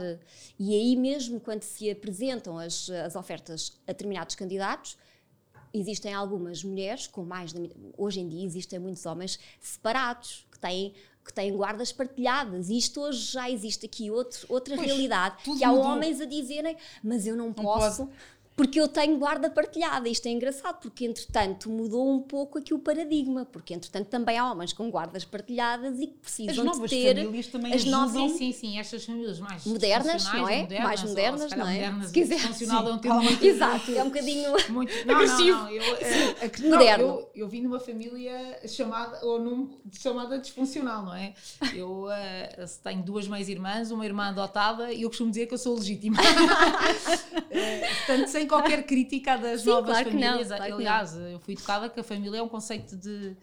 e 0.56 0.72
aí 0.72 0.94
mesmo 0.94 1.40
quando 1.40 1.64
se 1.64 1.90
apresentam 1.90 2.56
as, 2.56 2.88
as 2.88 3.16
ofertas 3.16 3.72
a 3.84 3.90
determinados 3.90 4.36
candidatos, 4.36 4.96
existem 5.74 6.14
algumas 6.14 6.62
mulheres 6.62 7.08
com 7.08 7.24
mais 7.24 7.52
de, 7.52 7.72
hoje 7.98 8.20
em 8.20 8.28
dia 8.28 8.46
existem 8.46 8.78
muitos 8.78 9.04
homens 9.04 9.40
separados 9.60 10.46
que 10.52 10.58
têm 10.60 10.94
que 11.24 11.32
têm 11.32 11.56
guardas 11.56 11.90
partilhadas. 11.90 12.68
E 12.68 12.76
isto 12.76 13.00
hoje 13.00 13.32
já 13.32 13.50
existe 13.50 13.86
aqui 13.86 14.10
outro, 14.10 14.44
outra 14.46 14.76
Pois, 14.76 14.86
realidade. 14.86 15.42
Que 15.42 15.64
há 15.64 15.68
mudou. 15.68 15.84
homens 15.86 16.20
a 16.20 16.26
dizerem, 16.26 16.76
mas 17.02 17.26
eu 17.26 17.34
não, 17.34 17.50
posso. 17.50 18.04
pode. 18.04 18.18
Porque 18.56 18.78
eu 18.80 18.86
tenho 18.86 19.16
guarda 19.18 19.50
partilhada. 19.50 20.08
Isto 20.08 20.26
é 20.26 20.30
engraçado, 20.30 20.78
porque 20.80 21.04
entretanto 21.04 21.68
mudou 21.68 22.08
um 22.08 22.20
pouco 22.22 22.58
aqui 22.58 22.72
o 22.72 22.78
paradigma. 22.78 23.44
Porque 23.44 23.74
entretanto 23.74 24.06
também 24.06 24.38
há 24.38 24.50
homens 24.50 24.72
com 24.72 24.88
guardas 24.90 25.24
partilhadas 25.24 25.98
e 26.00 26.06
que 26.06 26.14
As 26.14 26.20
precisam 26.20 26.64
novas 26.64 26.88
de 26.90 26.96
ter 26.96 27.16
famílias 27.16 27.46
também 27.48 27.72
as 27.74 27.84
novas- 27.84 28.12
Sim, 28.32 28.38
sim, 28.38 28.52
sim, 28.52 28.78
estas 28.78 29.04
famílias 29.04 29.40
mais 29.40 29.64
Modernas, 29.66 30.24
não 30.24 30.48
é? 30.48 30.60
Modernas, 30.62 30.84
Mais 30.84 31.02
ou, 31.02 31.08
modernas, 31.08 31.50
calhar 31.50 31.58
não 31.58 31.66
é? 31.72 31.74
Modernas, 31.74 32.06
Se 32.06 32.12
quiser. 32.12 32.34
disfuncional 32.36 32.88
é 32.88 32.90
um 32.92 32.94
Sim. 32.94 33.00
termo 33.00 33.22
muito 33.22 33.44
Exato, 33.44 33.90
é 33.90 34.02
um 34.02 34.06
bocadinho. 34.08 34.52
muito 34.70 34.92
não, 35.06 35.14
agressivo. 35.16 35.48
Não, 35.58 35.62
não, 35.64 35.70
eu, 35.70 35.94
eh, 35.96 36.52
não, 36.60 36.70
moderno. 36.70 37.04
eu, 37.04 37.30
eu 37.34 37.48
vim 37.48 37.60
numa 37.60 37.80
família 37.80 38.60
chamada, 38.68 39.18
ou 39.26 39.40
num, 39.40 39.70
chamada 39.90 40.38
disfuncional, 40.38 41.04
não 41.04 41.14
é? 41.14 41.34
Eu 41.74 42.08
eh, 42.10 42.64
tenho 42.84 43.02
duas 43.02 43.26
mães 43.26 43.48
irmãs, 43.48 43.90
uma 43.90 44.04
irmã 44.06 44.28
adotada 44.28 44.92
e 44.92 45.02
eu 45.02 45.08
costumo 45.08 45.30
dizer 45.30 45.46
que 45.46 45.54
eu 45.54 45.58
sou 45.58 45.74
legítima. 45.76 46.18
Eh, 47.56 47.88
Portanto, 48.06 48.26
sem 48.28 48.43
qualquer 48.46 48.84
crítica 48.86 49.36
das 49.36 49.62
Sim, 49.62 49.70
novas 49.70 49.90
claro 49.90 50.04
que 50.10 50.16
não, 50.16 50.20
famílias. 50.28 50.48
claro. 50.48 50.74
Aliás, 50.74 51.16
eu 51.16 51.38
fui 51.40 51.54
educada 51.54 51.88
que 51.88 52.00
a 52.00 52.04
família 52.04 52.38
é 52.38 52.42
um 52.42 52.48
conceito 52.48 52.96
de, 52.96 53.36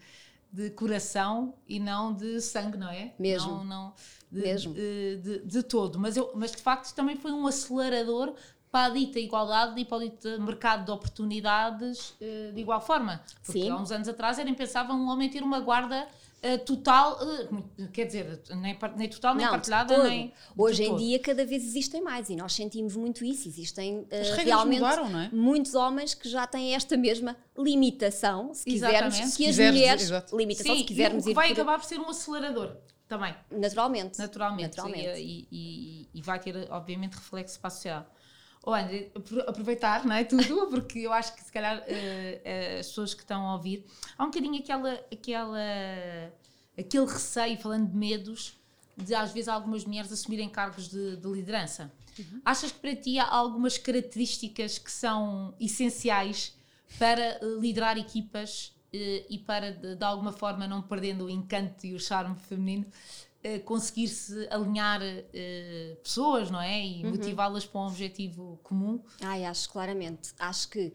de 0.52 0.70
coração 0.70 1.54
e 1.68 1.78
não 1.80 2.12
de 2.12 2.40
sangue, 2.40 2.76
não 2.78 2.88
é? 2.88 3.12
Mesmo. 3.18 3.50
Não, 3.50 3.64
não, 3.64 3.94
de, 4.30 4.40
Mesmo. 4.40 4.74
De, 4.74 5.16
de- 5.18 5.38
de 5.40 5.62
todo. 5.62 5.98
Mas, 5.98 6.16
eu, 6.16 6.30
mas 6.34 6.52
de 6.52 6.58
facto 6.62 6.94
também 6.94 7.16
foi 7.16 7.32
um 7.32 7.46
acelerador 7.46 8.34
para 8.70 8.86
a 8.86 8.88
dita 8.90 9.18
igualdade 9.18 9.78
e 9.78 9.84
para 9.84 9.98
o 9.98 10.00
dito 10.00 10.40
mercado 10.40 10.86
de 10.86 10.90
oportunidades 10.90 12.14
eh, 12.20 12.52
de 12.54 12.60
igual 12.62 12.80
forma. 12.80 13.22
Porque 13.44 13.60
Sim. 13.60 13.70
há 13.70 13.76
uns 13.76 13.92
anos 13.92 14.08
atrás 14.08 14.38
era 14.38 14.48
impensável 14.48 14.94
um 14.94 15.08
homem 15.08 15.28
ter 15.28 15.42
uma 15.42 15.60
guarda 15.60 16.08
total, 16.58 17.18
eh, 17.78 17.86
quer 17.92 18.04
dizer, 18.06 18.42
nem, 18.50 18.76
nem 18.96 19.08
total, 19.08 19.34
nem 19.34 19.44
Não, 19.46 19.52
partilhada, 19.52 20.02
nem. 20.04 20.32
Hoje 20.56 20.82
em 20.82 20.88
todo. 20.88 20.98
dia 20.98 21.18
cada 21.20 21.46
vez 21.46 21.64
existem 21.64 22.02
mais 22.02 22.28
e 22.28 22.34
nós 22.36 22.52
sentimos 22.52 22.96
muito 22.96 23.24
isso. 23.24 23.46
Existem 23.48 24.06
regras 24.10 24.36
realmente 24.44 24.80
mudaram, 24.80 25.20
é? 25.20 25.30
muitos 25.32 25.74
homens 25.74 26.14
que 26.14 26.28
já 26.28 26.46
têm 26.46 26.74
esta 26.74 26.96
mesma 26.96 27.36
limitação, 27.56 28.52
se 28.54 28.64
quisermos, 28.64 29.14
Exatamente. 29.14 29.36
que 29.36 29.42
as 29.44 29.50
Quiseres, 29.50 29.74
mulheres, 29.74 30.02
exato. 30.02 30.36
limitação 30.36 30.74
Sim, 30.74 30.80
se 30.80 30.86
quisermos 30.86 31.26
e 31.26 31.30
ir 31.30 31.34
vai 31.34 31.46
por- 31.48 31.52
acabar 31.54 31.78
por 31.78 31.84
ser 31.86 31.98
um 32.00 32.08
acelerador 32.08 32.76
também. 33.08 33.34
naturalmente. 33.50 34.18
Naturalmente. 34.18 34.76
Naturalmente. 34.76 35.20
E, 35.20 35.48
e- 35.52 36.08
e 36.14 36.22
vai 36.22 36.38
ter, 36.40 36.56
obviamente, 36.70 37.14
reflexo 37.14 37.58
para 37.60 37.68
a 37.68 37.70
sociedade. 37.70 38.06
Oh, 38.64 38.72
André, 38.72 39.10
apro- 39.14 39.40
aproveitar, 39.48 40.04
não 40.04 40.14
é? 40.14 40.24
Tudo, 40.24 40.66
porque 40.70 41.00
eu 41.00 41.12
acho 41.12 41.34
que 41.34 41.42
se 41.42 41.50
calhar 41.50 41.82
eh, 41.86 42.40
eh, 42.44 42.78
as 42.80 42.86
pessoas 42.86 43.12
que 43.14 43.22
estão 43.22 43.46
a 43.48 43.54
ouvir, 43.54 43.84
há 44.16 44.22
um 44.22 44.26
bocadinho 44.26 44.58
aquela, 44.58 44.92
aquela, 45.12 46.32
aquele 46.78 47.06
receio, 47.06 47.58
falando 47.58 47.90
de 47.90 47.96
medos, 47.96 48.56
de 48.96 49.14
às 49.14 49.32
vezes 49.32 49.48
algumas 49.48 49.84
mulheres 49.84 50.12
assumirem 50.12 50.48
cargos 50.48 50.88
de, 50.88 51.16
de 51.16 51.28
liderança. 51.28 51.92
Achas 52.44 52.70
que 52.70 52.78
para 52.78 52.94
ti 52.94 53.18
há 53.18 53.26
algumas 53.26 53.78
características 53.78 54.78
que 54.78 54.92
são 54.92 55.54
essenciais 55.58 56.54
para 56.98 57.20
eh, 57.22 57.40
liderar 57.58 57.96
equipas 57.98 58.72
eh, 58.92 59.24
e 59.30 59.38
para, 59.38 59.72
de, 59.72 59.96
de 59.96 60.04
alguma 60.04 60.30
forma, 60.30 60.68
não 60.68 60.82
perdendo 60.82 61.24
o 61.24 61.30
encanto 61.30 61.86
e 61.86 61.94
o 61.94 61.98
charme 62.00 62.36
feminino, 62.36 62.86
eh, 63.42 63.58
conseguir-se 63.58 64.46
alinhar 64.50 65.00
eh, 65.02 65.96
pessoas, 66.02 66.50
não 66.50 66.60
é? 66.60 66.84
E 66.84 67.04
motivá-las 67.04 67.66
para 67.66 67.80
um 67.80 67.86
objetivo 67.86 68.60
comum? 68.62 69.00
Ai, 69.20 69.44
acho 69.44 69.68
claramente. 69.70 70.32
Acho 70.38 70.68
que 70.68 70.92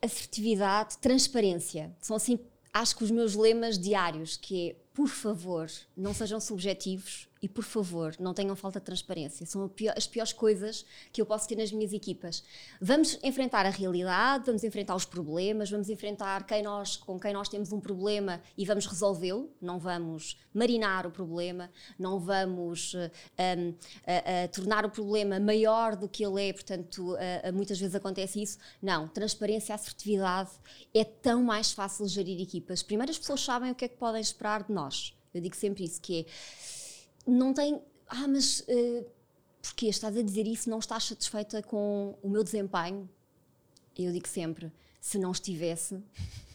assertividade, 0.00 0.98
transparência, 0.98 1.94
são 2.00 2.16
assim, 2.16 2.38
acho 2.72 2.96
que 2.96 3.04
os 3.04 3.10
meus 3.10 3.34
lemas 3.34 3.78
diários, 3.78 4.36
que 4.36 4.70
é, 4.70 4.76
por 4.92 5.08
favor, 5.08 5.70
não 5.96 6.12
sejam 6.12 6.40
subjetivos, 6.40 7.28
E 7.42 7.48
por 7.48 7.64
favor, 7.64 8.14
não 8.20 8.32
tenham 8.32 8.54
falta 8.54 8.78
de 8.78 8.86
transparência. 8.86 9.44
São 9.44 9.68
as 9.96 10.06
piores 10.06 10.32
coisas 10.32 10.86
que 11.12 11.20
eu 11.20 11.26
posso 11.26 11.48
ter 11.48 11.56
nas 11.56 11.72
minhas 11.72 11.92
equipas. 11.92 12.44
Vamos 12.80 13.18
enfrentar 13.20 13.66
a 13.66 13.68
realidade, 13.68 14.46
vamos 14.46 14.62
enfrentar 14.62 14.94
os 14.94 15.04
problemas, 15.04 15.68
vamos 15.68 15.90
enfrentar 15.90 16.46
quem 16.46 16.62
nós, 16.62 16.96
com 16.96 17.18
quem 17.18 17.32
nós 17.32 17.48
temos 17.48 17.72
um 17.72 17.80
problema 17.80 18.40
e 18.56 18.64
vamos 18.64 18.86
resolvê-lo. 18.86 19.50
Não 19.60 19.76
vamos 19.76 20.38
marinar 20.54 21.04
o 21.04 21.10
problema, 21.10 21.68
não 21.98 22.20
vamos 22.20 22.94
uh, 22.94 22.98
uh, 22.98 23.70
uh, 23.70 24.48
tornar 24.52 24.86
o 24.86 24.90
problema 24.90 25.40
maior 25.40 25.96
do 25.96 26.08
que 26.08 26.24
ele 26.24 26.48
é. 26.48 26.52
Portanto, 26.52 27.16
muitas 27.52 27.80
vezes 27.80 27.96
acontece 27.96 28.40
isso. 28.40 28.56
Não, 28.80 29.08
transparência, 29.08 29.74
assertividade 29.74 30.50
é 30.94 31.02
tão 31.04 31.42
mais 31.42 31.72
fácil 31.72 32.06
gerir 32.06 32.40
equipas. 32.40 32.84
Primeiro, 32.84 33.10
as 33.10 33.18
pessoas 33.18 33.40
sabem 33.40 33.72
o 33.72 33.74
que 33.74 33.86
é 33.86 33.88
que 33.88 33.96
podem 33.96 34.20
esperar 34.20 34.62
de 34.62 34.72
nós. 34.72 35.12
Eu 35.34 35.40
digo 35.40 35.56
sempre 35.56 35.82
isso, 35.84 36.00
que 36.00 36.20
é 36.20 36.26
não 37.26 37.52
tem. 37.52 37.80
Ah, 38.08 38.28
mas 38.28 38.60
uh, 38.60 39.06
porquê? 39.62 39.86
Estás 39.86 40.16
a 40.16 40.22
dizer 40.22 40.46
isso? 40.46 40.68
Não 40.68 40.78
estás 40.78 41.04
satisfeita 41.04 41.62
com 41.62 42.16
o 42.22 42.28
meu 42.28 42.44
desempenho? 42.44 43.08
Eu 43.96 44.12
digo 44.12 44.28
sempre: 44.28 44.72
se 45.00 45.18
não 45.18 45.32
estivesse, 45.32 46.02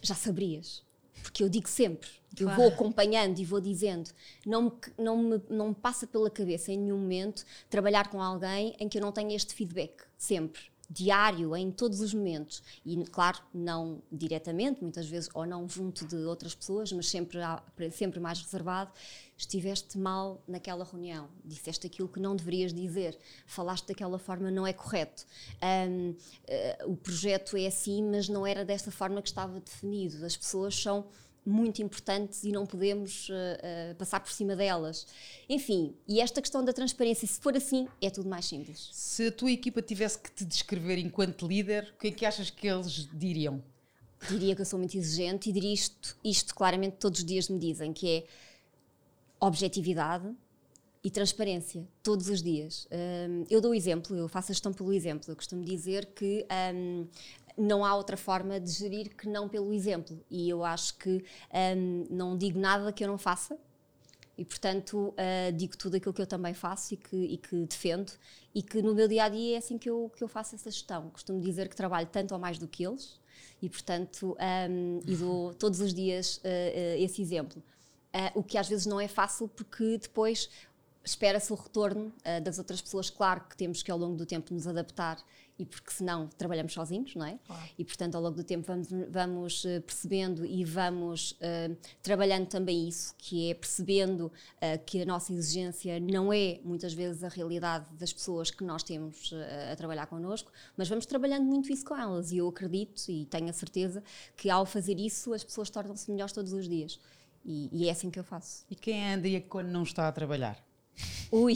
já 0.01 0.15
saberias. 0.15 0.85
Porque 1.23 1.43
eu 1.43 1.49
digo 1.49 1.67
sempre, 1.67 2.09
claro. 2.37 2.51
eu 2.51 2.55
vou 2.55 2.67
acompanhando 2.67 3.39
e 3.39 3.43
vou 3.43 3.59
dizendo, 3.59 4.09
não 4.45 4.61
me, 4.61 4.71
não, 4.97 5.17
me, 5.17 5.41
não 5.49 5.69
me 5.69 5.75
passa 5.75 6.07
pela 6.07 6.29
cabeça 6.29 6.71
em 6.71 6.77
nenhum 6.77 6.97
momento 6.97 7.43
trabalhar 7.69 8.07
com 8.09 8.21
alguém 8.21 8.75
em 8.79 8.87
que 8.87 8.97
eu 8.97 9.01
não 9.01 9.11
tenha 9.11 9.35
este 9.35 9.53
feedback, 9.53 10.03
sempre 10.17 10.61
diário 10.89 11.55
em 11.55 11.71
todos 11.71 11.99
os 12.01 12.13
momentos. 12.13 12.63
E 12.85 12.95
claro 13.05 13.39
não 13.53 14.01
diretamente 14.11 14.81
muitas 14.81 15.07
vezes 15.07 15.29
ou 15.33 15.45
não 15.45 15.67
junto 15.67 16.05
de 16.05 16.15
outras 16.15 16.55
pessoas 16.55 16.91
mas 16.91 17.09
sempre 17.09 17.39
sempre 17.91 18.19
mais 18.19 18.41
reservado. 18.41 18.91
Estiveste 19.37 19.97
mal 19.97 20.41
naquela 20.47 20.83
reunião 20.83 21.29
disseste 21.43 21.87
aquilo 21.87 22.07
que 22.07 22.19
não 22.19 22.35
deverias 22.35 22.73
dizer 22.73 23.17
falaste 23.45 23.87
daquela 23.87 24.17
forma 24.17 24.49
não 24.49 24.65
é 24.65 24.73
correto. 24.73 25.25
Um, 25.61 26.09
uh, 26.11 26.15
eh, 26.47 26.85
o 26.85 26.95
projeto 26.95 27.57
é 27.57 27.67
assim 27.67 28.03
mas 28.03 28.29
não 28.29 28.45
era 28.47 28.63
desta 28.63 28.91
forma 28.91 29.21
que 29.21 29.27
estava 29.27 29.59
definido. 29.59 30.25
As 30.25 30.35
pessoas 30.35 30.75
são 30.75 31.05
muito 31.47 31.81
importantes 31.81 32.43
e 32.43 32.51
não 32.51 32.65
podemos 32.65 33.29
uh, 33.29 33.33
uh, 33.33 33.95
passar 33.95 34.19
por 34.19 34.31
cima 34.31 34.55
delas. 34.55 35.07
Enfim, 35.47 35.95
e 36.07 36.19
esta 36.19 36.41
questão 36.41 36.63
da 36.63 36.73
transparência, 36.73 37.25
se 37.27 37.39
for 37.39 37.55
assim, 37.55 37.87
é 38.01 38.09
tudo 38.09 38.29
mais 38.29 38.45
simples. 38.45 38.89
Se 38.91 39.27
a 39.27 39.31
tua 39.31 39.51
equipa 39.51 39.81
tivesse 39.81 40.19
que 40.19 40.29
te 40.29 40.43
descrever 40.43 40.97
enquanto 40.97 41.47
líder, 41.47 41.93
o 41.95 41.99
que 41.99 42.07
é 42.09 42.11
que 42.11 42.25
achas 42.25 42.49
que 42.49 42.67
eles 42.67 43.07
diriam? 43.13 43.63
Diria 44.29 44.55
que 44.55 44.61
eu 44.61 44.65
sou 44.65 44.77
muito 44.77 44.97
exigente 44.97 45.49
e 45.49 45.53
diria 45.53 45.73
isto, 45.73 46.17
isto 46.23 46.53
claramente 46.53 46.97
todos 46.97 47.19
os 47.19 47.25
dias 47.25 47.47
me 47.47 47.57
dizem, 47.57 47.93
que 47.93 48.09
é 48.09 48.23
objetividade 49.39 50.29
e 51.03 51.09
transparência, 51.09 51.87
todos 52.03 52.27
os 52.27 52.41
dias. 52.43 52.87
Um, 52.91 53.45
eu 53.49 53.61
dou 53.61 53.71
o 53.71 53.73
exemplo, 53.73 54.15
eu 54.17 54.27
faço 54.27 54.51
a 54.51 54.53
gestão 54.53 54.73
pelo 54.73 54.91
exemplo. 54.91 55.31
Eu 55.31 55.35
costumo 55.35 55.63
dizer 55.63 56.07
que 56.07 56.45
um, 56.75 57.07
não 57.57 57.83
há 57.83 57.95
outra 57.95 58.15
forma 58.15 58.59
de 58.59 58.69
gerir 58.69 59.15
que 59.15 59.27
não 59.27 59.49
pelo 59.49 59.73
exemplo. 59.73 60.23
E 60.29 60.47
eu 60.47 60.63
acho 60.63 60.97
que 60.97 61.23
um, 61.75 62.05
não 62.09 62.37
digo 62.37 62.59
nada 62.59 62.93
que 62.93 63.03
eu 63.03 63.07
não 63.07 63.17
faça. 63.17 63.57
E, 64.37 64.45
portanto, 64.45 65.15
uh, 65.15 65.51
digo 65.51 65.75
tudo 65.75 65.97
aquilo 65.97 66.13
que 66.13 66.21
eu 66.21 66.27
também 66.27 66.53
faço 66.53 66.93
e 66.93 66.97
que, 66.97 67.15
e 67.15 67.37
que, 67.37 67.55
defendo, 67.65 68.11
e 68.53 68.61
que 68.61 68.83
no 68.83 68.93
meu 68.93 69.07
dia 69.07 69.23
a 69.23 69.29
dia 69.29 69.55
é 69.55 69.57
assim 69.57 69.79
que 69.79 69.89
eu, 69.89 70.11
que 70.15 70.23
eu 70.23 70.27
faço 70.27 70.53
essa 70.53 70.69
gestão. 70.69 71.09
Costumo 71.09 71.41
dizer 71.41 71.67
que 71.67 71.75
trabalho 71.75 72.07
tanto 72.11 72.35
ou 72.35 72.39
mais 72.39 72.59
do 72.59 72.67
que 72.67 72.85
eles, 72.85 73.19
e, 73.59 73.67
portanto, 73.67 74.37
um, 74.69 74.99
e 75.07 75.15
dou 75.15 75.55
todos 75.55 75.79
os 75.79 75.91
dias 75.91 76.37
uh, 76.37 76.41
uh, 76.41 77.03
esse 77.03 77.19
exemplo. 77.19 77.63
o 78.35 78.43
que 78.43 78.59
às 78.59 78.69
vezes 78.69 78.85
não 78.85 79.01
é 79.01 79.07
fácil, 79.07 79.47
porque 79.47 79.97
depois 79.97 80.51
espera-se 81.03 81.51
o 81.51 81.55
retorno 81.55 82.13
das 82.43 82.59
outras 82.59 82.81
pessoas. 82.81 83.09
Claro 83.09 83.41
que 83.49 83.55
temos 83.55 83.81
que, 83.81 83.89
ao 83.89 83.97
longo 83.97 84.17
do 84.17 84.25
tempo, 84.25 84.53
nos 84.53 84.67
adaptar 84.67 85.17
e 85.59 85.65
porque 85.65 85.91
senão 85.91 86.27
trabalhamos 86.37 86.73
sozinhos, 86.73 87.15
não 87.15 87.25
é? 87.25 87.39
Claro. 87.45 87.69
E 87.77 87.83
portanto 87.83 88.15
ao 88.15 88.21
longo 88.21 88.35
do 88.35 88.43
tempo 88.43 88.65
vamos, 88.67 88.87
vamos 89.09 89.63
uh, 89.65 89.81
percebendo 89.81 90.45
e 90.45 90.63
vamos 90.63 91.31
uh, 91.31 91.75
trabalhando 92.01 92.47
também 92.47 92.87
isso, 92.87 93.15
que 93.17 93.49
é 93.49 93.53
percebendo 93.53 94.27
uh, 94.27 94.85
que 94.85 95.01
a 95.01 95.05
nossa 95.05 95.33
exigência 95.33 95.99
não 95.99 96.31
é 96.31 96.59
muitas 96.63 96.93
vezes 96.93 97.23
a 97.23 97.29
realidade 97.29 97.85
das 97.95 98.13
pessoas 98.13 98.51
que 98.51 98.63
nós 98.63 98.83
temos 98.83 99.33
a 99.71 99.75
trabalhar 99.75 100.07
connosco, 100.07 100.51
mas 100.75 100.87
vamos 100.87 101.05
trabalhando 101.05 101.45
muito 101.45 101.71
isso 101.71 101.85
com 101.85 101.95
elas 101.95 102.31
e 102.31 102.37
eu 102.37 102.47
acredito 102.47 103.03
e 103.09 103.25
tenho 103.25 103.49
a 103.49 103.53
certeza 103.53 104.03
que 104.35 104.49
ao 104.49 104.65
fazer 104.65 104.99
isso 104.99 105.33
as 105.33 105.43
pessoas 105.43 105.69
tornam-se 105.69 106.09
melhores 106.11 106.33
todos 106.33 106.53
os 106.53 106.67
dias. 106.67 106.99
E, 107.45 107.69
e, 107.71 107.87
é 107.87 107.91
assim 107.91 108.09
que 108.09 108.19
eu 108.19 108.23
faço. 108.23 108.65
E 108.69 108.75
quem 108.75 109.05
é 109.05 109.13
a 109.13 109.15
Andrea 109.15 109.41
quando 109.41 109.69
não 109.69 109.83
está 109.83 110.07
a 110.07 110.11
trabalhar? 110.11 110.61
Ui! 111.31 111.55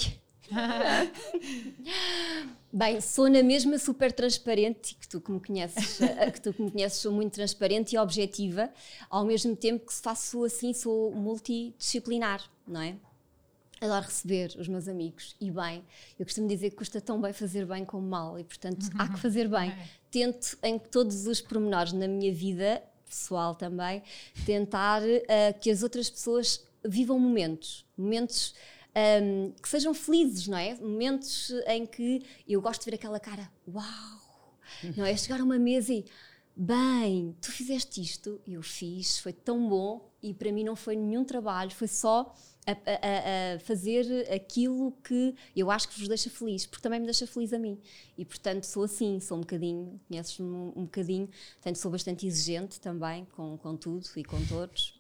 Bem, 2.73 3.01
sou 3.01 3.29
na 3.29 3.43
mesma 3.43 3.77
super 3.77 4.11
transparente, 4.11 4.95
que 4.95 5.07
tu 5.07 5.19
que 5.19 5.31
me 5.31 5.39
conheces, 5.39 5.99
que 6.33 6.41
tu 6.41 6.53
que 6.53 6.61
me 6.61 6.71
conheces, 6.71 6.99
sou 6.99 7.11
muito 7.11 7.33
transparente 7.33 7.95
e 7.95 7.97
objetiva, 7.97 8.69
ao 9.09 9.25
mesmo 9.25 9.55
tempo 9.55 9.87
que 9.87 9.93
faço 9.93 10.43
assim, 10.45 10.73
sou 10.73 11.11
multidisciplinar, 11.11 12.43
não 12.67 12.81
é? 12.81 12.95
Adoro 13.81 14.05
receber 14.05 14.55
os 14.59 14.67
meus 14.67 14.87
amigos 14.87 15.35
e 15.41 15.49
bem, 15.49 15.83
eu 16.19 16.25
costumo 16.25 16.47
dizer 16.47 16.69
que 16.69 16.75
custa 16.75 17.01
tão 17.01 17.19
bem 17.19 17.33
fazer 17.33 17.65
bem 17.65 17.83
como 17.83 18.07
mal 18.07 18.39
e 18.39 18.43
portanto 18.43 18.87
há 18.97 19.09
que 19.09 19.19
fazer 19.19 19.47
bem. 19.47 19.73
É. 19.81 20.01
Tento 20.11 20.57
em 20.61 20.77
todos 20.77 21.25
os 21.25 21.39
pormenores 21.39 21.93
na 21.93 22.05
minha 22.05 22.33
vida 22.33 22.83
pessoal 23.07 23.55
também, 23.55 24.03
tentar 24.45 25.01
uh, 25.01 25.59
que 25.59 25.71
as 25.71 25.83
outras 25.83 26.09
pessoas 26.09 26.61
vivam 26.83 27.19
momentos, 27.19 27.85
momentos 27.97 28.53
um, 28.95 29.51
que 29.51 29.69
sejam 29.69 29.93
felizes, 29.93 30.47
não 30.47 30.58
é? 30.58 30.75
Momentos 30.75 31.51
em 31.67 31.86
que 31.86 32.21
eu 32.47 32.62
gosto 32.62 32.84
de 32.84 32.91
ver 32.91 32.95
aquela 32.95 33.19
cara, 33.19 33.49
uau, 33.67 34.58
não 34.95 35.06
é? 35.06 35.15
Chegar 35.15 35.39
a 35.39 35.43
uma 35.43 35.58
mesa 35.58 35.93
e, 35.93 36.06
bem, 36.56 37.36
tu 37.41 37.51
fizeste 37.51 38.01
isto, 38.01 38.41
eu 38.47 38.62
fiz, 38.62 39.19
foi 39.19 39.34
tão 39.34 39.67
bom 39.67 40.12
e 40.21 40.34
para 40.34 40.51
mim 40.51 40.63
não 40.63 40.75
foi 40.75 40.95
nenhum 40.95 41.23
trabalho, 41.23 41.71
foi 41.71 41.88
só 41.88 42.34
a, 42.67 42.71
a, 42.71 43.56
a, 43.56 43.60
fazer 43.60 44.32
aquilo 44.32 44.91
que 45.04 45.34
eu 45.56 45.71
acho 45.71 45.89
que 45.89 45.97
vos 45.97 46.08
deixa 46.08 46.30
feliz, 46.30 46.65
porque 46.65 46.84
também 46.84 46.99
me 46.99 47.06
deixa 47.06 47.25
feliz 47.25 47.54
a 47.54 47.60
mim. 47.60 47.80
E 48.17 48.25
portanto 48.25 48.65
sou 48.65 48.84
assim, 48.84 49.19
sou 49.19 49.38
um 49.38 49.41
bocadinho, 49.41 49.99
conheces-me 50.08 50.45
um, 50.47 50.84
bocadinho, 50.84 51.27
portanto 51.27 51.77
sou 51.77 51.91
bastante 51.91 52.27
exigente 52.27 52.80
também 52.80 53.25
com, 53.36 53.58
com 53.58 53.75
tudo 53.75 54.06
e 54.15 54.23
com 54.23 54.43
todos. 54.45 54.99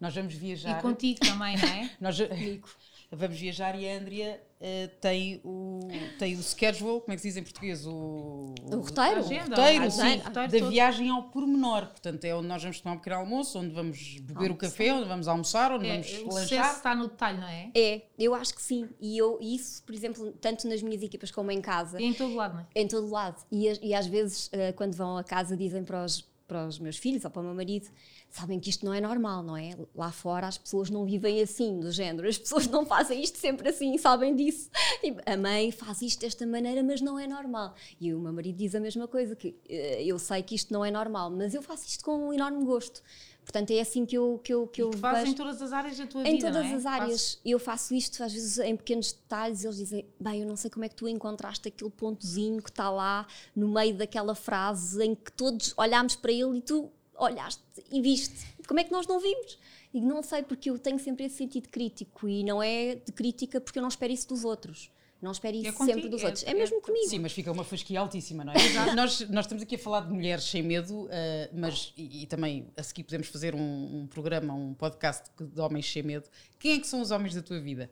Nós 0.00 0.14
vamos 0.14 0.34
viajar. 0.34 0.78
E 0.78 0.82
contigo 0.82 1.20
também, 1.20 1.56
não 1.56 1.68
é? 1.68 1.90
Nós, 2.00 2.20
Comigo. 2.20 2.68
Vamos 3.10 3.38
viajar 3.38 3.78
e 3.78 3.88
a 3.88 3.96
Andrea 3.96 4.40
uh, 4.60 4.88
tem, 5.00 5.40
o, 5.44 5.80
tem 6.18 6.34
o 6.34 6.42
schedule, 6.42 7.00
como 7.00 7.12
é 7.12 7.14
que 7.14 7.22
se 7.22 7.28
diz 7.28 7.36
em 7.36 7.42
português? 7.42 7.86
O, 7.86 8.54
o 8.62 8.76
roteiro. 8.80 9.20
O 9.20 9.48
roteiro, 9.48 9.90
sim, 9.90 10.18
da 10.32 10.48
todo. 10.48 10.70
viagem 10.70 11.08
ao 11.10 11.22
pormenor. 11.24 11.86
Portanto, 11.86 12.24
é 12.24 12.34
onde 12.34 12.48
nós 12.48 12.62
vamos 12.62 12.80
tomar 12.80 12.94
um 12.94 12.98
pequeno 12.98 13.16
almoço, 13.16 13.58
onde 13.58 13.72
vamos 13.72 14.18
beber 14.20 14.50
o 14.50 14.56
café, 14.56 14.92
onde 14.92 15.08
vamos 15.08 15.28
almoçar, 15.28 15.72
onde 15.72 15.86
é, 15.86 16.00
vamos 16.00 16.12
o 16.22 16.34
lanchar. 16.34 16.74
está 16.74 16.94
no 16.94 17.08
detalhe, 17.08 17.38
não 17.38 17.48
é? 17.48 17.70
É, 17.76 18.02
eu 18.18 18.34
acho 18.34 18.54
que 18.54 18.62
sim. 18.62 18.88
E 19.00 19.16
eu, 19.16 19.38
isso, 19.40 19.82
por 19.84 19.94
exemplo, 19.94 20.32
tanto 20.40 20.68
nas 20.68 20.82
minhas 20.82 21.02
equipas 21.02 21.30
como 21.30 21.50
em 21.52 21.60
casa. 21.60 22.00
E 22.00 22.04
em 22.04 22.12
todo 22.12 22.34
lado, 22.34 22.54
não 22.54 22.60
é? 22.60 22.66
Em 22.74 22.88
todo 22.88 23.08
lado. 23.08 23.44
E, 23.52 23.88
e 23.88 23.94
às 23.94 24.06
vezes, 24.06 24.48
uh, 24.48 24.74
quando 24.74 24.94
vão 24.94 25.16
a 25.16 25.22
casa, 25.22 25.56
dizem 25.56 25.84
para 25.84 26.04
os, 26.04 26.28
para 26.46 26.66
os 26.66 26.78
meus 26.78 26.96
filhos 26.96 27.24
ou 27.24 27.30
para 27.30 27.40
o 27.40 27.44
meu 27.44 27.54
marido 27.54 27.88
sabem 28.30 28.60
que 28.60 28.70
isto 28.70 28.84
não 28.84 28.92
é 28.92 29.00
normal, 29.00 29.42
não 29.42 29.56
é? 29.56 29.76
Lá 29.94 30.12
fora 30.12 30.46
as 30.46 30.58
pessoas 30.58 30.90
não 30.90 31.04
vivem 31.04 31.40
assim, 31.40 31.80
do 31.80 31.90
género, 31.90 32.28
as 32.28 32.38
pessoas 32.38 32.66
não 32.68 32.84
fazem 32.84 33.22
isto 33.22 33.38
sempre 33.38 33.68
assim, 33.68 33.96
sabem 33.98 34.34
disso. 34.34 34.70
E 35.02 35.14
a 35.30 35.36
mãe 35.36 35.70
faz 35.70 36.02
isto 36.02 36.20
desta 36.20 36.46
maneira, 36.46 36.82
mas 36.82 37.00
não 37.00 37.18
é 37.18 37.26
normal. 37.26 37.74
E 38.00 38.12
o 38.14 38.20
meu 38.20 38.32
marido 38.32 38.56
diz 38.56 38.74
a 38.74 38.80
mesma 38.80 39.08
coisa, 39.08 39.34
que 39.34 39.48
uh, 39.48 39.72
eu 40.04 40.18
sei 40.18 40.42
que 40.42 40.54
isto 40.54 40.72
não 40.72 40.84
é 40.84 40.90
normal, 40.90 41.30
mas 41.30 41.54
eu 41.54 41.62
faço 41.62 41.86
isto 41.86 42.04
com 42.04 42.28
um 42.28 42.32
enorme 42.32 42.64
gosto. 42.64 43.02
Portanto, 43.46 43.70
é 43.70 43.80
assim 43.80 44.04
que 44.04 44.18
eu 44.18 44.40
que 44.42 44.52
eu 44.52 44.66
que 44.66 44.80
e 44.80 44.82
eu 44.82 44.90
que 44.90 44.98
em 45.28 45.32
todas 45.32 45.62
as 45.62 45.72
áreas 45.72 45.96
da 45.96 46.04
tua 46.04 46.22
em 46.22 46.34
vida, 46.34 46.48
Em 46.48 46.52
todas 46.52 46.66
é? 46.66 46.74
as 46.74 46.84
áreas. 46.84 47.38
Eu 47.44 47.60
faço 47.60 47.94
isto 47.94 48.20
às 48.24 48.32
vezes 48.32 48.58
em 48.58 48.76
pequenos 48.76 49.12
detalhes, 49.12 49.62
eles 49.62 49.76
dizem: 49.76 50.04
"Bem, 50.18 50.40
eu 50.42 50.48
não 50.48 50.56
sei 50.56 50.68
como 50.68 50.84
é 50.84 50.88
que 50.88 50.96
tu 50.96 51.06
encontraste 51.06 51.68
aquele 51.68 51.90
pontozinho 51.92 52.60
que 52.60 52.70
está 52.70 52.90
lá 52.90 53.24
no 53.54 53.68
meio 53.68 53.96
daquela 53.96 54.34
frase 54.34 55.00
em 55.00 55.14
que 55.14 55.30
todos 55.30 55.72
olhámos 55.76 56.16
para 56.16 56.32
ele 56.32 56.58
e 56.58 56.60
tu 56.60 56.90
olhaste 57.16 57.62
e 57.90 58.02
viste 58.02 58.56
como 58.66 58.80
é 58.80 58.84
que 58.84 58.90
nós 58.90 59.06
não 59.06 59.20
vimos? 59.20 59.58
E 59.94 60.00
não 60.00 60.22
sei, 60.22 60.42
porque 60.42 60.68
eu 60.68 60.78
tenho 60.78 60.98
sempre 60.98 61.24
esse 61.24 61.36
sentido 61.36 61.68
crítico 61.68 62.28
e 62.28 62.42
não 62.42 62.62
é 62.62 62.96
de 62.96 63.12
crítica 63.12 63.60
porque 63.60 63.78
eu 63.78 63.82
não 63.82 63.88
espero 63.88 64.12
isso 64.12 64.28
dos 64.28 64.44
outros. 64.44 64.90
Não 65.20 65.32
espero 65.32 65.56
isso 65.56 65.68
é 65.68 65.72
contigo, 65.72 65.94
sempre 65.94 66.10
dos 66.10 66.22
é, 66.22 66.26
outros. 66.26 66.44
É, 66.44 66.50
é, 66.50 66.54
mesmo 66.54 66.80
comigo. 66.80 67.08
Sim, 67.08 67.20
mas 67.20 67.32
fica 67.32 67.50
uma 67.50 67.64
fasquia 67.64 68.00
altíssima, 68.00 68.44
não 68.44 68.52
é? 68.52 68.56
nós, 68.94 69.20
nós 69.30 69.46
estamos 69.46 69.62
aqui 69.62 69.76
a 69.76 69.78
falar 69.78 70.00
de 70.00 70.12
mulheres 70.12 70.44
sem 70.44 70.62
medo, 70.62 71.04
uh, 71.04 71.08
mas 71.54 71.92
e, 71.96 72.22
e, 72.22 72.26
também 72.26 72.68
a 72.76 72.82
seguir 72.82 73.04
podemos 73.04 73.28
fazer 73.28 73.54
um, 73.54 74.02
um, 74.02 74.06
programa, 74.06 74.52
um 74.52 74.74
podcast 74.74 75.30
de 75.40 75.60
homens 75.60 75.90
sem 75.90 76.02
medo. 76.02 76.28
Quem 76.58 76.72
é 76.74 76.78
que 76.78 76.86
são 76.86 77.00
os 77.00 77.10
homens 77.10 77.34
da 77.34 77.42
tua 77.42 77.58
vida? 77.58 77.90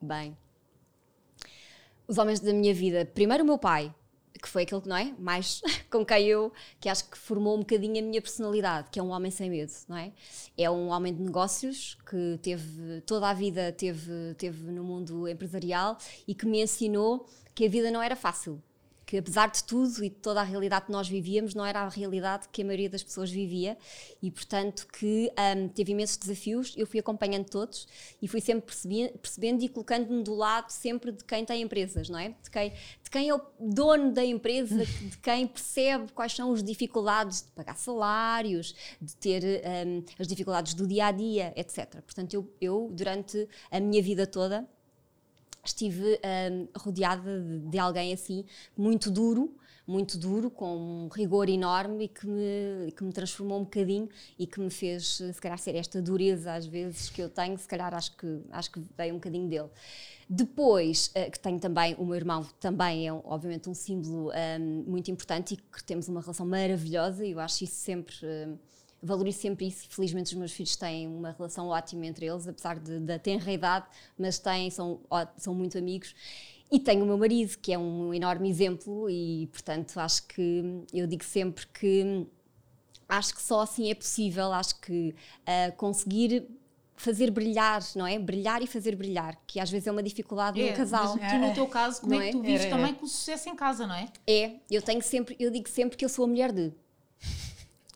Bem, 0.00 0.36
os 2.08 2.18
homens 2.18 2.40
da 2.40 2.52
minha 2.52 2.74
vida. 2.74 3.04
Primeiro, 3.04 3.44
o 3.44 3.46
meu 3.46 3.58
pai 3.58 3.94
que 4.38 4.48
foi 4.48 4.62
aquele 4.62 4.80
que 4.80 4.88
não 4.88 4.96
é? 4.96 5.14
Mais 5.18 5.60
com 5.90 6.04
quem 6.04 6.26
eu, 6.26 6.52
que 6.80 6.88
acho 6.88 7.08
que 7.08 7.18
formou 7.18 7.56
um 7.56 7.60
bocadinho 7.60 7.98
a 7.98 8.02
minha 8.02 8.22
personalidade, 8.22 8.88
que 8.90 8.98
é 8.98 9.02
um 9.02 9.10
homem 9.10 9.30
sem 9.30 9.50
medo, 9.50 9.72
não 9.88 9.96
é? 9.96 10.12
É 10.56 10.70
um 10.70 10.88
homem 10.88 11.14
de 11.14 11.22
negócios 11.22 11.96
que 12.08 12.38
teve 12.42 13.00
toda 13.02 13.28
a 13.28 13.34
vida 13.34 13.72
teve, 13.72 14.34
teve 14.36 14.70
no 14.70 14.84
mundo 14.84 15.28
empresarial 15.28 15.98
e 16.26 16.34
que 16.34 16.46
me 16.46 16.62
ensinou 16.62 17.26
que 17.54 17.66
a 17.66 17.68
vida 17.68 17.90
não 17.90 18.02
era 18.02 18.14
fácil, 18.14 18.62
que 19.08 19.16
apesar 19.16 19.50
de 19.50 19.64
tudo 19.64 20.04
e 20.04 20.10
de 20.10 20.16
toda 20.16 20.42
a 20.42 20.44
realidade 20.44 20.84
que 20.84 20.92
nós 20.92 21.08
vivíamos, 21.08 21.54
não 21.54 21.64
era 21.64 21.80
a 21.80 21.88
realidade 21.88 22.46
que 22.52 22.60
a 22.60 22.64
maioria 22.66 22.90
das 22.90 23.02
pessoas 23.02 23.30
vivia 23.30 23.78
e, 24.22 24.30
portanto, 24.30 24.86
que 24.86 25.32
um, 25.56 25.66
teve 25.66 25.92
imensos 25.92 26.18
desafios. 26.18 26.74
Eu 26.76 26.86
fui 26.86 27.00
acompanhando 27.00 27.46
todos 27.46 27.88
e 28.20 28.28
fui 28.28 28.42
sempre 28.42 28.66
percebendo 29.18 29.64
e 29.64 29.68
colocando-me 29.70 30.22
do 30.22 30.34
lado 30.34 30.68
sempre 30.68 31.10
de 31.10 31.24
quem 31.24 31.42
tem 31.42 31.62
empresas, 31.62 32.10
não 32.10 32.18
é? 32.18 32.34
De 32.42 32.50
quem, 32.50 32.68
de 32.68 33.10
quem 33.10 33.30
é 33.30 33.34
o 33.34 33.40
dono 33.58 34.12
da 34.12 34.22
empresa, 34.22 34.84
de 34.84 35.16
quem 35.16 35.46
percebe 35.46 36.12
quais 36.12 36.34
são 36.34 36.52
as 36.52 36.62
dificuldades 36.62 37.40
de 37.40 37.50
pagar 37.52 37.78
salários, 37.78 38.74
de 39.00 39.16
ter 39.16 39.42
um, 39.86 40.04
as 40.18 40.26
dificuldades 40.26 40.74
do 40.74 40.86
dia 40.86 41.06
a 41.06 41.12
dia, 41.12 41.54
etc. 41.56 42.02
Portanto, 42.02 42.34
eu, 42.34 42.52
eu 42.60 42.90
durante 42.92 43.48
a 43.70 43.80
minha 43.80 44.02
vida 44.02 44.26
toda 44.26 44.68
estive 45.68 46.20
um, 46.52 46.68
rodeada 46.76 47.40
de, 47.40 47.58
de, 47.60 47.78
alguém 47.78 48.12
assim, 48.12 48.44
muito 48.76 49.10
duro, 49.10 49.54
muito 49.86 50.18
duro, 50.18 50.50
com 50.50 50.76
um 50.76 51.08
rigor 51.08 51.48
enorme 51.48 52.04
e 52.04 52.08
que 52.08 52.26
me, 52.26 52.92
que 52.92 53.02
me 53.02 53.12
transformou 53.12 53.60
um 53.60 53.64
bocadinho 53.64 54.08
e 54.38 54.46
que 54.46 54.60
me 54.60 54.70
fez, 54.70 55.16
se 55.16 55.40
calhar, 55.40 55.58
ser 55.58 55.74
esta 55.74 56.02
dureza 56.02 56.52
às 56.52 56.66
vezes 56.66 57.08
que 57.08 57.22
eu 57.22 57.28
tenho, 57.28 57.56
se 57.56 57.66
calhar 57.66 57.94
acho 57.94 58.16
que, 58.16 58.40
acho 58.50 58.70
que 58.70 58.82
veio 58.96 59.14
um 59.14 59.16
bocadinho 59.18 59.48
dele. 59.48 59.68
Depois, 60.28 61.10
uh, 61.16 61.30
que 61.30 61.40
tenho 61.40 61.58
também, 61.58 61.94
o 61.94 62.04
meu 62.04 62.16
irmão 62.16 62.46
também 62.60 63.08
é, 63.08 63.12
obviamente, 63.12 63.68
um 63.68 63.74
símbolo 63.74 64.30
um, 64.30 64.84
muito 64.86 65.10
importante 65.10 65.54
e 65.54 65.56
que 65.56 65.82
temos 65.82 66.06
uma 66.08 66.20
relação 66.20 66.44
maravilhosa 66.44 67.24
e 67.24 67.30
eu 67.30 67.40
acho 67.40 67.64
isso 67.64 67.76
sempre. 67.76 68.14
Uh, 68.22 68.58
valorizo 69.02 69.38
sempre 69.38 69.66
isso. 69.68 69.86
Felizmente, 69.88 70.32
os 70.32 70.38
meus 70.38 70.52
filhos 70.52 70.76
têm 70.76 71.06
uma 71.06 71.32
relação 71.32 71.68
ótima 71.68 72.06
entre 72.06 72.26
eles, 72.26 72.46
apesar 72.46 72.78
de, 72.78 72.98
da 73.00 73.18
tenra 73.18 73.52
idade, 73.52 73.86
mas 74.18 74.38
têm, 74.38 74.70
são, 74.70 75.00
são 75.36 75.54
muito 75.54 75.76
amigos. 75.78 76.14
E 76.70 76.78
tenho 76.78 77.02
o 77.02 77.06
meu 77.06 77.16
marido, 77.16 77.56
que 77.58 77.72
é 77.72 77.78
um 77.78 78.12
enorme 78.12 78.48
exemplo, 78.50 79.08
e 79.08 79.46
portanto 79.46 79.98
acho 79.98 80.26
que 80.26 80.84
eu 80.92 81.06
digo 81.06 81.24
sempre 81.24 81.66
que 81.68 82.26
acho 83.08 83.34
que 83.34 83.42
só 83.42 83.60
assim 83.62 83.90
é 83.90 83.94
possível, 83.94 84.52
acho 84.52 84.78
que 84.80 85.14
uh, 85.40 85.74
conseguir 85.76 86.46
fazer 86.94 87.30
brilhar, 87.30 87.80
não 87.94 88.06
é? 88.06 88.18
Brilhar 88.18 88.60
e 88.60 88.66
fazer 88.66 88.94
brilhar, 88.96 89.38
que 89.46 89.58
às 89.58 89.70
vezes 89.70 89.86
é 89.86 89.92
uma 89.92 90.02
dificuldade 90.02 90.60
é, 90.60 90.70
no 90.70 90.76
casal. 90.76 91.16
Mas 91.16 91.32
tu, 91.32 91.38
no 91.38 91.54
teu 91.54 91.66
caso, 91.66 92.00
como 92.00 92.14
é, 92.14 92.28
é 92.28 92.30
que 92.30 92.32
tu 92.32 92.42
vives 92.42 92.66
é, 92.66 92.70
também 92.70 92.92
com 92.92 93.06
o 93.06 93.08
sucesso 93.08 93.48
em 93.48 93.56
casa, 93.56 93.86
não 93.86 93.94
é? 93.94 94.08
É, 94.26 94.56
eu 94.70 94.82
tenho 94.82 95.00
sempre, 95.00 95.36
eu 95.38 95.50
digo 95.50 95.68
sempre 95.68 95.96
que 95.96 96.04
eu 96.04 96.08
sou 96.08 96.24
a 96.24 96.28
mulher 96.28 96.52
de. 96.52 96.72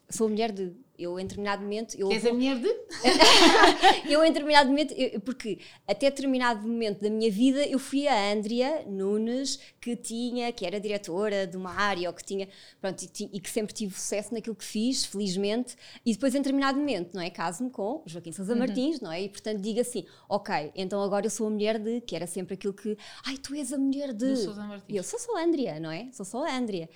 Sou 0.08 0.28
a 0.28 0.30
mulher 0.30 0.52
de. 0.52 0.72
Eu, 1.02 1.18
em 1.18 1.24
determinado 1.24 1.62
momento. 1.62 1.96
Eu 1.98 2.10
És 2.10 2.22
vou... 2.22 2.30
a 2.30 2.34
mulher 2.34 2.56
de? 2.58 2.68
eu, 4.08 4.24
em 4.24 4.28
determinado 4.28 4.68
momento. 4.68 4.94
Eu, 4.94 5.20
porque 5.20 5.58
até 5.86 6.08
determinado 6.10 6.66
momento 6.66 7.00
da 7.00 7.10
minha 7.10 7.30
vida, 7.30 7.66
eu 7.66 7.78
fui 7.78 8.06
a 8.06 8.32
Andrea 8.32 8.84
Nunes, 8.86 9.58
que 9.80 9.96
tinha, 9.96 10.52
que 10.52 10.64
era 10.64 10.78
diretora 10.78 11.46
de 11.46 11.56
uma 11.56 11.72
área, 11.72 12.08
ou 12.08 12.14
que 12.14 12.24
tinha. 12.24 12.48
Pronto, 12.80 13.02
e, 13.02 13.30
e 13.32 13.40
que 13.40 13.50
sempre 13.50 13.74
tive 13.74 13.92
sucesso 13.94 14.32
naquilo 14.32 14.54
que 14.54 14.64
fiz, 14.64 15.04
felizmente. 15.04 15.76
E 16.06 16.12
depois, 16.12 16.34
em 16.34 16.38
determinado 16.38 16.78
momento, 16.78 17.14
não 17.14 17.22
é? 17.22 17.30
Caso-me 17.30 17.70
com 17.70 18.02
Joaquim 18.06 18.32
Sousa 18.32 18.52
uhum. 18.52 18.60
Martins, 18.60 19.00
não 19.00 19.10
é? 19.10 19.22
E 19.22 19.28
portanto, 19.28 19.60
digo 19.60 19.80
assim: 19.80 20.04
ok, 20.28 20.70
então 20.74 21.02
agora 21.02 21.26
eu 21.26 21.30
sou 21.30 21.48
a 21.48 21.50
mulher 21.50 21.78
de. 21.78 22.00
Que 22.02 22.14
era 22.14 22.26
sempre 22.26 22.54
aquilo 22.54 22.72
que. 22.72 22.96
Ai, 23.26 23.36
tu 23.38 23.54
és 23.54 23.72
a 23.72 23.78
mulher 23.78 24.12
de. 24.12 24.26
Eu 24.88 25.02
sou 25.02 25.18
só 25.18 25.36
a 25.36 25.42
Andrea, 25.42 25.80
não 25.80 25.90
é? 25.90 26.08
Sou 26.12 26.24
só 26.24 26.46
a 26.46 26.56
Andrea. 26.56 26.88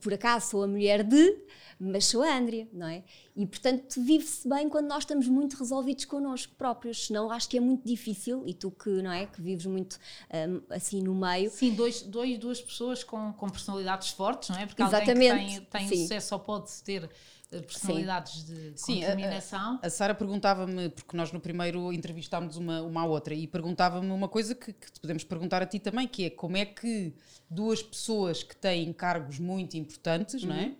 Por 0.00 0.14
acaso 0.14 0.50
sou 0.50 0.62
a 0.62 0.66
mulher 0.66 1.02
de 1.02 1.40
mas 1.80 2.04
sou 2.04 2.22
a 2.22 2.36
Andrea, 2.36 2.68
não 2.72 2.86
é? 2.86 3.02
E 3.40 3.46
portanto 3.46 4.02
vive-se 4.02 4.46
bem 4.46 4.68
quando 4.68 4.86
nós 4.86 4.98
estamos 4.98 5.26
muito 5.26 5.56
resolvidos 5.56 6.04
connosco 6.04 6.54
próprios, 6.56 7.06
senão 7.06 7.30
acho 7.30 7.48
que 7.48 7.56
é 7.56 7.60
muito 7.60 7.86
difícil, 7.86 8.46
e 8.46 8.52
tu 8.52 8.70
que, 8.70 8.90
não 9.00 9.10
é, 9.10 9.24
que 9.24 9.40
vives 9.40 9.64
muito 9.64 9.98
um, 10.30 10.60
assim 10.68 11.00
no 11.00 11.14
meio. 11.14 11.50
Sim, 11.50 11.74
dois, 11.74 12.02
dois, 12.02 12.38
duas 12.38 12.60
pessoas 12.60 13.02
com, 13.02 13.32
com 13.32 13.48
personalidades 13.48 14.10
fortes, 14.10 14.50
não 14.50 14.58
é? 14.58 14.66
Porque 14.66 14.82
Exatamente. 14.82 15.30
alguém 15.30 15.48
que 15.58 15.66
tem, 15.70 15.88
tem 15.88 16.02
sucesso 16.02 16.28
só 16.28 16.38
pode 16.38 16.70
ter 16.82 17.08
eh, 17.50 17.60
personalidades 17.62 18.42
Sim. 18.42 18.54
de 18.54 18.72
Sim, 18.78 19.00
determinação. 19.00 19.80
A, 19.82 19.86
a 19.86 19.90
Sara 19.90 20.14
perguntava-me, 20.14 20.90
porque 20.90 21.16
nós 21.16 21.32
no 21.32 21.40
primeiro 21.40 21.90
entrevistámos 21.94 22.58
uma, 22.58 22.82
uma 22.82 23.00
à 23.00 23.06
outra, 23.06 23.32
e 23.32 23.46
perguntava-me 23.46 24.10
uma 24.10 24.28
coisa 24.28 24.54
que, 24.54 24.74
que 24.74 25.00
podemos 25.00 25.24
perguntar 25.24 25.62
a 25.62 25.66
ti 25.66 25.78
também, 25.78 26.06
que 26.06 26.26
é 26.26 26.30
como 26.30 26.58
é 26.58 26.66
que 26.66 27.14
duas 27.48 27.82
pessoas 27.82 28.42
que 28.42 28.54
têm 28.54 28.92
cargos 28.92 29.38
muito 29.38 29.78
importantes, 29.78 30.42
uhum. 30.42 30.50
não 30.50 30.56
é? 30.56 30.64
Uhum 30.64 30.76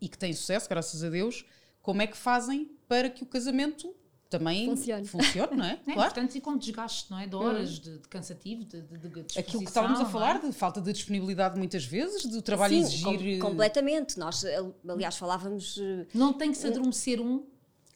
e 0.00 0.08
que 0.08 0.16
têm 0.16 0.32
sucesso, 0.32 0.68
graças 0.68 1.04
a 1.04 1.10
Deus, 1.10 1.44
como 1.90 2.02
é 2.02 2.06
que 2.06 2.16
fazem 2.16 2.70
para 2.86 3.10
que 3.10 3.24
o 3.24 3.26
casamento 3.26 3.92
também 4.28 4.68
funcione, 4.68 5.04
funcione 5.08 5.56
não 5.56 5.64
é? 5.64 5.72
é 5.88 5.92
claro. 5.92 6.12
Portanto, 6.12 6.36
e 6.36 6.40
com 6.40 6.56
desgaste, 6.56 7.10
não 7.10 7.18
é? 7.18 7.26
De 7.26 7.34
horas, 7.34 7.78
hum. 7.78 7.82
de, 7.82 7.98
de, 7.98 8.08
cansativo, 8.08 8.64
de, 8.64 8.80
de, 8.80 9.08
de 9.08 9.38
Aquilo 9.40 9.64
que 9.64 9.68
estávamos 9.68 9.98
a 9.98 10.04
falar, 10.04 10.36
é? 10.36 10.46
de 10.46 10.52
falta 10.52 10.80
de 10.80 10.92
disponibilidade 10.92 11.58
muitas 11.58 11.84
vezes, 11.84 12.24
do 12.26 12.40
trabalho 12.40 12.74
Sim, 12.74 12.80
exigir... 12.82 13.40
Com, 13.40 13.48
eh, 13.48 13.50
completamente. 13.50 14.16
Nós, 14.20 14.44
aliás, 14.88 15.16
falávamos... 15.16 15.78
Eh, 15.82 16.06
não 16.14 16.32
tem 16.32 16.52
que 16.52 16.58
se 16.58 16.68
adormecer 16.68 17.20
um 17.20 17.44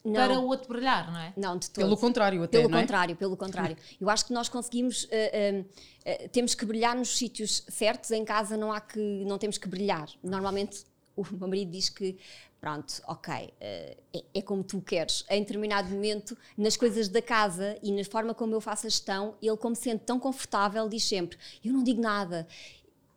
não. 0.05 0.15
para 0.15 0.41
o 0.41 0.47
outro 0.49 0.67
brilhar, 0.67 1.13
não 1.13 1.21
é? 1.21 1.33
Não, 1.37 1.57
de 1.57 1.71
todo. 1.71 1.85
Pelo 1.85 1.97
contrário, 1.97 2.43
até. 2.43 2.61
Pelo 2.61 2.75
é? 2.75 2.81
contrário, 2.81 3.15
pelo 3.15 3.37
contrário. 3.37 3.77
Eu 4.01 4.11
acho 4.11 4.27
que 4.27 4.33
nós 4.33 4.49
conseguimos. 4.49 5.05
Uh, 5.05 5.09
uh, 5.09 5.61
uh, 5.61 6.29
temos 6.31 6.57
que 6.57 6.67
brilhar 6.67 6.97
nos 6.97 7.17
sítios 7.17 7.65
certos, 7.69 8.11
em 8.11 8.25
casa 8.25 8.57
não 8.57 8.73
há 8.73 8.81
que. 8.81 8.99
não 9.25 9.39
temos 9.39 9.57
que 9.57 9.69
brilhar. 9.69 10.09
Normalmente 10.21 10.85
o 11.17 11.25
meu 11.33 11.49
marido 11.49 11.71
diz 11.71 11.89
que 11.89 12.17
pronto, 12.65 13.03
ok, 13.07 13.53
é, 13.61 13.95
é, 14.33 14.41
como 14.41 14.65
tu 14.65 14.81
queres. 14.81 15.23
Em 15.29 15.41
determinado 15.41 15.91
momento, 15.91 16.35
nas 16.57 16.79
coisas 16.79 17.11
da 17.11 17.21
casa 17.21 17.79
e 17.83 17.93
na 17.93 18.03
forma 18.05 18.33
como 18.33 18.55
eu 18.55 18.61
faço 18.61 18.87
a 18.87 18.89
gestão, 18.91 19.35
ele, 19.43 19.55
como 19.59 19.77
sendo 19.77 19.99
tão 19.99 20.19
confortável, 20.19 20.89
diz 20.89 21.05
sempre: 21.05 21.37
Eu 21.63 21.75
não 21.75 21.85
digo 21.85 22.01
nada, 22.01 22.49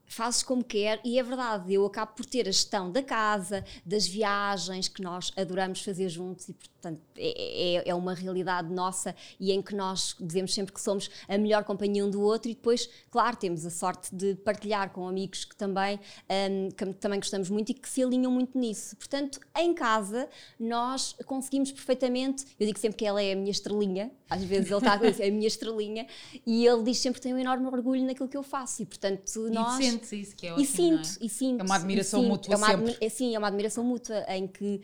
fazes 0.08 0.42
como 0.42 0.64
quer, 0.64 1.00
e 1.04 1.20
é 1.20 1.24
verdade, 1.24 1.74
eu 1.74 1.86
acabo 1.86 2.14
por 2.14 2.26
ter 2.26 2.48
a 2.48 2.52
gestão 2.52 2.90
da 2.92 3.04
casa, 3.04 3.64
das 3.86 4.08
viagens 4.08 4.88
que 4.88 5.02
nós 5.02 5.32
adoramos 5.36 5.82
fazer 5.82 6.08
juntos, 6.10 6.48
e 6.48 6.54
portanto 6.54 7.02
é, 7.18 7.76
é, 7.76 7.90
é, 7.90 7.96
uma 7.96 8.14
realidade 8.14 8.72
nossa 8.74 9.14
e 9.40 9.52
em 9.52 9.62
que 9.62 9.76
nós 9.76 10.16
dizemos 10.20 10.54
sempre 10.54 10.74
que 10.74 10.80
somos 10.80 11.10
a 11.28 11.38
melhor 11.38 11.64
companhia 11.64 12.06
um 12.06 12.10
do 12.10 12.22
outro, 12.22 12.50
e 12.50 12.56
depois, 12.56 12.90
claro, 13.12 13.36
temos 13.36 13.66
a 13.66 13.70
sorte 13.70 14.16
de 14.16 14.36
partilhar 14.36 14.92
com 14.92 15.08
amigos 15.08 15.44
que 15.44 15.56
também, 15.56 16.00
um, 16.30 16.70
que 16.72 16.94
também 16.94 17.20
gostamos 17.20 17.50
muito 17.50 17.72
e 17.72 17.74
que 17.74 17.90
se 17.90 18.02
alinham 18.02 18.32
muito 18.32 18.58
nisso. 18.58 18.96
Portanto, 18.96 19.40
em 19.58 19.74
casa, 19.74 20.30
nós 20.60 21.16
conseguimos 21.26 21.72
perfeitamente, 21.72 22.46
eu 22.60 22.66
digo 22.66 22.80
sempre 22.80 22.98
que 22.98 23.06
ela 23.06 23.22
é 23.22 23.34
a 23.34 23.36
minha 23.36 23.52
estrelinha, 23.52 24.12
às 24.30 24.44
vezes 24.44 24.70
ele 24.70 24.78
está 24.78 24.94
a 24.94 24.98
dizer, 24.98 25.24
é 25.24 25.28
a 25.28 25.32
minha 25.32 25.48
estrelinha, 25.48 26.08
e 26.46 26.66
ele 26.66 26.84
diz 26.84 26.98
sempre 27.00 27.20
que 27.20 27.24
tem 27.24 27.34
um 27.34 27.40
enorme 27.40 27.68
orgulho 27.68 28.06
naquilo 28.06 28.30
que 28.30 28.38
eu 28.38 28.44
faço, 28.44 28.82
e 28.84 28.86
portanto 28.86 29.50
nós. 29.52 29.80
E 29.80 29.97
sente 30.06 30.22
isso, 30.22 30.36
que 30.36 30.48
é 30.48 30.54
ótimo, 30.54 30.64
e 30.64 30.68
sinto, 30.68 31.10
é? 31.10 31.26
e 31.26 31.30
sinto. 31.30 31.62
É 31.62 31.64
uma 31.64 31.76
admiração 31.76 32.24
mútua 32.24 32.54
é 32.54 32.58
uma, 32.58 32.68
sempre. 32.68 32.98
É, 33.00 33.10
sim, 33.10 33.36
é 33.36 33.40
uma 33.40 33.48
admiração 33.48 33.84
mútua 33.84 34.26
em 34.30 34.48
que 34.48 34.82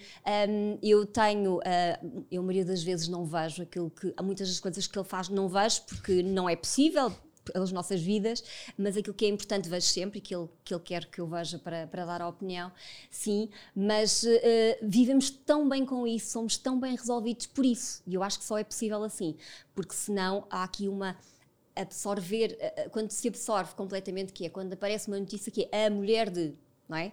um, 0.50 0.78
eu 0.82 1.06
tenho, 1.06 1.58
uh, 1.58 2.26
eu 2.32 2.42
a 2.42 2.44
maioria 2.44 2.66
das 2.66 2.84
vezes 2.84 3.08
não 3.08 3.26
vejo 3.26 3.64
aquilo 3.64 3.90
que, 3.90 4.14
muitas 4.22 4.48
das 4.48 4.60
coisas 4.60 4.88
que 4.88 4.98
ele 4.98 5.08
faz 5.08 5.30
não 5.30 5.48
vejo 5.48 5.82
porque 5.84 6.22
não 6.24 6.50
é 6.50 6.56
possível, 6.56 7.12
pelas 7.52 7.72
nossas 7.72 8.02
vidas, 8.02 8.44
mas 8.78 8.96
aquilo 8.98 9.14
que 9.14 9.26
é 9.26 9.28
importante 9.28 9.70
vejo 9.70 9.88
sempre 9.88 10.20
e 10.20 10.22
que 10.22 10.34
ele, 10.34 10.48
que 10.64 10.74
ele 10.74 10.82
quer 10.84 11.06
que 11.06 11.20
eu 11.20 11.28
veja 11.28 11.60
para, 11.60 11.88
para 11.88 12.06
dar 12.06 12.22
a 12.22 12.28
opinião, 12.28 12.72
sim, 13.10 13.50
mas 13.76 14.24
uh, 14.24 14.28
vivemos 14.82 15.30
tão 15.30 15.68
bem 15.68 15.86
com 15.86 16.08
isso, 16.08 16.32
somos 16.32 16.58
tão 16.58 16.80
bem 16.80 16.96
resolvidos 16.96 17.48
por 17.48 17.66
isso, 17.66 18.02
e 18.08 18.14
eu 18.14 18.24
acho 18.24 18.40
que 18.40 18.46
só 18.46 18.58
é 18.58 18.64
possível 18.64 19.04
assim, 19.04 19.36
porque 19.76 19.94
senão 19.94 20.46
há 20.50 20.64
aqui 20.64 20.88
uma 20.88 21.18
absorver, 21.76 22.58
uh, 22.60 22.90
quando 22.90 23.12
se 23.12 23.28
absorve 23.28 23.74
completamente, 23.76 24.34
que 24.34 24.46
é 24.46 24.50
quando 24.50 24.74
aparece 24.74 25.08
uma 25.08 25.20
notícia 25.20 25.52
que 25.52 25.68
é 25.72 25.88
a 25.88 25.90
mulher 25.90 26.30
de, 26.30 26.54
não 26.88 26.98
é? 26.98 27.12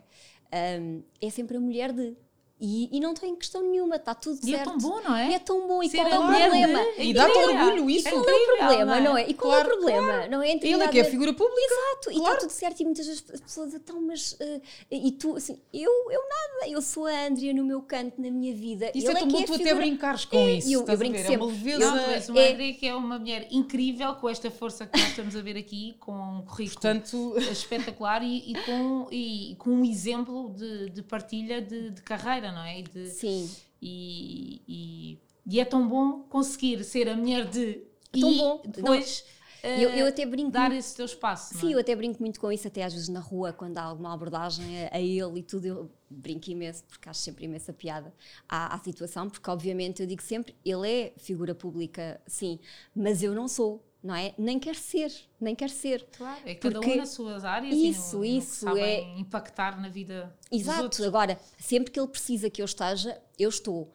Um, 0.81 1.03
é 1.21 1.31
sempre 1.31 1.57
a 1.57 1.61
mulher 1.61 1.93
de. 1.93 2.17
E, 2.61 2.95
e, 2.95 3.01
não 3.01 3.15
tem 3.15 3.35
questão 3.35 3.63
nenhuma, 3.63 3.97
está 3.97 4.15
tudo 4.15 4.39
e 4.43 4.51
certo. 4.51 4.61
é 4.61 4.65
tão 4.65 4.79
bom, 4.79 5.01
não 5.01 5.17
é? 5.17 5.31
E 5.31 5.35
é 5.35 5.39
tão 5.39 5.67
bom. 5.67 5.83
E 5.83 5.89
Ser 5.89 5.97
qual 5.97 6.09
é 6.09 6.19
o 6.19 6.23
problema? 6.23 6.85
De... 6.85 7.03
E 7.03 7.15
dá-te 7.15 7.39
orgulho 7.39 7.91
isso. 7.91 8.09
E 8.09 8.11
qual 8.11 8.29
é 8.29 8.35
o 8.35 8.57
problema, 8.59 9.01
não 9.01 9.17
é? 9.17 9.31
E 9.31 9.35
qual 9.35 9.53
claro, 9.53 9.71
é 9.71 9.73
o 9.73 9.77
problema? 9.79 10.13
Claro. 10.13 10.31
Não 10.31 10.43
é 10.43 10.51
Ele 10.53 10.83
é 10.83 10.89
que 10.89 10.99
é 11.01 11.05
figura 11.05 11.33
pública. 11.33 11.61
Exato. 11.61 12.11
Claro. 12.11 12.19
E 12.19 12.19
está 12.19 12.37
tudo 12.37 12.51
certo. 12.51 12.81
E 12.81 12.85
muitas 12.85 13.07
vezes 13.07 13.25
as 13.33 13.41
pessoas 13.41 13.73
estão, 13.73 14.01
mas... 14.03 14.33
Uh, 14.33 14.61
e 14.91 15.11
tu, 15.13 15.37
assim, 15.37 15.59
eu, 15.73 15.91
eu 16.11 16.21
nada. 16.21 16.69
Eu 16.69 16.83
sou 16.83 17.07
a 17.07 17.27
Andrea 17.27 17.55
no 17.55 17.65
meu 17.65 17.81
canto, 17.81 18.21
na 18.21 18.31
minha 18.31 18.55
vida. 18.55 18.91
Isso 18.95 19.09
Ele 19.09 19.17
é 19.17 19.21
tão 19.21 19.29
bom 19.29 19.43
tu 19.43 19.55
até 19.55 19.75
brincares 19.75 20.27
com 20.27 20.37
é, 20.37 20.53
isso. 20.53 20.71
Eu, 20.71 20.85
eu 20.87 20.99
brinco 20.99 21.17
sempre. 21.17 21.35
É 21.35 21.39
uma 21.39 21.47
leveza. 21.47 21.79
Não, 21.79 22.05
tu 22.05 22.11
és 22.11 22.29
uma 22.29 22.41
é... 22.41 22.53
Andrea 22.53 22.75
que 22.75 22.87
é 22.87 22.95
uma 22.95 23.19
mulher 23.19 23.49
incrível, 23.51 24.15
com 24.17 24.29
esta 24.29 24.51
força 24.51 24.87
que 24.87 24.99
nós 24.99 25.09
estamos 25.09 25.35
a 25.35 25.41
ver 25.41 25.57
aqui, 25.57 25.97
com 25.99 26.13
um 26.13 26.43
currículo 26.43 26.81
Portanto... 26.81 27.35
espetacular 27.51 28.23
e, 28.23 28.53
e, 28.53 28.55
com, 28.65 29.07
e 29.11 29.57
com 29.59 29.71
um 29.71 29.85
exemplo 29.85 30.51
de, 30.51 30.91
de 30.91 31.03
partilha 31.03 31.63
de, 31.63 31.91
de 31.91 32.03
carreira, 32.03 32.50
não 32.53 32.63
é? 32.63 32.81
E 32.81 32.83
de, 32.83 33.07
Sim. 33.11 33.51
E, 33.83 34.61
e, 34.69 35.19
e, 35.47 35.61
é 35.61 35.65
tão 35.65 35.89
bom 35.89 36.21
conseguir 36.25 36.83
ser 36.85 37.09
a 37.09 37.17
mulher 37.17 37.47
de. 37.49 37.83
Tão 38.13 38.31
e 38.33 38.37
bom. 38.39 38.63
depois. 38.67 39.25
Eu, 39.63 39.91
eu 39.91 40.07
até 40.07 40.25
brinco 40.25 40.51
dar 40.51 40.71
muito- 40.71 40.79
esse 40.79 40.97
teu 40.97 41.05
espaço. 41.05 41.53
não 41.55 41.61
Sim, 41.61 41.71
é? 41.71 41.75
eu 41.75 41.81
até 41.81 41.95
brinco 41.95 42.19
muito 42.23 42.41
com 42.41 42.51
isso, 42.51 42.67
até 42.67 42.83
às 42.83 42.95
vezes 42.95 43.11
na 43.11 43.21
rua, 43.21 43.53
quando 43.53 43.77
há 43.77 43.83
alguma 43.83 44.13
abordagem 44.15 44.87
a, 44.87 44.97
a 44.97 45.01
ele 45.01 45.41
e 45.41 45.43
tudo, 45.43 45.67
eu 45.67 45.91
brinco 46.09 46.51
imenso, 46.51 46.83
porque 46.85 47.09
acho 47.11 47.21
sempre 47.21 47.45
imensa 47.45 47.71
piada 47.73 48.13
à, 48.49 48.75
à 48.75 48.79
situação, 48.79 49.29
porque 49.29 49.51
obviamente 49.51 50.01
eu 50.01 50.07
digo 50.07 50.23
sempre, 50.23 50.57
ele 50.65 50.89
é 50.91 51.13
figura 51.19 51.55
pública, 51.55 52.19
sim, 52.27 52.59
mas 52.97 53.23
eu 53.23 53.35
não 53.35 53.47
sou, 53.47 53.85
não 54.03 54.15
é? 54.15 54.35
Nem 54.39 54.59
quero 54.59 54.79
ser, 54.79 55.13
nem 55.41 55.55
quero 55.55 55.73
ser. 55.73 56.07
Claro, 56.17 56.41
é 56.45 56.55
cada 56.55 56.75
Porque 56.81 56.95
um 56.95 56.97
nas 56.97 57.11
suas 57.11 57.45
áreas 57.45 57.75
isso, 57.75 58.17
e 58.25 58.29
no, 58.29 58.35
no 58.35 58.39
isso, 58.39 58.51
que 58.51 58.57
sabem 58.73 58.83
é- 58.85 59.19
impactar 59.19 59.81
na 59.81 59.89
vida 59.89 60.35
Exato, 60.51 60.77
dos 60.77 60.85
outros. 60.85 61.07
agora, 61.07 61.39
sempre 61.59 61.91
que 61.91 62.01
ele 62.01 62.09
precisa 62.09 62.49
que 62.49 62.61
eu 62.63 62.65
esteja, 62.67 63.21
eu 63.39 63.49
estou, 63.49 63.91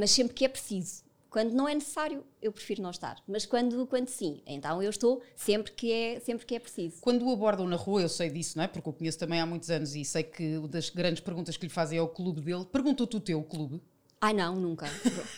mas 0.00 0.10
sempre 0.10 0.34
que 0.34 0.44
é 0.44 0.48
preciso. 0.48 1.06
Quando 1.30 1.52
não 1.52 1.68
é 1.68 1.74
necessário, 1.74 2.24
eu 2.40 2.50
prefiro 2.50 2.80
não 2.82 2.90
estar. 2.90 3.22
Mas 3.28 3.44
quando, 3.44 3.86
quando 3.86 4.08
sim, 4.08 4.42
então 4.46 4.82
eu 4.82 4.88
estou 4.88 5.22
sempre 5.36 5.72
que 5.72 5.92
é, 5.92 6.20
sempre 6.20 6.46
que 6.46 6.54
é 6.54 6.58
preciso. 6.58 6.96
Quando 7.02 7.22
o 7.26 7.30
abordam 7.30 7.66
na 7.68 7.76
rua, 7.76 8.00
eu 8.00 8.08
sei 8.08 8.30
disso, 8.30 8.56
não 8.56 8.64
é? 8.64 8.66
Porque 8.66 8.88
eu 8.88 8.92
conheço 8.94 9.18
também 9.18 9.38
há 9.38 9.44
muitos 9.44 9.68
anos 9.70 9.94
e 9.94 10.06
sei 10.06 10.22
que 10.22 10.56
uma 10.56 10.66
das 10.68 10.88
grandes 10.88 11.20
perguntas 11.20 11.54
que 11.58 11.66
lhe 11.66 11.72
fazem 11.72 11.98
é 11.98 12.02
o 12.02 12.08
clube 12.08 12.40
dele. 12.40 12.64
Perguntou-te 12.64 13.14
o 13.16 13.20
teu 13.20 13.42
clube? 13.42 13.82
Ai 14.20 14.32
não, 14.34 14.56
nunca. 14.56 14.86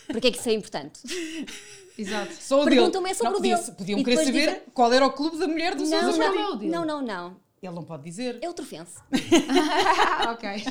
Porque 0.07 0.27
é 0.27 0.31
que 0.31 0.37
isso 0.39 0.49
é 0.49 0.53
importante? 0.53 0.99
Exato. 1.97 2.33
Só 2.39 2.61
o 2.61 2.65
dele. 2.65 2.77
Perguntam-me 2.77 3.09
é 3.11 3.13
sobre 3.13 3.25
Não, 3.31 3.33
o 3.33 3.41
podia- 3.41 3.57
dele. 3.57 3.71
Podiam 3.77 3.99
E 3.99 4.03
querer 4.03 4.17
saber 4.25 4.31
dizem- 4.31 4.61
qual 4.73 4.91
era 4.93 5.05
o 5.05 5.11
clube 5.11 5.37
da 5.37 5.47
mulher 5.47 5.75
do 5.75 5.83
Não, 5.83 5.89
Sousa 5.89 6.05
mas 6.07 6.15
qual 6.17 6.27
é 6.27 6.31
o 6.31 6.49
não, 6.51 6.57
dele? 6.57 6.71
não, 6.71 6.85
não, 6.85 7.01
não. 7.01 7.37
Ele 7.61 7.75
não 7.75 7.83
pode 7.83 8.01
dizer. 8.03 8.39
É 8.41 8.49
o 8.49 8.53
trofense. 8.53 8.97
Ok. 10.31 10.49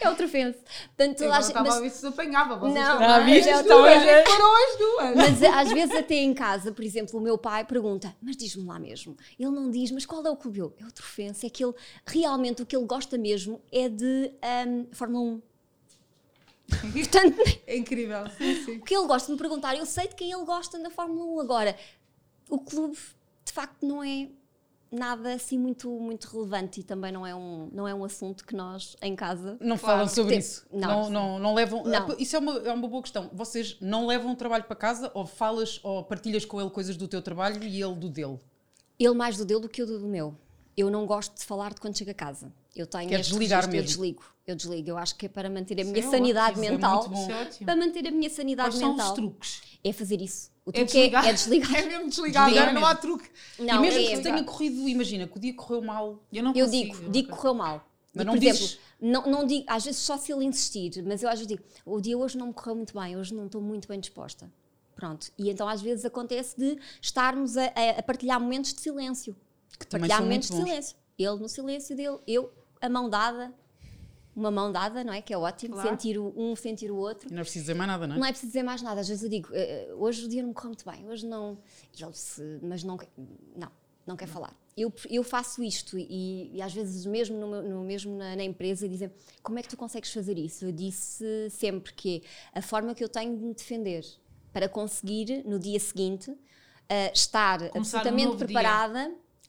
É 0.00 0.10
o 0.10 0.14
trofense. 0.14 0.58
Portanto, 0.94 1.22
Eu 1.22 1.30
toda 1.30 1.34
a 1.34 1.36
agora 1.38 1.40
gente- 1.42 1.48
estava 1.48 1.68
mas- 1.68 1.76
a 1.76 1.80
ver 1.80 1.90
se 1.90 1.98
se 2.00 2.06
apanhava. 2.06 2.56
Vocês 2.56 2.74
Não, 2.74 2.92
também. 2.98 3.06
Ah, 3.08 3.18
viste? 3.20 3.48
As 3.50 3.64
Então, 3.64 3.78
duas, 3.80 4.02
é- 4.02 4.24
foram 4.26 4.56
as 4.56 4.78
duas. 4.78 5.16
Mas 5.16 5.42
às 5.42 5.72
vezes 5.72 5.96
até 5.96 6.14
em 6.16 6.34
casa, 6.34 6.72
por 6.72 6.84
exemplo, 6.84 7.18
o 7.18 7.22
meu 7.22 7.38
pai 7.38 7.64
pergunta, 7.64 8.14
mas 8.20 8.36
diz-me 8.36 8.64
lá 8.66 8.78
mesmo. 8.78 9.16
Ele 9.38 9.50
não 9.50 9.70
diz, 9.70 9.90
mas 9.90 10.04
qual 10.04 10.24
é 10.26 10.30
o 10.30 10.36
clube? 10.36 10.58
Eu, 10.58 10.74
É 10.78 10.84
o 10.84 10.92
Trofense, 10.92 11.46
é 11.46 11.50
que 11.50 11.64
ele, 11.64 11.74
realmente 12.06 12.62
o 12.62 12.66
que 12.66 12.76
ele 12.76 12.84
gosta 12.86 13.16
mesmo 13.16 13.60
é 13.72 13.88
de 13.88 14.30
ahm, 14.42 14.84
Fórmula 14.92 15.22
1. 15.24 15.42
Portanto, 16.92 17.38
É 17.66 17.76
incrível. 17.76 18.28
Sim, 18.36 18.64
sim. 18.64 18.76
o 18.78 18.82
que 18.84 18.94
ele 18.96 19.06
gosta 19.06 19.26
de 19.26 19.32
me 19.32 19.38
perguntar, 19.38 19.76
eu 19.76 19.86
sei 19.86 20.08
de 20.08 20.14
quem 20.14 20.32
ele 20.32 20.44
gosta 20.44 20.78
na 20.78 20.90
Fórmula 20.90 21.24
1. 21.24 21.40
Agora, 21.40 21.76
o 22.48 22.58
clube, 22.58 22.96
de 23.44 23.52
facto, 23.52 23.86
não 23.86 24.02
é 24.02 24.28
nada 24.90 25.34
assim 25.34 25.58
muito, 25.58 25.90
muito 25.90 26.24
relevante 26.26 26.80
e 26.80 26.82
também 26.82 27.10
não 27.12 27.26
é, 27.26 27.34
um, 27.34 27.68
não 27.72 27.86
é 27.88 27.94
um 27.94 28.04
assunto 28.04 28.44
que 28.44 28.54
nós, 28.54 28.96
em 29.02 29.14
casa... 29.16 29.56
Não 29.60 29.76
Claro. 29.76 29.98
falam 29.98 30.08
sobre 30.08 30.30
Tem- 30.32 30.38
isso. 30.38 30.64
não. 30.72 30.88
Não, 30.88 31.10
não, 31.10 31.38
não 31.38 31.54
levam. 31.54 31.82
Não. 31.84 32.16
Isso 32.18 32.36
é 32.36 32.38
uma, 32.38 32.52
é 32.58 32.72
uma 32.72 32.88
boa 32.88 33.02
questão. 33.02 33.28
Vocês 33.32 33.76
não 33.80 34.06
levam 34.06 34.32
o 34.32 34.36
trabalho 34.36 34.64
para 34.64 34.76
casa 34.76 35.10
ou 35.14 35.26
falas 35.26 35.80
ou 35.82 36.02
partilhas 36.04 36.44
com 36.44 36.60
ele 36.60 36.70
coisas 36.70 36.96
do 36.96 37.06
teu 37.08 37.20
trabalho 37.22 37.62
e 37.62 37.82
ele 37.82 37.94
do 37.94 38.08
dele? 38.08 38.38
Ele 38.98 39.14
mais 39.14 39.36
do 39.36 39.44
dele 39.44 39.60
do 39.60 39.68
que 39.68 39.82
eu 39.82 39.86
do 39.86 40.00
meu. 40.06 40.36
Eu 40.76 40.90
não 40.90 41.06
gosto 41.06 41.34
de 41.38 41.44
falar 41.44 41.72
de 41.72 41.80
quando 41.80 41.96
chego 41.96 42.10
a 42.10 42.14
casa. 42.14 42.52
Eu 42.74 42.86
tenho 42.86 43.08
Quer 43.08 43.20
desligar 43.20 43.60
registro, 43.60 43.70
Eu 43.78 43.82
mesmo? 43.82 43.86
desligo. 43.88 44.24
Eu 44.46 44.54
desligo. 44.54 44.90
Eu 44.90 44.98
acho 44.98 45.16
que 45.16 45.24
é 45.26 45.28
para 45.28 45.48
manter 45.48 45.80
a 45.80 45.84
minha 45.84 45.98
é 45.98 46.02
sanidade 46.02 46.50
ótimo, 46.60 46.64
é 46.66 46.70
mental. 46.70 47.10
é. 47.60 47.64
Para 47.64 47.76
manter 47.76 48.06
a 48.06 48.10
minha 48.10 48.28
sanidade 48.28 48.68
Quais 48.70 48.80
são 48.80 48.90
mental. 48.90 49.08
os 49.08 49.14
truques? 49.14 49.62
É 49.82 49.92
fazer 49.92 50.20
isso. 50.20 50.50
O 50.66 50.70
É 50.70 50.72
truque 50.74 50.92
desligar. 50.92 51.24
é, 51.26 51.30
é 51.30 51.32
desligar. 51.32 51.70
É 51.76 51.86
mesmo 51.86 52.08
desligar, 52.10 52.44
Desligar 52.50 52.74
não 52.74 52.84
há 52.84 52.88
mesmo. 52.88 53.00
truque. 53.00 53.30
Não, 53.58 53.74
e 53.76 53.78
mesmo 53.80 54.00
é- 54.00 54.16
que 54.16 54.22
tenha 54.22 54.44
corrido, 54.44 54.88
imagina 54.88 55.26
que 55.26 55.36
o 55.36 55.40
dia 55.40 55.54
correu 55.54 55.80
mal. 55.80 56.22
Eu 56.30 56.42
não 56.42 56.52
Eu 56.54 56.66
consigo. 56.66 56.94
digo, 56.96 57.10
digo 57.10 57.28
que 57.30 57.34
correu 57.36 57.54
mal. 57.54 57.88
Mas 58.14 58.24
Digo, 58.24 58.24
não 58.26 58.32
por 58.34 58.40
dizes- 58.40 58.60
exemplo, 58.62 58.80
não, 59.00 59.26
não 59.40 59.46
digo, 59.46 59.64
às 59.68 59.84
vezes 59.84 60.00
só 60.00 60.16
se 60.18 60.32
ele 60.32 60.44
insistir, 60.44 61.02
mas 61.06 61.22
eu 61.22 61.28
às 61.28 61.34
vezes 61.38 61.46
digo, 61.46 61.62
o 61.84 62.00
dia 62.00 62.16
hoje 62.18 62.36
não 62.36 62.48
me 62.48 62.52
correu 62.52 62.74
muito 62.76 62.98
bem, 62.98 63.16
hoje 63.16 63.32
não 63.34 63.46
estou 63.46 63.60
muito 63.62 63.86
bem 63.88 63.98
disposta. 64.00 64.50
Pronto. 64.94 65.30
E 65.38 65.50
então 65.50 65.68
às 65.68 65.80
vezes 65.82 66.04
acontece 66.06 66.56
de 66.58 66.78
estarmos 67.00 67.56
a- 67.56 67.72
a 67.98 68.02
partilhar 68.02 68.40
momentos 68.40 68.72
de 68.74 68.80
silêncio. 68.80 69.36
Que 69.78 69.86
também 69.86 70.08
partilhar 70.08 70.22
momentos 70.22 70.48
de 70.50 70.56
silêncio. 70.56 70.96
Ele 71.18 71.36
no 71.36 71.48
silêncio 71.48 71.96
dele, 71.96 72.18
eu 72.26 72.52
a 72.80 72.88
mão 72.88 73.08
dada, 73.08 73.52
uma 74.34 74.50
mão 74.50 74.70
dada, 74.70 75.02
não 75.02 75.12
é? 75.12 75.22
Que 75.22 75.32
é 75.32 75.38
ótimo, 75.38 75.74
Claro. 75.74 75.88
sentir 75.88 76.18
o, 76.18 76.32
um 76.36 76.54
sentir 76.54 76.90
o 76.90 76.96
outro. 76.96 77.28
E 77.30 77.32
não 77.32 77.40
é 77.40 77.42
preciso 77.44 77.62
dizer 77.64 77.74
mais 77.74 77.88
nada, 77.90 78.06
não 78.06 78.16
é? 78.16 78.18
Não 78.18 78.26
é 78.26 78.30
preciso 78.30 78.48
dizer 78.52 78.62
mais 78.62 78.82
nada. 78.82 79.00
Às 79.00 79.08
vezes 79.08 79.22
eu 79.24 79.30
digo, 79.30 79.48
"Eh, 79.52 79.86
eh, 79.88 79.94
hoje 79.94 80.26
o 80.26 80.28
dia 80.28 80.42
não 80.42 80.48
me 80.50 80.54
correu 80.54 80.70
muito 80.70 80.84
bem, 80.90 81.08
hoje 81.08 81.26
não. 81.26 81.58
E 81.98 82.02
ele 82.02 82.12
se, 82.12 82.58
mas 82.62 82.84
não, 82.84 82.98
não, 83.56 83.70
não 84.06 84.14
quer 84.16 84.26
falar. 84.28 84.54
Eu, 84.76 84.92
eu 85.08 85.22
faço 85.24 85.62
isto 85.62 85.98
e, 85.98 86.50
e 86.54 86.60
às 86.60 86.74
vezes 86.74 87.06
mesmo, 87.06 87.38
no, 87.38 87.62
no- 87.62 87.82
mesmo 87.82 88.14
na, 88.14 88.36
na 88.36 88.44
empresa 88.44 88.86
dizem 88.86 89.10
como 89.42 89.58
é 89.58 89.62
que 89.62 89.70
tu 89.70 89.76
consegues 89.76 90.12
fazer 90.12 90.36
isso? 90.36 90.66
Eu 90.66 90.72
disse 90.72 91.48
sempre 91.48 91.94
que 91.94 92.22
a 92.52 92.60
forma 92.60 92.94
que 92.94 93.02
eu 93.02 93.08
tenho 93.08 93.34
de 93.38 93.42
me 93.42 93.54
defender 93.54 94.04
para 94.52 94.68
conseguir 94.68 95.42
no 95.46 95.58
dia 95.58 95.80
seguinte 95.80 96.30
eh, 96.90 97.10
estar 97.14 97.56
Começar 97.70 97.76
um 97.76 97.80
absolutamente 97.80 98.26
novo 98.26 98.44
dia. 98.44 98.54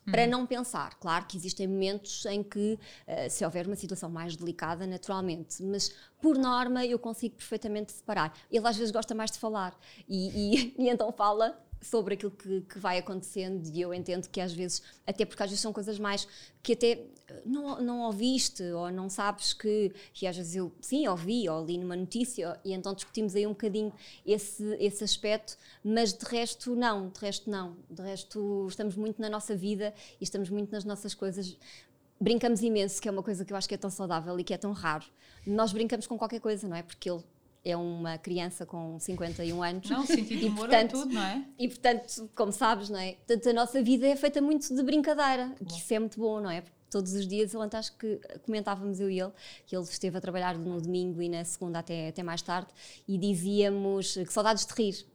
Para 0.09 0.25
não 0.25 0.45
pensar. 0.45 0.95
Claro 0.99 1.25
que 1.25 1.35
existem 1.37 1.67
momentos 1.67 2.25
em 2.25 2.41
que, 2.43 2.79
eh, 3.05 3.29
se 3.29 3.43
houver 3.45 3.67
uma 3.67 3.75
situação 3.75 4.09
mais 4.09 4.35
delicada, 4.35 4.87
naturalmente, 4.87 5.61
mas 5.63 5.93
por 6.21 6.37
norma 6.37 6.85
eu 6.85 6.97
consigo 6.97 7.35
perfeitamente 7.35 7.91
separar. 7.91 8.33
Ele 8.51 8.67
às 8.67 8.77
vezes 8.77 8.91
gosta 8.91 9.13
mais 9.13 9.31
de 9.31 9.37
falar 9.39 9.77
e, 10.07 10.29
e- 10.55 10.75
e 10.85 10.89
então 10.89 11.11
fala 11.11 11.59
sobre 11.81 12.15
aquilo 12.15 12.31
que, 12.31 12.61
que 12.61 12.79
vai 12.79 12.97
acontecendo 12.97 13.67
e 13.67 13.81
eu 13.81 13.93
entendo 13.93 14.27
que 14.27 14.41
às 14.41 14.53
vezes, 14.53 14.81
até 15.05 15.25
porque 15.25 15.41
às 15.43 15.49
vezes 15.49 15.61
são 15.61 15.71
coisas 15.71 15.99
mais 15.99 16.27
que 16.63 16.73
até 16.73 16.91
eh, 17.27 17.41
não, 17.45 17.81
não 17.81 18.01
ouviste 18.01 18.63
ou 18.63 18.91
não 18.91 19.09
sabes 19.09 19.53
que, 19.53 19.93
e 20.21 20.27
às 20.27 20.35
vezes 20.35 20.55
eu 20.55 20.71
sim 20.81 21.07
ouvi 21.07 21.47
ou 21.47 21.65
li 21.65 21.77
numa 21.77 21.95
notícia 21.95 22.59
e 22.65 22.73
então 22.73 22.93
discutimos 22.93 23.35
aí 23.35 23.45
um 23.45 23.51
bocadinho 23.51 23.93
esse, 24.25 24.63
esse 24.79 25.03
aspecto, 25.03 25.57
mas 25.83 26.13
de 26.13 26.25
resto 26.25 26.75
não, 26.75 27.09
de 27.09 27.19
resto 27.19 27.49
não, 27.49 27.77
de 27.89 28.01
resto 28.01 28.67
estamos 28.67 28.95
muito 28.95 29.21
na 29.21 29.29
nossa 29.29 29.55
vida 29.55 29.93
e 30.19 30.23
estamos 30.23 30.49
muito 30.49 30.71
nas 30.71 30.83
nossas 30.83 31.13
coisas. 31.13 31.57
Brincamos 32.19 32.61
imenso, 32.61 32.99
que 32.99 33.07
é 33.07 33.11
uma 33.11 33.21
coisa 33.21 33.45
que 33.45 33.53
eu 33.53 33.57
acho 33.57 33.67
que 33.67 33.75
é 33.75 33.77
tão 33.77 33.91
saudável 33.91 34.39
e 34.39 34.43
que 34.43 34.53
é 34.53 34.57
tão 34.57 34.71
raro. 34.71 35.05
Nós 35.45 35.71
brincamos 35.71 36.07
com 36.07 36.17
qualquer 36.17 36.39
coisa, 36.39 36.67
não 36.67 36.75
é? 36.75 36.81
Porque 36.81 37.09
ele 37.09 37.23
é 37.67 37.75
uma 37.75 38.17
criança 38.17 38.65
com 38.65 38.97
51 38.97 39.61
anos. 39.61 39.89
Não, 39.89 40.05
sentido 40.05 40.39
de 40.39 40.45
humor 40.45 40.71
é 40.71 40.85
portanto, 40.85 40.91
tudo, 40.91 41.13
não 41.13 41.21
é? 41.21 41.43
E 41.59 41.67
portanto, 41.67 42.29
como 42.33 42.51
sabes, 42.53 42.89
não 42.89 42.97
é? 42.97 43.13
Portanto, 43.13 43.49
a 43.49 43.53
nossa 43.53 43.83
vida 43.83 44.07
é 44.07 44.15
feita 44.15 44.41
muito 44.41 44.73
de 44.73 44.83
brincadeira, 44.83 45.53
que 45.67 45.77
isso 45.77 45.93
é 45.93 45.99
muito 45.99 46.17
bom, 46.17 46.39
não 46.39 46.49
é? 46.49 46.61
Porque 46.61 46.77
todos 46.89 47.11
os 47.13 47.27
dias, 47.27 47.53
ele 47.53 47.67
acho 47.73 47.97
que 47.97 48.19
comentávamos 48.45 49.01
eu 49.01 49.09
e 49.09 49.19
ele, 49.19 49.31
que 49.65 49.75
ele 49.75 49.83
esteve 49.83 50.17
a 50.17 50.21
trabalhar 50.21 50.57
no 50.57 50.79
domingo 50.79 51.21
e 51.21 51.27
na 51.27 51.43
segunda 51.43 51.79
até, 51.79 52.07
até 52.07 52.23
mais 52.23 52.41
tarde, 52.41 52.69
e 53.05 53.17
dizíamos 53.17 54.13
que 54.13 54.31
saudades 54.31 54.65
de 54.65 54.73
rir, 54.73 55.05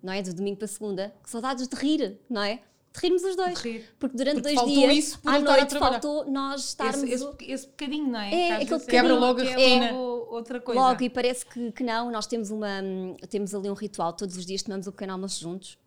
não 0.00 0.12
é? 0.12 0.22
Do 0.22 0.32
domingo 0.32 0.58
para 0.58 0.66
a 0.66 0.68
segunda, 0.68 1.14
que 1.20 1.28
saudades 1.28 1.66
de 1.66 1.74
rir, 1.74 2.16
não 2.30 2.42
é? 2.42 2.60
De 2.94 3.00
rirmos 3.00 3.24
os 3.24 3.34
dois. 3.34 3.60
De 3.60 3.70
rir. 3.70 3.84
Porque 3.98 4.16
durante 4.16 4.40
Porque 4.40 4.54
dois 4.54 4.68
dias, 4.68 4.96
isso 4.96 5.18
por 5.18 5.34
à 5.34 5.40
noite, 5.40 5.76
faltou 5.76 6.30
nós 6.30 6.64
estarmos. 6.68 7.02
Esse, 7.02 7.24
esse, 7.24 7.52
esse 7.52 7.66
bocadinho, 7.66 8.06
não 8.06 8.20
é? 8.20 8.34
É, 8.34 8.52
aquele 8.52 8.70
vezes 8.70 8.86
Quebra 8.86 9.14
logo 9.14 9.40
a 9.40 9.44
que 9.44 9.50
rotina. 9.50 9.86
É 9.86 10.17
outra 10.28 10.60
coisa. 10.60 10.80
Logo, 10.80 11.02
e 11.02 11.10
parece 11.10 11.44
que, 11.44 11.72
que 11.72 11.82
não, 11.82 12.10
nós 12.10 12.26
temos, 12.26 12.50
uma, 12.50 12.80
hum, 12.82 13.16
temos 13.28 13.54
ali 13.54 13.68
um 13.70 13.74
ritual, 13.74 14.12
todos 14.12 14.36
os 14.36 14.44
dias 14.46 14.62
tomamos 14.62 14.86
o 14.86 14.92
pequeno 14.92 15.12
almoço 15.12 15.40
juntos 15.40 15.78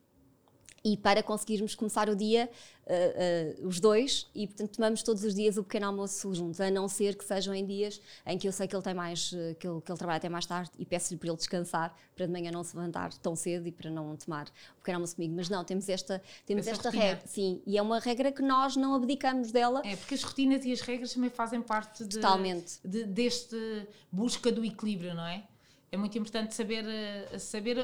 e 0.84 0.98
para 0.98 1.22
conseguirmos 1.22 1.76
começar 1.76 2.10
o 2.10 2.15
dia, 2.15 2.50
uh, 2.88 3.63
uh, 3.63 3.67
os 3.67 3.80
dois, 3.80 4.28
e 4.34 4.48
portanto 4.48 4.72
tomamos 4.76 5.04
todos 5.04 5.24
os 5.24 5.36
dias 5.36 5.56
o 5.56 5.63
pequeno 5.63 5.86
almoço 5.86 6.34
juntos, 6.34 6.60
a 6.60 6.72
não 6.72 6.88
ser 6.88 7.15
que 7.15 7.24
sejam 7.24 7.54
em 7.54 7.63
dias 7.63 8.02
em 8.26 8.36
que 8.38 8.48
eu 8.48 8.52
sei 8.52 8.67
que 8.67 8.76
ele 8.76 8.82
tem 8.82 8.94
mais, 8.96 9.32
uh, 9.32 9.54
que 9.60 9.67
ele, 9.67 9.80
que 9.80 9.91
ele 9.91 9.98
trabalha 9.98 10.17
até 10.17 10.28
mais 10.28 10.46
tarde 10.46 10.72
e 10.80 10.86
peço-lhe 10.86 11.20
para 11.20 11.30
ele 11.30 11.38
descansar, 11.38 11.96
para 12.15 12.26
de 12.26 12.32
manhã 12.32 12.52
não 12.52 12.63
se 12.63 12.76
levantar 12.76 13.13
tão 13.20 13.36
cedo 13.36 13.67
e 13.67 13.72
para 13.72 13.91
não 13.91 14.15
tomar 14.15 14.48
o 14.74 14.78
pequeno 14.78 14.98
almoço 14.98 15.15
comigo. 15.15 15.36
Mas 15.36 15.50
não, 15.50 15.63
temos 15.63 15.88
esta, 15.88 16.20
temos 16.48 16.65
Essa 16.65 16.78
esta 16.78 16.89
rotina. 16.89 17.04
regra, 17.04 17.28
sim, 17.28 17.62
e 17.67 17.78
é 17.78 17.82
uma 17.82 18.00
regra 18.00 18.32
que 18.32 18.41
nós 18.41 18.76
não 18.76 18.96
abdicamos 18.96 19.52
dela 19.52 19.82
É, 19.86 19.96
porque 19.96 20.15
as 20.15 20.24
rotinas 20.24 20.65
e 20.65 20.72
as 20.72 20.82
regras 20.82 21.13
também 21.13 21.30
fazem 21.30 21.62
parte 21.62 22.04
de, 22.04 22.15
Totalmente. 22.15 22.80
de- 22.84 23.04
deste 23.06 23.56
busca 24.12 24.52
do 24.52 24.65
equilíbrio, 24.65 25.13
não 25.13 25.26
é? 25.28 25.44
É 25.91 25.98
muito 25.98 26.17
importante 26.17 26.56
saber, 26.56 26.86
eh, 26.88 27.38
saber 27.38 27.78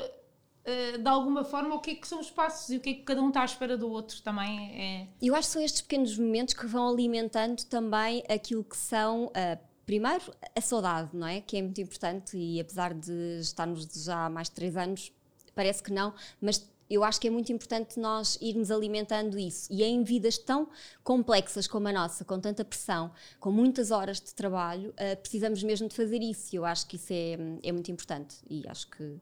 eh, 0.68 0.98
de 0.98 1.08
alguma 1.08 1.46
forma 1.46 1.76
o 1.76 1.80
que 1.80 1.92
é 1.92 1.96
que 1.96 2.06
são 2.06 2.20
os 2.20 2.30
passos 2.30 2.70
e 2.70 2.76
o 2.76 2.82
que 2.82 2.90
é 2.90 2.94
que 2.96 3.04
cada 3.04 3.22
um 3.22 3.30
está 3.30 3.42
à 3.42 3.46
espera 3.46 3.78
do 3.78 3.90
outro 3.90 4.22
também 4.22 4.70
é 4.78 5.08
Eu 5.22 5.34
acho 5.34 5.48
que 5.48 5.54
são 5.54 5.62
estes 5.62 5.80
pequenos 5.80 6.18
momentos 6.18 6.54
que 6.54 6.68
vão 6.68 6.90
alimentando 6.90 7.64
também 7.64 8.22
aquilo 8.28 8.66
que 8.66 8.76
são, 8.76 9.32
ah, 9.34 9.58
primeiro, 9.86 10.26
a 10.54 10.60
saudade, 10.60 11.12
não 11.14 11.26
é? 11.26 11.40
Que 11.40 11.56
é 11.56 11.62
muito 11.62 11.80
importante 11.80 12.36
e 12.36 12.60
apesar 12.60 12.94
de 12.94 13.40
estarmos 13.40 13.88
já 14.04 14.26
há 14.26 14.30
mais 14.30 14.50
de 14.50 14.56
três 14.56 14.76
anos, 14.76 15.10
parece 15.56 15.82
que 15.82 15.94
não, 15.94 16.14
mas 16.42 16.70
eu 16.90 17.02
acho 17.04 17.20
que 17.20 17.28
é 17.28 17.32
muito 17.32 17.52
importante 17.52 17.98
nós 17.98 18.38
irmos 18.42 18.70
alimentando 18.70 19.38
isso. 19.40 19.72
E 19.72 19.84
em 19.84 20.04
vidas 20.04 20.38
tão 20.38 20.68
complexas 21.02 21.66
como 21.66 21.88
a 21.88 21.94
nossa, 21.94 22.26
com 22.26 22.40
tanta 22.40 22.64
pressão, 22.66 23.12
com 23.40 23.52
muitas 23.52 23.92
horas 23.92 24.20
de 24.20 24.34
trabalho, 24.34 24.94
ah, 24.98 25.16
precisamos 25.16 25.64
mesmo 25.64 25.88
de 25.88 25.96
fazer 25.96 26.22
isso. 26.22 26.54
E 26.54 26.58
eu 26.58 26.66
acho 26.66 26.86
que 26.88 26.98
isso 26.98 27.14
é, 27.14 27.38
é 27.64 27.72
muito 27.72 27.90
importante 27.90 28.36
e 28.50 28.68
acho 28.68 28.90
que 28.90 29.18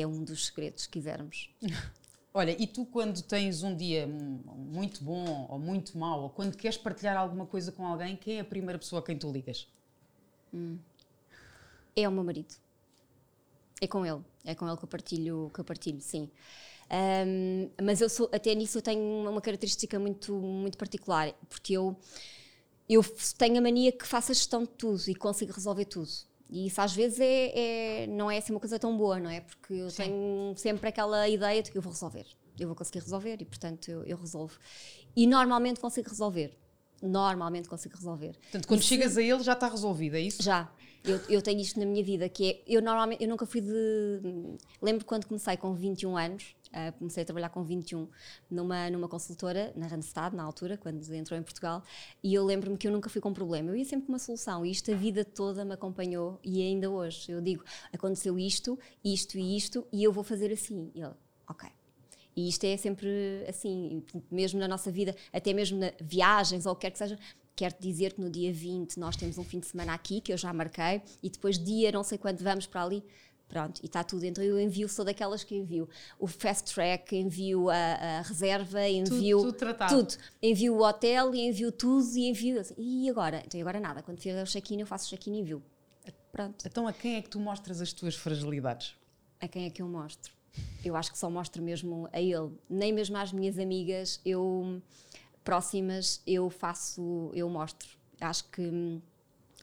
é 0.00 0.06
um 0.06 0.24
dos 0.24 0.46
segredos, 0.46 0.82
se 0.82 0.88
quisermos. 0.88 1.50
Olha, 2.36 2.50
e 2.60 2.66
tu 2.66 2.84
quando 2.84 3.22
tens 3.22 3.62
um 3.62 3.76
dia 3.76 4.08
hum, 4.08 4.40
muito 4.72 5.04
bom 5.04 5.46
ou 5.48 5.58
muito 5.58 5.96
mau, 5.96 6.22
ou 6.22 6.30
quando 6.30 6.56
queres 6.56 6.76
partilhar 6.76 7.16
alguma 7.16 7.46
coisa 7.46 7.70
com 7.70 7.86
alguém, 7.86 8.16
quem 8.16 8.38
é 8.38 8.40
a 8.40 8.44
primeira 8.44 8.76
pessoa 8.76 9.00
a 9.00 9.04
quem 9.04 9.16
tu 9.16 9.30
ligas? 9.30 9.68
É 11.94 12.08
o 12.08 12.12
meu 12.12 12.24
marido. 12.24 12.54
É 13.80 13.86
com 13.86 14.04
ele. 14.04 14.20
É 14.44 14.54
com 14.54 14.66
ele 14.66 14.76
que 14.76 14.84
eu 14.84 14.88
partilho, 14.88 15.50
que 15.54 15.60
eu 15.60 15.64
partilho 15.64 16.00
sim. 16.00 16.28
Um, 16.90 17.70
mas 17.82 18.00
eu 18.00 18.08
sou, 18.08 18.28
até 18.32 18.54
nisso 18.54 18.78
eu 18.78 18.82
tenho 18.82 19.00
uma 19.28 19.40
característica 19.40 19.98
muito, 19.98 20.34
muito 20.34 20.76
particular, 20.76 21.32
porque 21.48 21.72
eu, 21.72 21.96
eu 22.88 23.02
tenho 23.38 23.58
a 23.58 23.60
mania 23.60 23.90
que 23.90 24.06
faço 24.06 24.32
a 24.32 24.34
gestão 24.34 24.62
de 24.62 24.70
tudo 24.70 25.02
e 25.08 25.14
consigo 25.14 25.52
resolver 25.52 25.84
tudo. 25.86 26.10
E 26.48 26.66
isso 26.66 26.80
às 26.80 26.94
vezes 26.94 27.20
é, 27.20 28.02
é, 28.02 28.06
não 28.06 28.30
é 28.30 28.38
assim 28.38 28.52
uma 28.52 28.60
coisa 28.60 28.78
tão 28.78 28.96
boa, 28.96 29.18
não 29.18 29.30
é? 29.30 29.40
Porque 29.40 29.74
eu 29.74 29.90
Sim. 29.90 30.04
tenho 30.04 30.54
sempre 30.56 30.88
aquela 30.88 31.28
ideia 31.28 31.62
de 31.62 31.70
que 31.70 31.78
eu 31.78 31.82
vou 31.82 31.92
resolver, 31.92 32.26
eu 32.58 32.66
vou 32.66 32.76
conseguir 32.76 33.00
resolver 33.00 33.36
e 33.40 33.44
portanto 33.44 33.90
eu, 33.90 34.04
eu 34.04 34.16
resolvo. 34.16 34.58
E 35.16 35.26
normalmente 35.26 35.80
consigo 35.80 36.08
resolver. 36.08 36.56
Normalmente 37.02 37.68
consigo 37.68 37.96
resolver. 37.96 38.32
Portanto, 38.40 38.66
quando 38.66 38.82
chegas 38.82 39.16
a 39.18 39.22
ele 39.22 39.42
já 39.42 39.52
está 39.52 39.68
resolvido, 39.68 40.16
é 40.16 40.20
isso? 40.20 40.42
Já. 40.42 40.72
Eu, 41.04 41.20
eu, 41.28 41.42
tenho 41.42 41.60
isto 41.60 41.78
na 41.78 41.84
minha 41.84 42.02
vida, 42.02 42.26
que 42.30 42.50
é, 42.50 42.62
eu 42.66 42.80
normalmente, 42.80 43.22
eu 43.22 43.28
nunca 43.28 43.44
fui 43.44 43.60
de... 43.60 44.20
Lembro 44.80 45.04
quando 45.04 45.26
comecei 45.26 45.54
com 45.54 45.74
21 45.74 46.16
anos, 46.16 46.56
Uh, 46.74 46.92
comecei 46.98 47.22
a 47.22 47.26
trabalhar 47.26 47.50
com 47.50 47.62
21 47.62 48.08
numa, 48.50 48.90
numa 48.90 49.08
consultora, 49.08 49.72
na 49.76 49.86
Randstad, 49.86 50.34
na 50.34 50.42
altura, 50.42 50.76
quando 50.76 51.00
entrou 51.14 51.38
em 51.38 51.42
Portugal, 51.42 51.84
e 52.20 52.34
eu 52.34 52.44
lembro-me 52.44 52.76
que 52.76 52.88
eu 52.88 52.90
nunca 52.90 53.08
fui 53.08 53.20
com 53.20 53.32
problema. 53.32 53.70
Eu 53.70 53.76
ia 53.76 53.84
sempre 53.84 54.06
com 54.06 54.12
uma 54.12 54.18
solução, 54.18 54.66
e 54.66 54.72
isto 54.72 54.90
a 54.92 54.96
vida 54.96 55.24
toda 55.24 55.64
me 55.64 55.72
acompanhou, 55.72 56.40
e 56.42 56.60
ainda 56.62 56.90
hoje. 56.90 57.30
Eu 57.30 57.40
digo: 57.40 57.62
aconteceu 57.92 58.36
isto, 58.36 58.76
isto 59.04 59.38
e 59.38 59.56
isto, 59.56 59.86
e 59.92 60.02
eu 60.02 60.12
vou 60.12 60.24
fazer 60.24 60.52
assim. 60.52 60.90
E 60.94 61.00
ele, 61.00 61.14
ok. 61.48 61.70
E 62.36 62.48
isto 62.48 62.64
é 62.64 62.76
sempre 62.76 63.44
assim, 63.48 64.02
mesmo 64.28 64.58
na 64.58 64.66
nossa 64.66 64.90
vida, 64.90 65.14
até 65.32 65.52
mesmo 65.52 65.78
na 65.78 65.92
viagens 66.00 66.66
ou 66.66 66.72
o 66.72 66.74
que 66.74 66.80
quer 66.82 66.90
que 66.90 66.98
seja, 66.98 67.16
Quero 67.56 67.76
dizer 67.78 68.14
que 68.14 68.20
no 68.20 68.28
dia 68.28 68.52
20 68.52 68.98
nós 68.98 69.14
temos 69.16 69.38
um 69.38 69.44
fim 69.44 69.60
de 69.60 69.66
semana 69.66 69.94
aqui, 69.94 70.20
que 70.20 70.32
eu 70.32 70.36
já 70.36 70.52
marquei, 70.52 71.00
e 71.22 71.30
depois 71.30 71.56
dia 71.56 71.92
não 71.92 72.02
sei 72.02 72.18
quando 72.18 72.42
vamos 72.42 72.66
para 72.66 72.82
ali. 72.82 73.04
Pronto, 73.54 73.80
e 73.84 73.86
está 73.86 74.02
tudo. 74.02 74.24
Então 74.24 74.42
eu 74.42 74.58
envio, 74.58 74.88
sou 74.88 75.04
daquelas 75.04 75.44
que 75.44 75.54
envio 75.54 75.88
o 76.18 76.26
fast 76.26 76.74
track, 76.74 77.14
envio 77.14 77.70
a, 77.70 77.76
a 77.76 78.22
reserva, 78.22 78.84
envio 78.88 79.38
tudo, 79.42 79.52
tudo, 79.52 79.88
tudo, 79.88 80.14
Envio 80.42 80.74
o 80.74 80.82
hotel 80.82 81.32
e 81.36 81.46
envio 81.46 81.70
tudo 81.70 82.04
e 82.16 82.28
envio. 82.28 82.58
Assim, 82.58 82.74
e 82.76 83.08
agora? 83.08 83.44
Então 83.46 83.60
agora 83.60 83.78
nada. 83.78 84.02
Quando 84.02 84.18
fizer 84.18 84.42
o 84.42 84.46
check-in, 84.46 84.80
eu 84.80 84.86
faço 84.88 85.06
o 85.06 85.10
check-in 85.10 85.36
e 85.36 85.38
envio. 85.38 85.62
Pronto. 86.32 86.66
Então 86.66 86.88
a 86.88 86.92
quem 86.92 87.14
é 87.14 87.22
que 87.22 87.30
tu 87.30 87.38
mostras 87.38 87.80
as 87.80 87.92
tuas 87.92 88.16
fragilidades? 88.16 88.96
A 89.40 89.46
quem 89.46 89.66
é 89.66 89.70
que 89.70 89.80
eu 89.80 89.86
mostro? 89.86 90.32
Eu 90.84 90.96
acho 90.96 91.12
que 91.12 91.18
só 91.18 91.30
mostro 91.30 91.62
mesmo 91.62 92.08
a 92.12 92.20
ele. 92.20 92.50
Nem 92.68 92.92
mesmo 92.92 93.16
às 93.16 93.32
minhas 93.32 93.56
amigas 93.56 94.20
eu 94.26 94.82
próximas 95.44 96.20
eu 96.26 96.50
faço, 96.50 97.30
eu 97.32 97.48
mostro. 97.48 97.88
Acho 98.20 98.50
que 98.50 98.62
hum, 98.62 99.00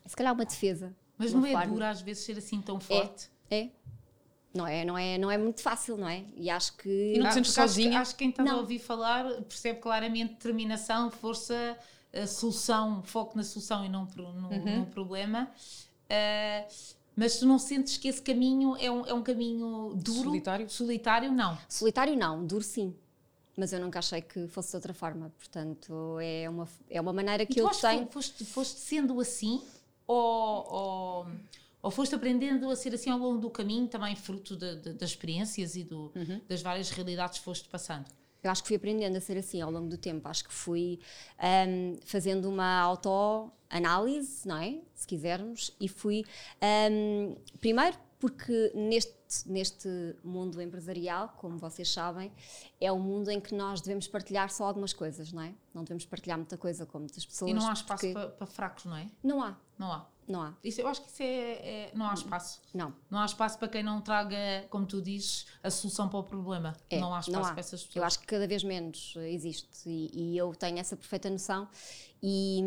se 0.05 0.15
calhar 0.15 0.33
uma 0.33 0.45
defesa. 0.45 0.95
Mas 1.17 1.33
não 1.33 1.45
é 1.45 1.51
forma. 1.51 1.73
duro 1.73 1.83
às 1.83 2.01
vezes 2.01 2.23
ser 2.23 2.37
assim 2.37 2.61
tão 2.61 2.79
forte? 2.79 3.25
É, 3.25 3.40
é. 3.51 3.69
Não 4.53 4.67
é, 4.67 4.83
não, 4.83 4.97
é, 4.97 5.17
não 5.17 5.31
é 5.31 5.37
muito 5.37 5.61
fácil, 5.61 5.95
não 5.95 6.09
é? 6.09 6.25
E 6.35 6.49
acho 6.49 6.75
que. 6.75 7.13
E 7.15 7.19
não 7.19 7.29
te 7.29 7.35
sentes 7.35 7.53
sozinha? 7.53 7.91
Acho, 7.91 8.01
acho 8.01 8.11
que 8.11 8.17
quem 8.19 8.29
está 8.29 8.51
a 8.51 8.57
ouvir 8.57 8.79
falar 8.79 9.25
percebe 9.43 9.79
claramente 9.79 10.33
determinação, 10.33 11.09
força, 11.09 11.77
solução, 12.27 13.01
foco 13.03 13.37
na 13.37 13.43
solução 13.43 13.85
e 13.85 13.89
não 13.89 14.05
no, 14.15 14.49
uhum. 14.49 14.79
no 14.79 14.85
problema. 14.87 15.49
Uh, 16.05 16.73
mas 17.15 17.39
tu 17.39 17.45
não 17.45 17.57
sentes 17.57 17.97
que 17.97 18.09
esse 18.09 18.21
caminho 18.21 18.75
é 18.77 18.91
um, 18.91 19.05
é 19.05 19.13
um 19.13 19.23
caminho 19.23 19.93
duro? 19.95 20.23
Solitário? 20.23 20.69
Solitário, 20.69 21.31
não. 21.31 21.57
Solitário, 21.69 22.15
não. 22.17 22.45
Duro, 22.45 22.63
sim 22.63 22.93
mas 23.57 23.73
eu 23.73 23.79
nunca 23.79 23.99
achei 23.99 24.21
que 24.21 24.47
fosse 24.47 24.71
de 24.71 24.77
outra 24.77 24.93
forma. 24.93 25.31
Portanto, 25.37 26.17
é 26.19 26.49
uma, 26.49 26.67
é 26.89 27.01
uma 27.01 27.13
maneira 27.13 27.45
que 27.45 27.59
eu 27.59 27.69
tenho. 27.69 28.07
Foste, 28.07 28.45
foste 28.45 28.79
sendo 28.79 29.19
assim 29.19 29.61
ou, 30.07 30.73
ou, 30.73 31.27
ou, 31.81 31.91
foste 31.91 32.15
aprendendo 32.15 32.69
a 32.69 32.75
ser 32.75 32.93
assim 32.93 33.09
ao 33.09 33.19
longo 33.19 33.39
do 33.39 33.49
caminho, 33.49 33.87
também 33.87 34.15
fruto 34.15 34.55
de, 34.55 34.75
de, 34.77 34.93
das 34.93 35.11
experiências 35.11 35.75
e 35.75 35.83
do, 35.83 36.11
uhum. 36.15 36.41
das 36.47 36.61
várias 36.61 36.89
realidades 36.89 37.39
que 37.39 37.45
foste 37.45 37.67
passando? 37.69 38.05
Eu 38.43 38.49
acho 38.49 38.63
que 38.63 38.69
fui 38.69 38.77
aprendendo 38.77 39.15
a 39.15 39.21
ser 39.21 39.37
assim 39.37 39.61
ao 39.61 39.69
longo 39.69 39.87
do 39.87 39.97
tempo. 39.97 40.27
Acho 40.27 40.43
que 40.43 40.53
fui 40.53 40.99
um, 41.39 41.97
fazendo 42.03 42.49
uma 42.49 42.79
autoanálise, 42.79 44.47
não 44.47 44.57
é? 44.57 44.79
Se 44.95 45.05
quisermos, 45.05 45.75
e 45.79 45.87
fui 45.87 46.25
um, 46.91 47.35
primeiro 47.59 47.97
porque 48.21 48.71
neste, 48.75 49.15
neste 49.47 49.89
mundo 50.23 50.61
empresarial, 50.61 51.33
como 51.37 51.57
vocês 51.57 51.91
sabem, 51.91 52.31
é 52.79 52.91
um 52.91 52.99
mundo 52.99 53.31
em 53.31 53.41
que 53.41 53.55
nós 53.55 53.81
devemos 53.81 54.07
partilhar 54.07 54.51
só 54.51 54.65
algumas 54.65 54.93
coisas, 54.93 55.33
não 55.33 55.41
é? 55.41 55.55
Não 55.73 55.83
devemos 55.83 56.05
partilhar 56.05 56.37
muita 56.37 56.55
coisa 56.55 56.85
com 56.85 56.99
muitas 56.99 57.25
pessoas. 57.25 57.49
E 57.49 57.53
não 57.55 57.67
há 57.67 57.73
espaço 57.73 58.13
para, 58.13 58.27
para, 58.29 58.45
fracos, 58.45 58.85
não 58.85 58.95
é? 58.95 59.07
Não 59.23 59.41
há. 59.41 59.57
Não 59.77 59.91
há. 59.91 60.07
Não 60.31 60.41
há. 60.41 60.53
Isso, 60.63 60.79
eu 60.79 60.87
acho 60.87 61.01
que 61.01 61.09
isso 61.09 61.21
é, 61.21 61.25
é, 61.25 61.91
Não 61.93 62.09
há 62.09 62.13
espaço. 62.13 62.61
Não. 62.73 62.93
Não 63.09 63.19
há 63.19 63.25
espaço 63.25 63.57
para 63.59 63.67
quem 63.67 63.83
não 63.83 63.99
traga, 64.01 64.65
como 64.69 64.85
tu 64.85 65.01
dizes, 65.01 65.45
a 65.61 65.69
solução 65.69 66.07
para 66.07 66.19
o 66.19 66.23
problema. 66.23 66.75
É, 66.89 66.99
não 66.99 67.13
há 67.13 67.19
espaço 67.19 67.31
não 67.37 67.45
há. 67.45 67.51
para 67.51 67.59
essas 67.59 67.83
pessoas. 67.83 67.95
Eu 67.95 68.03
acho 68.03 68.19
que 68.19 68.25
cada 68.25 68.47
vez 68.47 68.63
menos 68.63 69.13
existe 69.17 69.67
e, 69.85 70.33
e 70.33 70.37
eu 70.37 70.55
tenho 70.55 70.79
essa 70.79 70.95
perfeita 70.95 71.29
noção 71.29 71.67
e, 72.23 72.61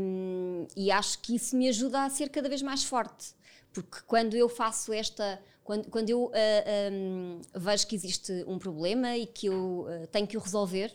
e 0.76 0.90
acho 0.90 1.18
que 1.20 1.36
isso 1.36 1.56
me 1.56 1.68
ajuda 1.68 2.04
a 2.04 2.10
ser 2.10 2.28
cada 2.28 2.48
vez 2.48 2.60
mais 2.60 2.84
forte 2.84 3.34
porque 3.74 3.98
quando 4.06 4.34
eu 4.34 4.48
faço 4.48 4.92
esta. 4.92 5.42
Quando, 5.64 5.88
quando 5.90 6.10
eu 6.10 6.26
uh, 6.26 6.32
ah, 6.34 6.92
um, 6.92 7.40
vejo 7.54 7.86
que 7.86 7.96
existe 7.96 8.44
um 8.46 8.58
problema 8.58 9.16
e 9.16 9.26
que 9.26 9.46
eu 9.46 9.86
uh, 9.88 10.06
tenho 10.08 10.26
que 10.26 10.36
o 10.36 10.40
resolver, 10.40 10.94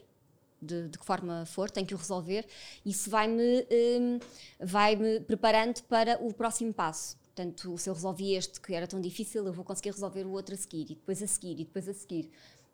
de, 0.62 0.88
de, 0.90 0.98
que 0.98 1.06
forma 1.06 1.46
for, 1.46 1.70
tenho 1.70 1.86
que 1.86 1.94
o 1.94 1.98
resolver, 1.98 2.46
isso 2.86 3.10
vai-me 3.10 3.66
um, 3.72 4.20
vai 4.60 4.96
-me 4.96 5.20
preparando 5.20 5.82
para 5.84 6.18
o 6.22 6.34
próximo 6.34 6.74
passo. 6.74 7.18
Portanto, 7.18 7.78
se 7.78 7.90
eu 7.90 7.94
resolvi 7.94 8.36
este 8.36 8.60
que 8.60 8.74
era 8.74 8.86
tão 8.86 9.00
difícil, 9.00 9.46
eu 9.46 9.54
vou 9.54 9.64
conseguir 9.64 9.92
resolver 9.92 10.26
o 10.26 10.32
outro 10.32 10.54
a 10.54 10.58
seguir, 10.58 10.84
e 10.92 10.96
depois 10.96 11.24
a 11.24 11.28
seguir, 11.28 11.54
e 11.54 11.64
depois 11.64 11.88
a 11.88 11.94
seguir. 11.94 12.30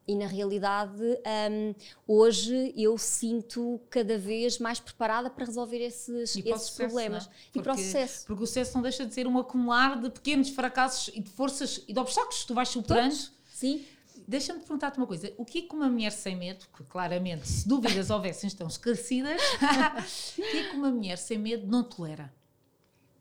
E 0.08 0.16
na 0.16 0.28
realidade, 0.28 1.02
um, 1.02 1.74
hoje 2.08 2.74
eu 2.78 2.96
sinto 2.96 3.82
cada 3.90 4.18
vez 4.20 4.60
mais 4.60 4.80
preparada 4.80 5.32
para 5.32 5.46
resolver 5.46 5.80
esses, 5.80 6.36
esses 6.36 6.44
sucesso, 6.44 6.76
problemas. 6.78 7.26
É? 7.26 7.28
Porque, 7.28 7.60
e 7.60 7.62
para 7.64 7.74
o 7.74 7.78
sucesso. 7.78 8.28
Porque 8.28 8.44
o 8.44 8.48
sucesso 8.48 8.76
não 8.76 8.84
deixa 8.84 9.06
de 9.06 9.14
ser 9.14 9.26
um 9.26 9.38
acumular 9.40 10.00
de 10.00 10.12
pequenos 10.12 10.50
fracassos 10.50 11.14
e 11.16 11.22
de 11.22 11.30
forças 11.32 11.84
e 11.88 11.94
de 11.94 12.00
obstáculos 12.00 12.42
que 12.42 12.48
tu 12.48 12.54
vais 12.54 12.70
superando. 12.70 13.10
Todos? 13.12 13.32
Sim. 13.52 13.84
Deixa-me 14.28 14.60
perguntar-te 14.60 14.98
uma 14.98 15.08
coisa: 15.08 15.32
o 15.38 15.46
que 15.46 15.60
é 15.60 15.62
que 15.64 15.76
uma 15.76 15.90
mulher 15.90 16.12
sem 16.12 16.36
medo, 16.36 16.66
que 16.76 16.84
claramente, 16.84 17.48
se 17.48 17.68
dúvidas 17.68 18.10
houvessem, 18.10 18.48
estão 18.48 18.68
esclarecidas, 18.68 19.42
o 20.38 20.42
que 20.42 20.58
é 20.58 20.70
que 20.70 20.76
uma 20.76 20.92
mulher 20.92 21.18
sem 21.18 21.38
medo 21.38 21.68
não 21.68 21.84
tolera? 21.84 22.34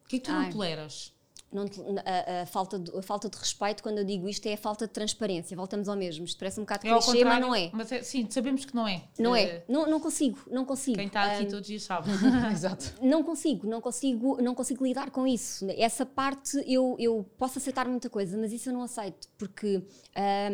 O 0.04 0.08
que 0.08 0.16
é 0.16 0.18
que 0.18 0.24
tu 0.24 0.32
Ai. 0.32 0.44
não 0.44 0.50
toleras? 0.52 1.13
Não, 1.54 1.64
a, 2.04 2.42
a, 2.42 2.46
falta 2.46 2.78
de, 2.78 2.96
a 2.96 3.02
falta 3.02 3.28
de 3.30 3.38
respeito, 3.38 3.82
quando 3.82 3.98
eu 3.98 4.04
digo 4.04 4.28
isto, 4.28 4.44
é 4.46 4.54
a 4.54 4.56
falta 4.56 4.86
de 4.86 4.92
transparência. 4.92 5.56
Voltamos 5.56 5.88
ao 5.88 5.96
mesmo. 5.96 6.24
Isto 6.24 6.38
parece 6.38 6.58
um 6.58 6.64
bocado 6.64 6.86
é 6.86 6.90
clichê, 6.90 7.24
mas 7.24 7.40
não 7.40 7.54
é. 7.54 7.70
Mas 7.72 7.92
é, 7.92 8.02
sim, 8.02 8.26
sabemos 8.28 8.64
que 8.64 8.74
não 8.74 8.88
é. 8.88 9.04
Não 9.18 9.36
é. 9.36 9.42
é. 9.42 9.64
Não, 9.68 9.86
não 9.88 10.00
consigo, 10.00 10.38
não 10.50 10.64
consigo. 10.64 10.96
Quem 10.96 11.06
está 11.06 11.22
aqui 11.22 11.44
um, 11.44 11.48
todos 11.48 11.60
os 11.60 11.66
dias 11.66 11.82
sabe. 11.84 12.10
Exato. 12.52 12.94
Não 13.00 13.22
consigo, 13.22 13.68
não 13.68 13.80
consigo, 13.80 14.42
não 14.42 14.54
consigo 14.54 14.84
lidar 14.84 15.10
com 15.10 15.26
isso. 15.26 15.66
Essa 15.76 16.04
parte 16.04 16.62
eu, 16.66 16.96
eu 16.98 17.24
posso 17.38 17.58
aceitar 17.58 17.88
muita 17.88 18.10
coisa, 18.10 18.36
mas 18.36 18.52
isso 18.52 18.68
eu 18.68 18.72
não 18.72 18.82
aceito, 18.82 19.28
porque 19.38 19.82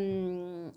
um, 0.05 0.71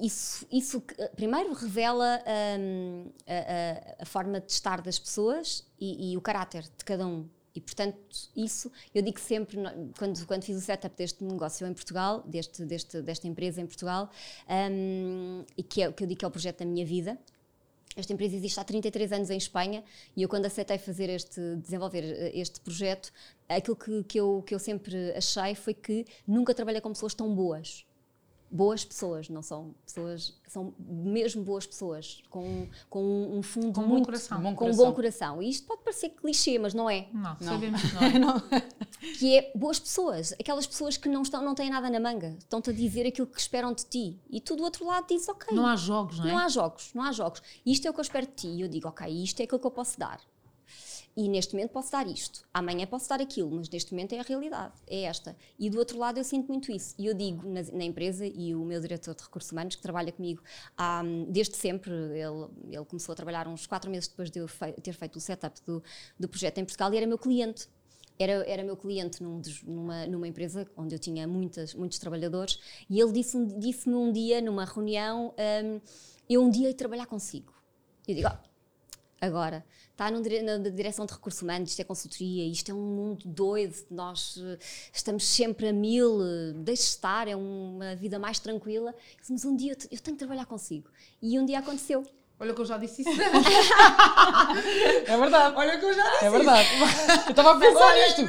isso, 0.00 0.46
isso 0.50 0.82
primeiro 1.16 1.52
revela 1.52 2.22
um, 2.58 3.10
a, 3.26 3.32
a, 3.32 4.02
a, 4.02 4.06
forma 4.06 4.40
de 4.40 4.52
estar 4.52 4.80
das 4.82 4.98
pessoas 4.98 5.66
e, 5.80 6.12
e 6.12 6.16
o 6.16 6.20
caráter 6.20 6.62
de 6.62 6.84
cada 6.84 7.06
um. 7.06 7.28
E, 7.54 7.60
portanto, 7.60 7.98
isso 8.34 8.70
eu 8.94 9.02
digo 9.02 9.20
sempre, 9.20 9.58
quando, 9.98 10.26
quando 10.26 10.42
fiz 10.42 10.56
o 10.56 10.60
setup 10.60 10.96
deste 10.96 11.22
negócio 11.22 11.66
em 11.66 11.74
Portugal, 11.74 12.22
deste, 12.26 12.64
deste, 12.64 13.02
desta 13.02 13.28
empresa 13.28 13.60
em 13.60 13.66
Portugal, 13.66 14.10
um, 14.48 15.44
e 15.56 15.62
que, 15.62 15.82
é, 15.82 15.92
que 15.92 16.02
eu 16.02 16.06
digo 16.06 16.20
que 16.20 16.24
é 16.24 16.28
o 16.28 16.30
projeto 16.30 16.60
da 16.60 16.64
minha 16.64 16.84
vida, 16.84 17.18
esta 17.94 18.12
empresa 18.12 18.34
existe 18.34 18.58
há 18.58 18.64
33 18.64 19.12
anos 19.12 19.30
em 19.30 19.36
Espanha 19.36 19.84
e 20.16 20.22
eu 20.22 20.28
quando 20.28 20.46
aceitei 20.46 20.78
fazer 20.78 21.10
este, 21.10 21.40
desenvolver 21.56 22.02
eh, 22.02 22.32
este 22.34 22.58
projeto, 22.60 23.12
aquilo 23.46 23.76
que, 23.76 24.04
que, 24.04 24.18
eu, 24.18 24.42
que 24.46 24.54
eu 24.54 24.58
sempre 24.58 25.12
achei 25.12 25.54
foi 25.54 25.74
que 25.74 26.06
nunca 26.26 26.54
trabalhei 26.54 26.80
com 26.80 26.88
pessoas 26.88 27.12
tão 27.12 27.34
boas 27.34 27.84
boas 28.52 28.84
pessoas, 28.84 29.30
não 29.30 29.40
são 29.40 29.74
pessoas, 29.84 30.38
são 30.46 30.74
mesmo 30.78 31.42
boas 31.42 31.66
pessoas, 31.66 32.22
com, 32.28 32.68
com 32.90 33.38
um 33.38 33.42
fundo 33.42 33.72
com 33.72 33.80
muito, 33.80 34.00
bom 34.00 34.04
coração. 34.04 34.54
com 34.54 34.70
um 34.70 34.76
bom 34.76 34.92
coração. 34.92 35.42
E 35.42 35.48
isto 35.48 35.66
pode 35.66 35.82
parecer 35.82 36.10
clichê, 36.10 36.58
mas 36.58 36.74
não 36.74 36.88
é. 36.88 37.08
Não, 37.12 37.22
não. 37.22 37.36
sabemos 37.40 37.80
que 37.80 37.94
não 37.96 38.02
é. 38.02 38.18
não. 38.18 38.42
Que 39.18 39.38
é 39.38 39.52
boas 39.54 39.80
pessoas, 39.80 40.32
aquelas 40.32 40.66
pessoas 40.66 40.98
que 40.98 41.08
não, 41.08 41.22
estão, 41.22 41.42
não 41.42 41.54
têm 41.54 41.70
nada 41.70 41.88
na 41.88 41.98
manga, 41.98 42.36
estão-te 42.38 42.68
a 42.68 42.72
dizer 42.72 43.06
aquilo 43.06 43.26
que 43.26 43.40
esperam 43.40 43.72
de 43.72 43.86
ti. 43.86 44.20
E 44.30 44.40
tu 44.40 44.54
do 44.54 44.62
outro 44.62 44.86
lado 44.86 45.06
dizes, 45.08 45.28
ok. 45.28 45.56
Não 45.56 45.66
há 45.66 45.74
jogos, 45.74 46.18
não 46.18 46.26
é? 46.26 46.32
Não 46.32 46.38
há 46.38 46.48
jogos, 46.48 46.90
não 46.94 47.02
há 47.02 47.12
jogos. 47.12 47.42
Isto 47.64 47.86
é 47.86 47.90
o 47.90 47.94
que 47.94 48.00
eu 48.00 48.02
espero 48.02 48.26
de 48.26 48.34
ti. 48.34 48.48
E 48.48 48.60
eu 48.60 48.68
digo, 48.68 48.88
ok, 48.88 49.08
isto 49.08 49.40
é 49.40 49.44
aquilo 49.44 49.58
que 49.58 49.66
eu 49.66 49.70
posso 49.70 49.98
dar 49.98 50.20
e 51.16 51.28
neste 51.28 51.54
momento 51.54 51.70
posso 51.70 51.92
dar 51.92 52.06
isto, 52.06 52.46
amanhã 52.54 52.86
posso 52.86 53.08
dar 53.08 53.20
aquilo, 53.20 53.50
mas 53.50 53.68
neste 53.68 53.92
momento 53.92 54.14
é 54.14 54.20
a 54.20 54.22
realidade, 54.22 54.72
é 54.86 55.02
esta. 55.02 55.36
E 55.58 55.68
do 55.68 55.78
outro 55.78 55.98
lado 55.98 56.18
eu 56.18 56.24
sinto 56.24 56.48
muito 56.48 56.72
isso. 56.72 56.94
E 56.98 57.06
eu 57.06 57.14
digo 57.14 57.46
na, 57.46 57.62
na 57.62 57.84
empresa, 57.84 58.26
e 58.26 58.54
o 58.54 58.64
meu 58.64 58.80
diretor 58.80 59.14
de 59.14 59.22
recursos 59.22 59.52
humanos, 59.52 59.76
que 59.76 59.82
trabalha 59.82 60.10
comigo 60.10 60.42
um, 61.04 61.30
desde 61.30 61.56
sempre, 61.56 61.92
ele, 61.92 62.48
ele 62.70 62.84
começou 62.86 63.12
a 63.12 63.16
trabalhar 63.16 63.46
uns 63.46 63.66
quatro 63.66 63.90
meses 63.90 64.08
depois 64.08 64.30
de 64.30 64.38
eu 64.38 64.48
ter 64.82 64.94
feito 64.94 65.16
o 65.16 65.20
setup 65.20 65.60
do, 65.66 65.82
do 66.18 66.28
projeto 66.28 66.58
em 66.58 66.64
Portugal 66.64 66.92
e 66.94 66.96
era 66.96 67.06
meu 67.06 67.18
cliente 67.18 67.68
era, 68.18 68.32
era 68.48 68.62
meu 68.62 68.76
cliente 68.76 69.22
num 69.22 69.40
numa, 69.66 70.06
numa 70.06 70.28
empresa 70.28 70.70
onde 70.76 70.94
eu 70.94 70.98
tinha 70.98 71.26
muitas, 71.26 71.74
muitos 71.74 71.98
trabalhadores 71.98 72.58
e 72.88 73.00
ele 73.00 73.12
disse-me 73.12 73.58
disse 73.58 73.88
um 73.88 74.12
dia, 74.12 74.40
numa 74.40 74.64
reunião, 74.64 75.34
hum, 75.64 75.80
eu 76.28 76.42
um 76.42 76.50
dia 76.50 76.68
de 76.68 76.74
trabalhar 76.74 77.06
consigo. 77.06 77.52
Eu 78.06 78.14
digo, 78.14 78.28
"Ah, 78.28 78.40
agora, 79.22 79.64
está 79.92 80.10
na 80.10 80.20
direção 80.70 81.06
de 81.06 81.12
recursos 81.12 81.40
humanos, 81.42 81.70
isto 81.70 81.80
é 81.80 81.84
consultoria, 81.84 82.44
isto 82.50 82.70
é 82.70 82.74
um 82.74 82.78
mundo 82.78 83.22
doido, 83.24 83.74
nós 83.90 84.36
eh, 84.42 84.58
estamos 84.92 85.24
sempre 85.24 85.68
a 85.68 85.72
mil, 85.72 86.20
eh, 86.22 86.52
deixe 86.56 86.82
estar, 86.82 87.28
é 87.28 87.36
uma 87.36 87.94
vida 87.94 88.18
mais 88.18 88.38
tranquila. 88.40 88.92
Mas 89.30 89.44
um 89.44 89.54
dia 89.56 89.72
eu, 89.72 89.76
te- 89.76 89.88
eu 89.92 90.00
tenho 90.00 90.16
que 90.16 90.24
trabalhar 90.24 90.44
consigo. 90.46 90.90
E 91.22 91.38
um 91.38 91.46
dia 91.46 91.60
aconteceu. 91.60 92.04
Olha 92.40 92.52
que 92.52 92.60
eu 92.60 92.64
já 92.64 92.76
disse 92.76 93.02
isso. 93.02 93.10
É 95.06 95.16
verdade. 95.16 95.54
Olha 95.56 95.78
que 95.78 95.84
eu 95.84 95.94
já 95.94 96.10
disse 96.10 96.24
É 96.24 96.30
verdade. 96.30 96.68
Eu 97.26 97.30
estava 97.30 97.52
a 97.52 97.58
pensar 97.58 97.94
nisto. 97.94 98.22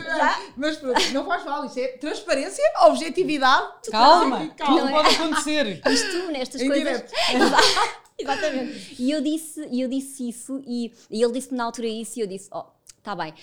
Mas 0.55 0.77
pronto, 0.77 1.01
não 1.11 1.25
faz 1.25 1.43
mal, 1.45 1.65
isto 1.65 1.79
é 1.79 1.87
transparência, 1.97 2.63
objetividade. 2.81 3.89
Calma, 3.89 4.47
Calma. 4.55 4.81
não 4.81 4.91
pode 4.91 5.15
acontecer. 5.15 5.81
Isto 5.87 6.31
nestas 6.31 6.61
Em 6.61 6.67
coisas. 6.67 6.83
direto. 6.87 7.11
Exatamente. 8.17 9.01
E 9.01 9.11
eu 9.11 9.21
disse, 9.21 9.61
eu 9.71 9.87
disse 9.87 10.29
isso, 10.29 10.61
e, 10.65 10.91
e 11.09 11.21
ele 11.21 11.33
disse-me 11.33 11.57
na 11.57 11.65
altura 11.65 11.87
isso, 11.87 12.19
e 12.19 12.21
eu 12.21 12.27
disse: 12.27 12.49
Oh, 12.51 12.65
está 13.03 13.15
bem. 13.15 13.33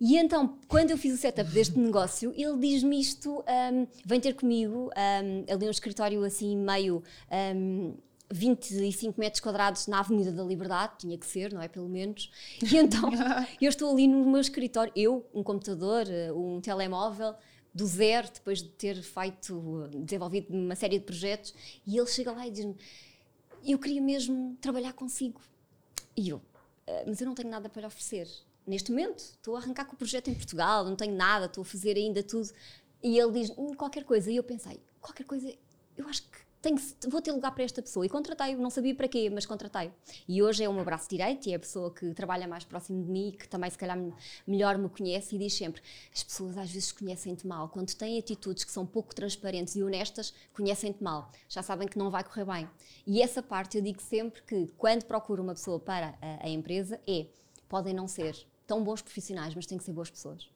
E 0.00 0.16
então, 0.16 0.58
quando 0.68 0.90
eu 0.90 0.98
fiz 0.98 1.14
o 1.14 1.16
setup 1.16 1.50
deste 1.50 1.78
negócio, 1.78 2.32
ele 2.36 2.58
diz-me 2.58 3.00
isto: 3.00 3.40
hum, 3.40 3.86
vem 4.04 4.20
ter 4.20 4.34
comigo, 4.34 4.90
hum, 4.96 5.44
ali 5.52 5.66
um 5.66 5.70
escritório 5.70 6.22
assim, 6.24 6.56
meio. 6.56 7.02
hum, 7.54 7.94
25 8.30 9.18
metros 9.18 9.40
quadrados 9.40 9.86
na 9.86 10.00
Avenida 10.00 10.30
da 10.30 10.44
Liberdade, 10.44 10.92
tinha 10.98 11.16
que 11.16 11.24
ser, 11.24 11.50
não 11.50 11.62
é? 11.62 11.68
Pelo 11.68 11.88
menos. 11.88 12.30
E 12.62 12.76
então, 12.76 13.10
eu 13.58 13.70
estou 13.70 13.90
ali 13.90 14.06
no 14.06 14.22
meu 14.30 14.40
escritório, 14.42 14.92
eu, 14.94 15.26
um 15.32 15.42
computador, 15.42 16.04
um 16.36 16.60
telemóvel, 16.60 17.34
do 17.74 17.86
zero, 17.86 18.28
depois 18.32 18.62
de 18.62 18.68
ter 18.68 19.00
feito, 19.02 19.88
desenvolvido 19.94 20.52
uma 20.52 20.74
série 20.74 20.98
de 20.98 21.04
projetos, 21.04 21.54
e 21.86 21.96
ele 21.96 22.06
chega 22.06 22.32
lá 22.32 22.46
e 22.46 22.50
diz-me: 22.50 22.76
Eu 23.64 23.78
queria 23.78 24.00
mesmo 24.00 24.56
trabalhar 24.60 24.92
consigo. 24.92 25.40
E 26.16 26.28
eu, 26.30 26.40
"Ah, 26.86 27.04
mas 27.06 27.20
eu 27.20 27.26
não 27.26 27.34
tenho 27.34 27.48
nada 27.50 27.68
para 27.68 27.80
lhe 27.80 27.86
oferecer. 27.86 28.28
Neste 28.66 28.90
momento, 28.90 29.18
estou 29.18 29.56
a 29.56 29.58
arrancar 29.60 29.84
com 29.86 29.94
o 29.94 29.96
projeto 29.96 30.28
em 30.28 30.34
Portugal, 30.34 30.84
não 30.84 30.94
tenho 30.96 31.14
nada, 31.14 31.46
estou 31.46 31.62
a 31.62 31.64
fazer 31.64 31.96
ainda 31.96 32.22
tudo. 32.22 32.50
E 33.02 33.18
ele 33.18 33.32
diz 33.32 33.50
"Hum, 33.56 33.74
qualquer 33.74 34.04
coisa. 34.04 34.30
E 34.30 34.36
eu 34.36 34.42
pensei: 34.42 34.80
qualquer 35.00 35.24
coisa, 35.24 35.52
eu 35.96 36.06
acho 36.08 36.22
que 36.24 36.38
que- 36.74 37.08
vou 37.08 37.22
ter 37.22 37.30
lugar 37.32 37.52
para 37.54 37.62
esta 37.62 37.80
pessoa. 37.80 38.04
E 38.04 38.08
contratei-o, 38.08 38.58
não 38.60 38.68
sabia 38.68 38.94
para 38.94 39.06
quê, 39.06 39.30
mas 39.30 39.46
contratei-o. 39.46 39.92
E 40.26 40.42
hoje 40.42 40.64
é 40.64 40.68
o 40.68 40.72
meu 40.72 40.84
braço 40.84 41.08
direito 41.08 41.48
e 41.48 41.52
é 41.52 41.56
a 41.56 41.58
pessoa 41.58 41.92
que 41.94 42.12
trabalha 42.14 42.48
mais 42.48 42.64
próximo 42.64 43.02
de 43.04 43.10
mim 43.10 43.28
e 43.28 43.32
que 43.32 43.48
também, 43.48 43.70
se 43.70 43.78
calhar, 43.78 43.96
me- 43.96 44.12
melhor 44.46 44.76
me 44.76 44.88
conhece 44.88 45.36
e 45.36 45.38
diz 45.38 45.54
sempre: 45.54 45.80
as 46.12 46.22
pessoas 46.24 46.58
às 46.58 46.70
vezes 46.70 46.90
conhecem-te 46.90 47.46
mal. 47.46 47.68
Quando 47.68 47.94
têm 47.94 48.18
atitudes 48.18 48.64
que 48.64 48.72
são 48.72 48.84
pouco 48.84 49.14
transparentes 49.14 49.76
e 49.76 49.82
honestas, 49.82 50.34
conhecem-te 50.52 51.02
mal. 51.02 51.30
Já 51.48 51.62
sabem 51.62 51.86
que 51.86 51.96
não 51.96 52.10
vai 52.10 52.24
correr 52.24 52.44
bem. 52.44 52.68
E 53.06 53.22
essa 53.22 53.40
parte 53.42 53.76
eu 53.78 53.82
digo 53.82 54.02
sempre 54.02 54.42
que, 54.42 54.66
quando 54.76 55.04
procuro 55.04 55.42
uma 55.42 55.54
pessoa 55.54 55.78
para 55.78 56.18
a, 56.20 56.46
a 56.46 56.48
empresa, 56.48 57.00
é: 57.06 57.26
podem 57.68 57.94
não 57.94 58.08
ser 58.08 58.36
tão 58.66 58.82
bons 58.82 59.00
profissionais, 59.00 59.54
mas 59.54 59.64
têm 59.64 59.78
que 59.78 59.84
ser 59.84 59.92
boas 59.92 60.10
pessoas. 60.10 60.50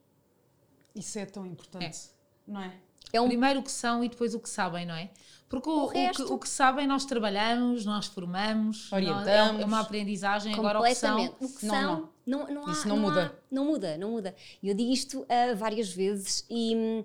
Isso 0.95 1.19
é 1.19 1.25
tão 1.27 1.47
importante, 1.47 2.11
não 2.47 2.61
é? 2.61 2.77
É 3.13 3.21
um 3.21 3.27
Primeiro 3.29 3.61
o 3.61 3.63
que 3.63 3.71
são 3.73 4.03
e 4.05 4.09
depois 4.09 4.35
o 4.35 4.41
que 4.41 4.49
sabem, 4.49 4.85
não 4.87 4.95
é? 4.95 5.11
Porque 5.49 5.69
o, 5.69 5.73
O 5.73 5.85
o 5.85 5.91
que, 5.91 5.99
resto- 5.99 6.33
o 6.35 6.39
que 6.39 6.49
sabem 6.49 6.87
nós 6.87 7.05
trabalhamos, 7.05 7.85
nós 7.85 8.07
formamos, 8.07 8.91
Orientamos. 8.91 9.27
nós- 9.53 9.61
é 9.61 9.65
uma 9.67 9.81
aprendizagem. 9.81 10.55
Agora 10.55 10.81
o 10.81 10.83
que 10.85 10.95
são. 10.95 11.11
completamente. 11.17 11.45
O 11.45 11.59
que 11.59 11.67
Não, 11.67 11.75
são, 11.75 12.09
não, 12.27 12.49
não, 12.55 12.67
há, 12.69 12.73
Isso 12.73 12.89
não 12.89 12.97
há- 12.97 13.01
muda. 13.01 13.39
não 13.51 13.65
muda, 13.67 13.99
não 13.99 14.11
muda. 14.13 14.35
E 14.63 14.69
Eu 14.71 14.75
digo 14.75 14.91
isto 14.91 15.27
ah, 15.29 15.55
várias 15.55 15.91
vezes 15.93 16.47
e 16.49 16.75
hum, 16.75 17.05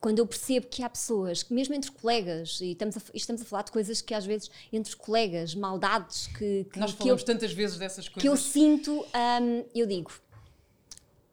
quando 0.00 0.20
eu 0.20 0.26
percebo 0.28 0.68
que 0.68 0.80
há 0.84 0.88
pessoas, 0.88 1.42
que 1.42 1.52
mesmo 1.52 1.74
entre 1.74 1.90
colegas, 1.90 2.60
e 2.60 2.70
estamos 2.70 2.96
a, 2.96 3.00
estamos 3.12 3.42
a 3.42 3.44
falar 3.44 3.62
de 3.62 3.72
coisas 3.72 4.00
que 4.00 4.14
às 4.14 4.24
vezes 4.24 4.48
entre 4.72 4.90
os 4.90 4.94
colegas, 4.94 5.56
maldades 5.56 6.28
que, 6.28 6.68
que, 6.72 6.78
Nós 6.78 6.92
que 6.92 6.98
falamos 6.98 7.20
eu, 7.22 7.26
tantas 7.26 7.50
vezes 7.52 7.78
dessas 7.78 8.08
que 8.08 8.16
eu 8.20 8.30
coisas. 8.30 8.46
sinto, 8.46 8.92
hum, 8.92 9.64
eu 9.74 9.86
digo, 9.88 10.12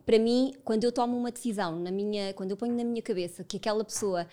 para 0.06 0.20
mim, 0.20 0.54
quando 0.64 0.84
eu 0.84 0.92
tomo 0.92 1.18
uma 1.18 1.32
decisão, 1.32 1.80
na 1.80 1.92
minha, 1.92 2.34
quando 2.34 2.52
eu 2.52 2.58
ponho 2.58 2.76
na 2.76 2.84
minha 2.84 3.02
cabeça 3.02 3.44
que 3.44 3.58
aquela 3.58 3.84
pessoa 3.84 4.28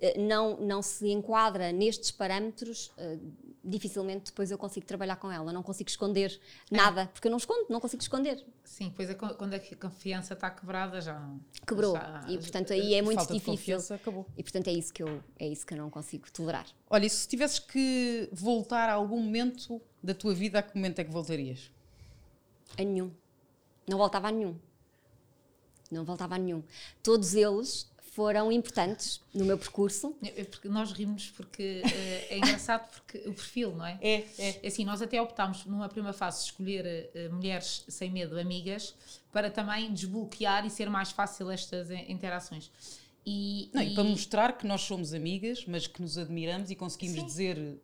eh, 0.00 0.18
não, 0.18 0.56
não 0.60 0.82
se 0.82 1.08
enquadra 1.10 1.72
nestes 1.72 2.10
parâmetros, 2.10 2.92
eh, 2.98 3.18
dificilmente 3.66 4.26
depois 4.26 4.50
eu 4.50 4.58
consigo 4.58 4.84
trabalhar 4.84 5.16
com 5.16 5.32
ela. 5.32 5.50
Não 5.50 5.62
consigo 5.62 5.88
esconder 5.88 6.38
nada, 6.70 7.06
porque 7.12 7.26
eu 7.26 7.30
não 7.30 7.38
escondo, 7.38 7.64
não 7.70 7.80
consigo 7.80 8.02
esconder. 8.02 8.44
Sim, 8.62 8.92
pois 8.94 9.08
é, 9.08 9.14
quando 9.14 9.54
a 9.54 9.60
confiança 9.80 10.34
está 10.34 10.50
quebrada 10.50 11.00
já. 11.00 11.26
Quebrou. 11.66 11.94
já- 11.94 12.26
e 12.28 12.36
portanto 12.36 12.72
aí 12.74 12.92
é 12.94 13.00
muito 13.00 13.16
Falta 13.16 13.32
de 13.32 13.38
difícil. 13.38 13.56
confiança, 13.56 13.94
acabou. 13.94 14.26
E 14.36 14.42
portanto 14.42 14.68
é 14.68 14.72
isso 14.72 14.92
que 14.92 15.02
eu 15.02 15.22
é 15.38 15.48
isso 15.48 15.66
que 15.66 15.72
eu 15.72 15.78
não 15.78 15.88
consigo 15.88 16.30
tolerar. 16.30 16.66
Olha, 16.90 17.06
e 17.06 17.10
se 17.10 17.26
tivesses 17.26 17.58
que 17.58 18.28
voltar 18.30 18.90
a 18.90 18.92
algum 18.92 19.18
momento 19.22 19.80
da 20.02 20.12
tua 20.14 20.34
vida, 20.34 20.58
a 20.58 20.62
que 20.62 20.76
momento 20.76 20.98
é 20.98 21.04
que 21.04 21.10
voltarias? 21.10 21.70
A 22.78 22.82
nenhum. 22.82 23.10
Não 23.88 23.96
voltava 23.96 24.28
a 24.28 24.30
nenhum. 24.32 24.56
Não 25.94 26.04
voltava 26.04 26.34
a 26.34 26.38
nenhum. 26.38 26.62
Todos 27.02 27.34
eles 27.34 27.88
foram 28.14 28.52
importantes 28.52 29.20
no 29.34 29.44
meu 29.44 29.58
percurso. 29.58 30.14
É 30.22 30.44
porque 30.44 30.68
nós 30.68 30.92
rimos 30.92 31.30
porque 31.30 31.82
eh, 31.84 32.26
é 32.30 32.38
engraçado 32.38 32.88
porque 32.88 33.18
o 33.28 33.34
perfil, 33.34 33.74
não 33.74 33.84
é? 33.84 33.98
É, 34.00 34.24
é. 34.38 34.60
É 34.62 34.68
Assim, 34.68 34.84
nós 34.84 35.02
até 35.02 35.20
optámos 35.20 35.64
numa 35.64 35.88
primeira 35.88 36.16
fase 36.16 36.44
escolher 36.44 37.10
eh, 37.12 37.28
mulheres 37.28 37.84
sem 37.88 38.10
medo, 38.10 38.38
amigas, 38.38 38.94
para 39.32 39.50
também 39.50 39.92
desbloquear 39.92 40.64
e 40.64 40.70
ser 40.70 40.88
mais 40.88 41.10
fácil 41.10 41.50
estas 41.50 41.90
eh, 41.90 42.04
interações. 42.08 42.70
E, 43.26 43.70
Não, 43.72 43.82
e 43.82 43.94
para 43.94 44.04
mostrar 44.04 44.56
que 44.56 44.66
nós 44.66 44.82
somos 44.82 45.12
amigas, 45.12 45.64
mas 45.66 45.86
que 45.88 46.00
nos 46.00 46.16
admiramos 46.16 46.70
e 46.70 46.76
conseguimos 46.76 47.18
Sim. 47.18 47.26
dizer 47.26 47.80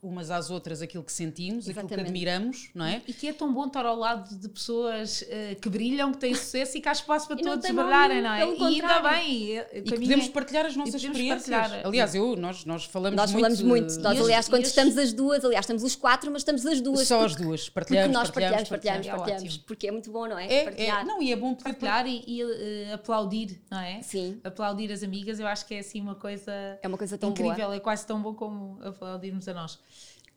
umas 0.00 0.30
às 0.30 0.48
outras 0.48 0.80
aquilo 0.80 1.02
que 1.02 1.12
sentimos, 1.12 1.68
aquilo 1.68 1.74
que 1.74 1.94
Exatamente. 1.94 2.06
admiramos, 2.08 2.70
não 2.72 2.84
é? 2.84 3.02
E 3.06 3.12
que 3.12 3.26
é 3.26 3.32
tão 3.32 3.52
bom 3.52 3.66
estar 3.66 3.84
ao 3.84 3.96
lado 3.96 4.32
de 4.38 4.48
pessoas 4.48 5.24
eh, 5.28 5.56
que 5.60 5.68
brilham, 5.68 6.12
que 6.12 6.18
têm 6.18 6.34
sucesso 6.34 6.78
e 6.78 6.80
que 6.80 6.88
há 6.88 6.92
espaço 6.92 7.26
para 7.26 7.40
E 7.40 7.42
todos 7.42 7.64
brilharem, 7.68 8.22
não 8.22 8.30
é? 8.32 8.46
E 8.46 8.64
ainda 8.64 9.00
bem. 9.00 9.32
E, 9.34 9.58
E 9.58 9.82
que 9.82 9.98
podemos 9.98 10.28
partilhar 10.28 10.66
as 10.66 10.76
nossas 10.76 10.94
experiências. 11.02 11.48
partilhar. 11.50 11.84
Aliás, 11.86 12.14
eu, 12.14 12.36
nós, 12.36 12.64
nós 12.64 12.84
falamos 12.84 13.16
Nós 13.16 13.32
muito. 13.32 13.42
falamos 13.42 13.62
muito. 13.62 14.00
Nós, 14.00 14.14
E 14.16 14.18
as- 14.20 14.24
aliás, 14.24 14.48
quando 14.48 14.64
estamos 14.66 14.96
as 14.96 15.12
duas, 15.12 15.44
aliás, 15.44 15.64
estamos 15.64 15.82
os 15.82 15.96
quatro, 15.96 16.30
mas 16.30 16.42
estamos 16.42 16.64
as 16.64 16.80
duas. 16.80 17.08
Só 17.08 17.24
as 17.24 17.32
porque- 17.32 17.44
duas. 17.44 17.60
Porque 17.68 17.74
Partilhamos, 17.74 18.12
nós 18.16 18.30
partilhamos, 18.30 18.68
partilhamos, 18.68 19.06
É 19.06 19.10
partilhamos. 19.10 19.42
ótimo. 19.44 19.64
Porque 19.66 19.88
é 19.88 19.90
muito 19.90 20.12
bom, 20.12 20.28
não 20.28 20.38
é? 20.38 20.46
É, 20.46 20.54
é, 20.60 20.64
Partilhar. 20.64 21.06
não, 21.06 21.20
e 21.20 21.32
é 21.32 21.36
bom 21.36 21.54
partilhar 21.54 22.06
e, 22.06 22.22
e, 22.24 22.42
eh, 22.42 22.92
aplaudir, 22.92 23.60
não 23.70 23.80
é? 23.80 24.00
Sim. 24.02 24.40
Aplaudir 24.44 24.92
as 24.92 25.02
amigas, 25.02 25.40
eu 25.40 25.46
acho 25.48 25.66
que 25.66 25.74
é 25.74 25.80
assim 25.80 26.00
uma 26.00 26.14
coisa 26.14 26.52
É 26.80 26.86
uma 26.86 26.96
coisa 26.98 27.18
tão 27.18 27.30
incrível, 27.30 27.56
boa. 27.56 27.74
é 27.74 27.80
quase 27.80 28.06
tão 28.06 28.22
bom 28.22 28.32
como 28.34 28.78
aplaudirmos 28.82 29.48
a 29.48 29.54
nós. 29.54 29.78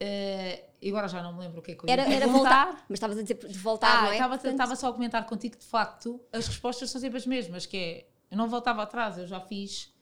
Eh, 0.03 0.63
e 0.81 0.89
agora 0.89 1.07
já 1.07 1.21
não 1.21 1.31
me 1.33 1.41
lembro 1.41 1.59
o 1.59 1.61
que 1.61 1.73
é 1.73 1.75
que 1.75 1.83
eu 1.83 1.87
ia 1.87 1.93
Era, 1.93 2.01
era 2.03 2.25
perguntar. 2.25 2.65
voltar, 2.65 2.85
mas 2.89 2.97
estavas 2.97 3.17
a 3.19 3.21
dizer 3.21 3.35
de 3.37 3.57
voltar, 3.59 3.99
Ah, 3.99 4.01
não 4.01 4.09
é? 4.09 4.13
estava 4.13 4.33
Portanto, 4.35 4.51
estava 4.53 4.75
só 4.75 4.87
a 4.89 4.93
comentar 4.93 5.25
contigo 5.27 5.53
que 5.55 5.59
de 5.61 5.67
facto 5.69 6.19
as 6.33 6.47
respostas 6.47 6.89
são 6.89 6.99
sempre 6.99 7.17
as 7.19 7.25
mesmas, 7.27 7.67
que 7.67 7.77
é 7.77 8.07
eu 8.31 8.37
não 8.37 8.47
voltava 8.49 8.81
atrás, 8.81 9.17
eu 9.19 9.27
já 9.27 9.39
fiz. 9.39 9.93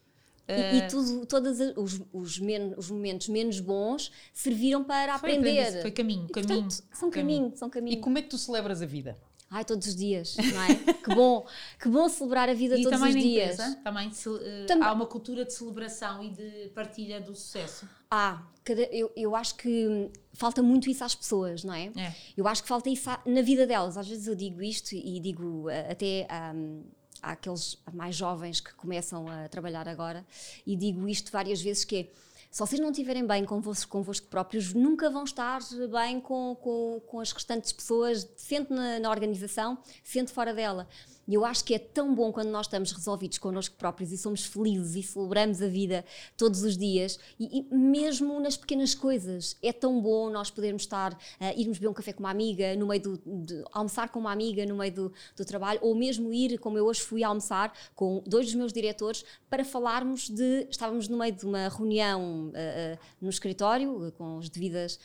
E, 0.47 0.51
eh, 0.53 0.75
e 0.77 0.87
tudo, 0.87 1.25
todos 1.25 1.59
os, 1.75 2.01
os, 2.13 2.39
men- 2.39 2.73
os 2.77 2.89
momentos 2.89 3.27
menos 3.27 3.59
bons 3.59 4.09
serviram 4.33 4.83
para 4.85 5.17
foi 5.19 5.35
aprender. 5.35 5.81
Foi 5.81 5.91
caminho, 5.91 6.27
E, 6.29 6.31
caminho. 6.31 6.61
portanto, 6.63 6.83
são 6.93 7.09
caminho, 7.11 7.51
são 7.57 7.67
E 7.67 7.71
caminho. 7.71 8.01
como 8.01 8.17
é 8.17 8.21
que 8.21 8.29
tu 8.29 8.37
celebras 8.37 8.81
a 8.81 8.85
vida? 8.85 9.17
Ai, 9.51 9.65
todos 9.65 9.87
os 9.87 9.95
dias, 9.95 10.35
não 10.37 10.61
é? 10.61 10.75
que 11.03 11.13
bom, 11.13 11.45
que 11.81 11.89
bom 11.89 12.07
celebrar 12.07 12.47
a 12.49 12.53
vida 12.53 12.77
E 12.77 12.83
todos 12.83 13.01
os 13.01 13.13
dias. 13.13 13.53
empresa, 13.59 13.79
também, 13.83 14.11
eh, 14.41 14.65
Também. 14.65 14.87
há 14.87 14.93
uma 14.93 15.07
cultura 15.07 15.43
de 15.43 15.53
celebração 15.53 16.23
e 16.23 16.29
de 16.29 16.69
partilha 16.75 17.19
do 17.19 17.33
sucesso. 17.33 17.87
Ah, 18.11 18.43
cada- 18.63 18.83
eu, 18.83 19.11
eu 19.15 19.35
acho 19.35 19.55
que 19.55 19.87
hum, 19.87 20.11
falta 20.33 20.61
muito 20.61 20.89
isso 20.89 21.03
às 21.03 21.15
pessoas, 21.15 21.63
não 21.63 21.73
é? 21.73 21.85
É. 21.95 22.13
Eu 22.37 22.47
acho 22.47 22.61
que 22.61 22.69
falta 22.69 22.89
isso 22.89 23.09
à- 23.09 23.19
na 23.25 23.41
vida 23.41 23.65
delas. 23.65 23.97
Às 23.97 24.07
vezes 24.07 24.27
eu 24.27 24.35
digo 24.35 24.61
isto 24.61 24.93
e 24.93 25.19
digo 25.19 25.67
ah, 25.69 25.91
até 25.91 26.27
hum, 26.53 26.83
àqueles 27.21 27.77
mais 27.91 28.15
jovens 28.15 28.59
que 28.61 28.73
começam 28.75 29.27
a 29.27 29.47
trabalhar 29.49 29.87
agora 29.89 30.25
e 30.65 30.75
digo 30.75 31.07
isto 31.09 31.31
várias 31.31 31.59
vezes 31.61 31.83
que 31.83 31.95
é, 31.97 32.07
se 32.49 32.59
vocês 32.59 32.81
não 32.81 32.89
estiverem 32.89 33.25
bem 33.25 33.45
convosco, 33.45 33.91
convosco 33.91 34.27
próprios, 34.27 34.73
nunca 34.73 35.09
vão 35.09 35.23
estar 35.23 35.61
bem 35.91 36.19
com, 36.19 36.55
com, 36.55 36.99
com 37.05 37.19
as 37.19 37.31
restantes 37.31 37.71
pessoas, 37.71 38.27
sente 38.35 38.73
na, 38.73 38.99
na 38.99 39.09
organização, 39.09 39.77
sente 40.03 40.31
fora 40.31 40.51
dela. 40.53 40.87
E 41.29 41.35
eu 41.35 41.45
acho 41.45 41.63
que 41.63 41.75
é 41.75 41.79
tão 41.79 42.15
bom 42.15 42.31
quando 42.31 42.49
nós 42.49 42.65
estamos 42.65 42.91
resolvidos 42.91 43.37
connosco 43.37 43.75
próprios 43.75 44.11
e 44.11 44.17
somos 44.17 44.43
felizes 44.45 44.95
e 44.95 45.03
celebramos 45.03 45.61
a 45.61 45.67
vida 45.67 46.03
todos 46.35 46.63
os 46.63 46.75
dias 46.75 47.19
e, 47.39 47.59
e 47.59 47.75
mesmo 47.75 48.39
nas 48.39 48.57
pequenas 48.57 48.95
coisas. 48.95 49.55
É 49.61 49.71
tão 49.71 50.01
bom 50.01 50.31
nós 50.31 50.49
podermos 50.49 50.81
estar, 50.81 51.15
ah, 51.39 51.53
irmos 51.53 51.77
beber 51.77 51.89
um 51.89 51.93
café 51.93 52.13
com 52.13 52.21
uma 52.21 52.31
amiga, 52.31 52.75
no 52.75 52.87
meio 52.87 53.03
do, 53.03 53.21
de, 53.23 53.63
almoçar 53.71 54.09
com 54.09 54.17
uma 54.17 54.31
amiga 54.31 54.65
no 54.65 54.75
meio 54.75 54.91
do, 54.91 55.13
do 55.35 55.45
trabalho, 55.45 55.79
ou 55.83 55.93
mesmo 55.93 56.33
ir, 56.33 56.57
como 56.57 56.79
eu 56.79 56.87
hoje 56.87 57.01
fui 57.01 57.23
almoçar 57.23 57.77
com 57.93 58.23
dois 58.25 58.47
dos 58.47 58.55
meus 58.55 58.73
diretores 58.73 59.23
para 59.47 59.63
falarmos 59.63 60.29
de. 60.29 60.65
Estávamos 60.67 61.07
no 61.07 61.19
meio 61.19 61.33
de 61.33 61.45
uma 61.45 61.69
reunião 61.69 62.51
ah, 62.55 62.95
ah, 62.95 62.99
no 63.21 63.29
escritório, 63.29 64.11
com 64.17 64.39
as 64.39 64.49
devidas 64.49 64.99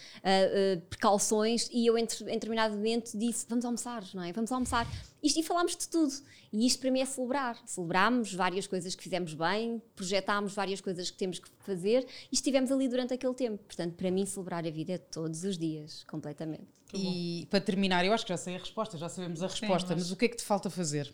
precauções, 0.88 1.68
e 1.70 1.86
eu, 1.86 1.98
entre, 1.98 2.24
em 2.24 2.32
determinado 2.32 2.74
momento, 2.74 3.10
disse: 3.14 3.44
Vamos 3.46 3.66
almoçar, 3.66 4.02
não 4.14 4.22
é? 4.22 4.32
Vamos 4.32 4.50
almoçar. 4.50 4.88
Isto, 5.24 5.40
e 5.40 5.42
falámos 5.42 5.74
de 5.74 5.88
tudo. 5.88 6.12
E 6.52 6.66
isto 6.66 6.80
para 6.80 6.90
mim 6.90 7.00
é 7.00 7.06
celebrar. 7.06 7.58
Celebrámos 7.64 8.34
várias 8.34 8.66
coisas 8.66 8.94
que 8.94 9.02
fizemos 9.02 9.32
bem, 9.32 9.82
projetámos 9.96 10.52
várias 10.52 10.82
coisas 10.82 11.10
que 11.10 11.16
temos 11.16 11.38
que 11.38 11.48
fazer 11.60 12.06
e 12.30 12.34
estivemos 12.34 12.70
ali 12.70 12.86
durante 12.86 13.14
aquele 13.14 13.32
tempo. 13.32 13.64
Portanto, 13.64 13.94
para 13.94 14.10
mim, 14.10 14.26
celebrar 14.26 14.66
a 14.66 14.70
vida 14.70 14.92
é 14.92 14.98
todos 14.98 15.42
os 15.42 15.56
dias, 15.56 16.04
completamente. 16.04 16.66
E 16.92 17.48
para 17.50 17.60
terminar, 17.60 18.04
eu 18.04 18.12
acho 18.12 18.24
que 18.24 18.28
já 18.28 18.36
sei 18.36 18.56
a 18.56 18.58
resposta, 18.58 18.98
já 18.98 19.08
sabemos 19.08 19.42
a 19.42 19.48
resposta, 19.48 19.88
Sim, 19.88 19.94
mas... 19.94 20.02
mas 20.04 20.12
o 20.12 20.16
que 20.16 20.26
é 20.26 20.28
que 20.28 20.36
te 20.36 20.44
falta 20.44 20.68
fazer? 20.68 21.12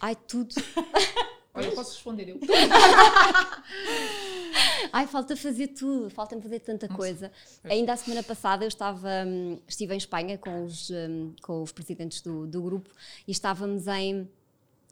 Ai, 0.00 0.16
tudo. 0.16 0.54
Olha, 1.54 1.66
eu 1.66 1.72
posso 1.72 1.92
responder 1.94 2.28
eu. 2.28 2.38
Ai, 4.92 5.06
falta 5.06 5.36
fazer 5.36 5.68
tudo, 5.68 6.10
falta-me 6.10 6.42
fazer 6.42 6.60
tanta 6.60 6.88
coisa. 6.88 7.30
Ainda 7.64 7.92
a 7.92 7.96
semana 7.96 8.22
passada 8.22 8.64
eu 8.64 8.68
estava, 8.68 9.08
hum, 9.26 9.60
estive 9.66 9.94
em 9.94 9.96
Espanha 9.96 10.36
com 10.36 10.64
os, 10.64 10.90
hum, 10.90 11.32
com 11.42 11.62
os 11.62 11.70
presidentes 11.72 12.20
do, 12.20 12.46
do 12.46 12.60
grupo 12.60 12.90
e 13.26 13.30
estávamos 13.30 13.86
em 13.86 14.28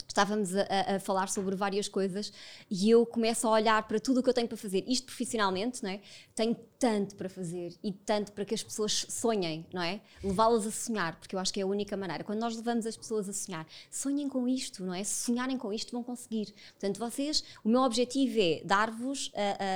estávamos 0.08 0.54
a, 0.54 0.96
a, 0.96 1.00
falar 1.00 1.28
sobre 1.28 1.54
várias 1.54 1.88
coisas 1.88 2.32
e 2.70 2.90
eu 2.90 3.04
começo 3.06 3.46
a 3.46 3.50
olhar 3.50 3.82
para 3.86 4.00
tudo 4.00 4.20
o 4.20 4.22
que 4.22 4.28
eu 4.28 4.34
tenho 4.34 4.48
para 4.48 4.56
fazer, 4.56 4.84
isto 4.86 5.06
profissionalmente, 5.06 5.82
não 5.82 5.90
é? 5.90 6.00
Tenho 6.34 6.56
tanto 6.78 7.14
para 7.14 7.28
fazer 7.28 7.74
e 7.82 7.92
tanto 7.92 8.32
para 8.32 8.44
que 8.44 8.54
as 8.54 8.62
pessoas 8.62 9.06
sonhem, 9.08 9.66
não 9.72 9.82
é? 9.82 10.00
Levá-las 10.22 10.66
a 10.66 10.70
sonhar, 10.70 11.16
porque 11.18 11.34
eu 11.34 11.38
acho 11.38 11.52
que 11.52 11.60
é 11.60 11.62
a 11.62 11.66
única 11.66 11.96
maneira. 11.96 12.24
Quando 12.24 12.40
nós 12.40 12.56
levamos 12.56 12.86
as 12.86 12.96
pessoas 12.96 13.28
a 13.28 13.32
sonhar, 13.32 13.66
sonhem 13.90 14.28
com 14.28 14.48
isto, 14.48 14.84
não 14.84 14.94
é? 14.94 15.04
Se 15.04 15.26
sonharem 15.26 15.56
com 15.56 15.72
isto, 15.72 15.92
vão 15.92 16.02
conseguir. 16.02 16.52
Portanto, 16.72 16.98
vocês, 16.98 17.44
o 17.64 17.68
meu 17.68 17.82
objetivo 17.82 18.40
é 18.40 18.62
dar-vos 18.64 19.30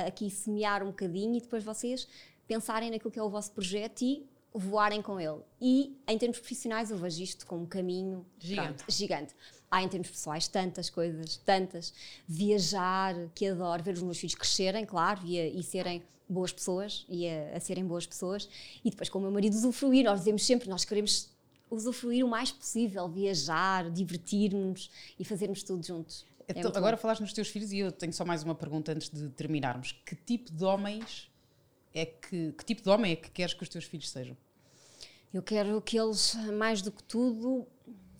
aqui 0.05 0.29
semear 0.29 0.83
um 0.83 0.87
bocadinho 0.87 1.37
e 1.37 1.41
depois 1.41 1.63
vocês 1.63 2.07
pensarem 2.47 2.91
naquilo 2.91 3.11
que 3.11 3.19
é 3.19 3.23
o 3.23 3.29
vosso 3.29 3.51
projeto 3.51 4.01
e 4.01 4.25
voarem 4.53 5.01
com 5.01 5.19
ele. 5.19 5.39
E 5.61 5.95
em 6.07 6.17
termos 6.17 6.39
profissionais, 6.39 6.89
eu 6.89 6.97
vejo 6.97 7.21
isto 7.21 7.45
como 7.45 7.63
um 7.63 7.65
caminho 7.65 8.25
gigante. 8.39 8.83
Pronto, 8.83 8.91
gigante. 8.91 9.35
Há 9.69 9.83
em 9.83 9.89
termos 9.89 10.09
pessoais 10.09 10.47
tantas 10.47 10.89
coisas, 10.89 11.37
tantas. 11.37 11.93
Viajar, 12.27 13.15
que 13.35 13.47
adoro, 13.47 13.83
ver 13.83 13.95
os 13.95 14.01
meus 14.01 14.17
filhos 14.17 14.35
crescerem, 14.35 14.85
claro, 14.85 15.21
e, 15.25 15.39
a, 15.39 15.47
e 15.47 15.61
serem 15.63 16.03
boas 16.29 16.51
pessoas, 16.51 17.05
e 17.09 17.27
a, 17.27 17.57
a, 17.57 17.59
serem 17.59 17.85
boas 17.85 18.05
pessoas. 18.05 18.49
E 18.83 18.89
depois 18.89 19.09
com 19.09 19.19
o 19.19 19.21
meu 19.21 19.31
marido 19.31 19.53
usufruir, 19.53 20.05
nós 20.05 20.19
dizemos 20.19 20.45
sempre, 20.45 20.69
nós 20.69 20.85
queremos 20.85 21.29
usufruir 21.69 22.25
o 22.25 22.29
mais 22.29 22.51
possível, 22.51 23.07
viajar, 23.09 23.89
divertir-nos 23.91 24.89
e 25.19 25.25
fazermos 25.25 25.63
tudo 25.63 25.85
juntos. 25.85 26.25
É 26.47 26.57
então, 26.57 26.71
agora 26.73 26.95
bom. 26.95 27.01
falaste 27.01 27.21
nos 27.21 27.33
teus 27.33 27.49
filhos 27.49 27.73
e 27.73 27.79
eu 27.79 27.91
tenho 27.91 28.13
só 28.13 28.23
mais 28.23 28.41
uma 28.41 28.55
pergunta 28.55 28.93
antes 28.93 29.09
de 29.09 29.27
terminarmos. 29.29 29.91
Que 30.05 30.15
tipo 30.15 30.51
de 30.51 30.63
homens 30.63 31.29
é 31.93 32.05
que, 32.05 32.53
que 32.53 32.63
tipo 32.63 32.81
de 32.81 32.89
homem 32.89 33.11
é 33.11 33.15
que 33.15 33.29
queres 33.29 33.53
que 33.53 33.63
os 33.63 33.69
teus 33.69 33.83
filhos 33.83 34.09
sejam? 34.09 34.37
Eu 35.33 35.43
quero 35.43 35.81
que 35.81 35.99
eles, 35.99 36.35
mais 36.57 36.81
do 36.81 36.89
que 36.89 37.03
tudo, 37.03 37.67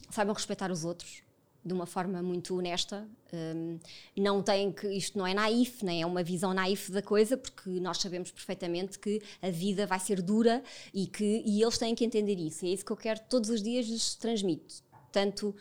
saibam 0.10 0.34
respeitar 0.36 0.72
os 0.72 0.84
outros, 0.84 1.22
de 1.64 1.74
uma 1.74 1.86
forma 1.86 2.22
muito 2.22 2.58
honesta. 2.58 3.08
Um, 3.34 3.80
não 4.16 4.42
tem 4.42 4.72
que 4.72 4.88
isto 4.88 5.18
não 5.18 5.28
é 5.28 5.34
naif, 5.34 5.84
nem 5.84 6.02
é 6.02 6.06
uma 6.06 6.24
visão 6.24 6.54
naif 6.54 6.92
da 6.92 7.02
coisa, 7.02 7.38
porque 7.38 7.70
nós 7.80 7.98
sabemos 7.98 8.32
perfeitamente 8.32 8.98
que 8.98 9.22
a 9.42 9.50
vida 9.50 9.86
vai 9.86 10.00
ser 10.00 10.22
dura 10.22 10.64
e 10.94 11.08
que 11.08 11.44
e 11.46 11.62
eles 11.62 11.78
têm 11.78 11.94
que 11.94 12.06
entender 12.06 12.36
isso. 12.36 12.66
É 12.66 12.70
isso 12.70 12.86
que 12.86 12.92
eu 12.92 12.98
quero 12.98 13.20
todos 13.30 13.50
os 13.50 13.62
dias 13.62 13.88
lhes 13.88 14.16
transmito. 14.16 14.88
Tanto 15.12 15.56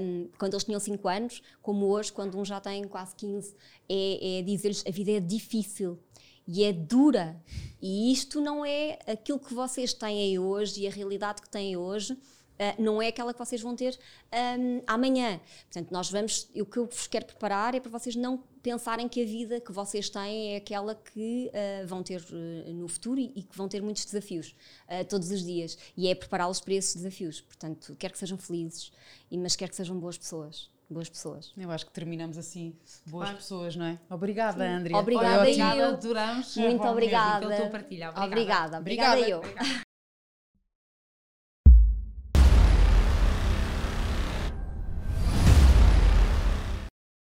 um, 0.00 0.28
quando 0.38 0.54
eles 0.54 0.64
tinham 0.64 0.80
5 0.80 1.08
anos, 1.08 1.42
como 1.60 1.86
hoje, 1.86 2.12
quando 2.12 2.38
um 2.38 2.44
já 2.44 2.60
tem 2.60 2.84
quase 2.84 3.14
15, 3.16 3.54
é, 3.88 4.38
é 4.38 4.42
dizer-lhes 4.42 4.84
a 4.86 4.90
vida 4.90 5.10
é 5.12 5.20
difícil 5.20 5.98
e 6.46 6.64
é 6.64 6.72
dura. 6.72 7.40
E 7.80 8.12
isto 8.12 8.40
não 8.40 8.64
é 8.64 8.98
aquilo 9.06 9.38
que 9.38 9.52
vocês 9.52 9.92
têm 9.92 10.38
hoje 10.38 10.82
e 10.82 10.86
a 10.86 10.90
realidade 10.90 11.42
que 11.42 11.48
têm 11.48 11.76
hoje 11.76 12.16
Uh, 12.62 12.80
não 12.80 13.02
é 13.02 13.08
aquela 13.08 13.32
que 13.32 13.38
vocês 13.38 13.60
vão 13.60 13.74
ter 13.74 13.98
um, 14.32 14.82
amanhã. 14.86 15.40
Portanto, 15.64 15.90
nós 15.90 16.10
vamos. 16.10 16.48
O 16.54 16.64
que 16.64 16.76
eu 16.76 16.86
vos 16.86 17.06
quero 17.08 17.26
preparar 17.26 17.74
é 17.74 17.80
para 17.80 17.90
vocês 17.90 18.14
não 18.14 18.38
pensarem 18.62 19.08
que 19.08 19.20
a 19.20 19.24
vida 19.24 19.60
que 19.60 19.72
vocês 19.72 20.08
têm 20.08 20.54
é 20.54 20.56
aquela 20.58 20.94
que 20.94 21.50
uh, 21.50 21.86
vão 21.86 22.02
ter 22.02 22.20
uh, 22.20 22.72
no 22.72 22.86
futuro 22.86 23.18
e, 23.18 23.32
e, 23.34 23.42
que 23.42 23.56
vão 23.56 23.68
ter 23.68 23.82
muitos 23.82 24.04
desafios 24.04 24.54
todos 25.08 25.30
os 25.30 25.42
dias. 25.42 25.76
E 25.96 26.06
é 26.08 26.14
prepará-los 26.14 26.60
para 26.60 26.74
esses 26.74 26.94
desafios. 26.94 27.40
Portanto, 27.40 27.96
quero 27.98 28.12
que 28.12 28.18
sejam 28.18 28.38
felizes, 28.38 28.92
mas 29.30 29.56
quero 29.56 29.70
que 29.70 29.76
sejam 29.76 29.98
boas 29.98 30.16
pessoas 30.18 30.70
boas 30.90 31.08
pessoas. 31.08 31.52
Eu 31.56 31.70
acho 31.70 31.86
que 31.86 31.92
terminamos 31.92 32.36
assim, 32.36 32.76
boas 33.06 33.24
claro. 33.24 33.36
pessoas, 33.38 33.76
não 33.76 33.86
é? 33.86 33.98
Obrigada, 34.10 34.62
Andrea. 34.62 34.98
Obrigada, 34.98 35.50
eu. 35.50 35.86
Adoramos. 35.88 36.56
Muito 36.56 36.86
obrigada. 36.86 37.40
Pela 37.40 37.56
tua 37.56 37.70
partilha. 37.70 38.10
Obrigada. 38.10 38.26
Obrigada, 38.26 38.78
obrigada, 38.78 39.20
obrigada 39.20 39.28
eu. 39.28 39.38
Obrigada. 39.38 39.91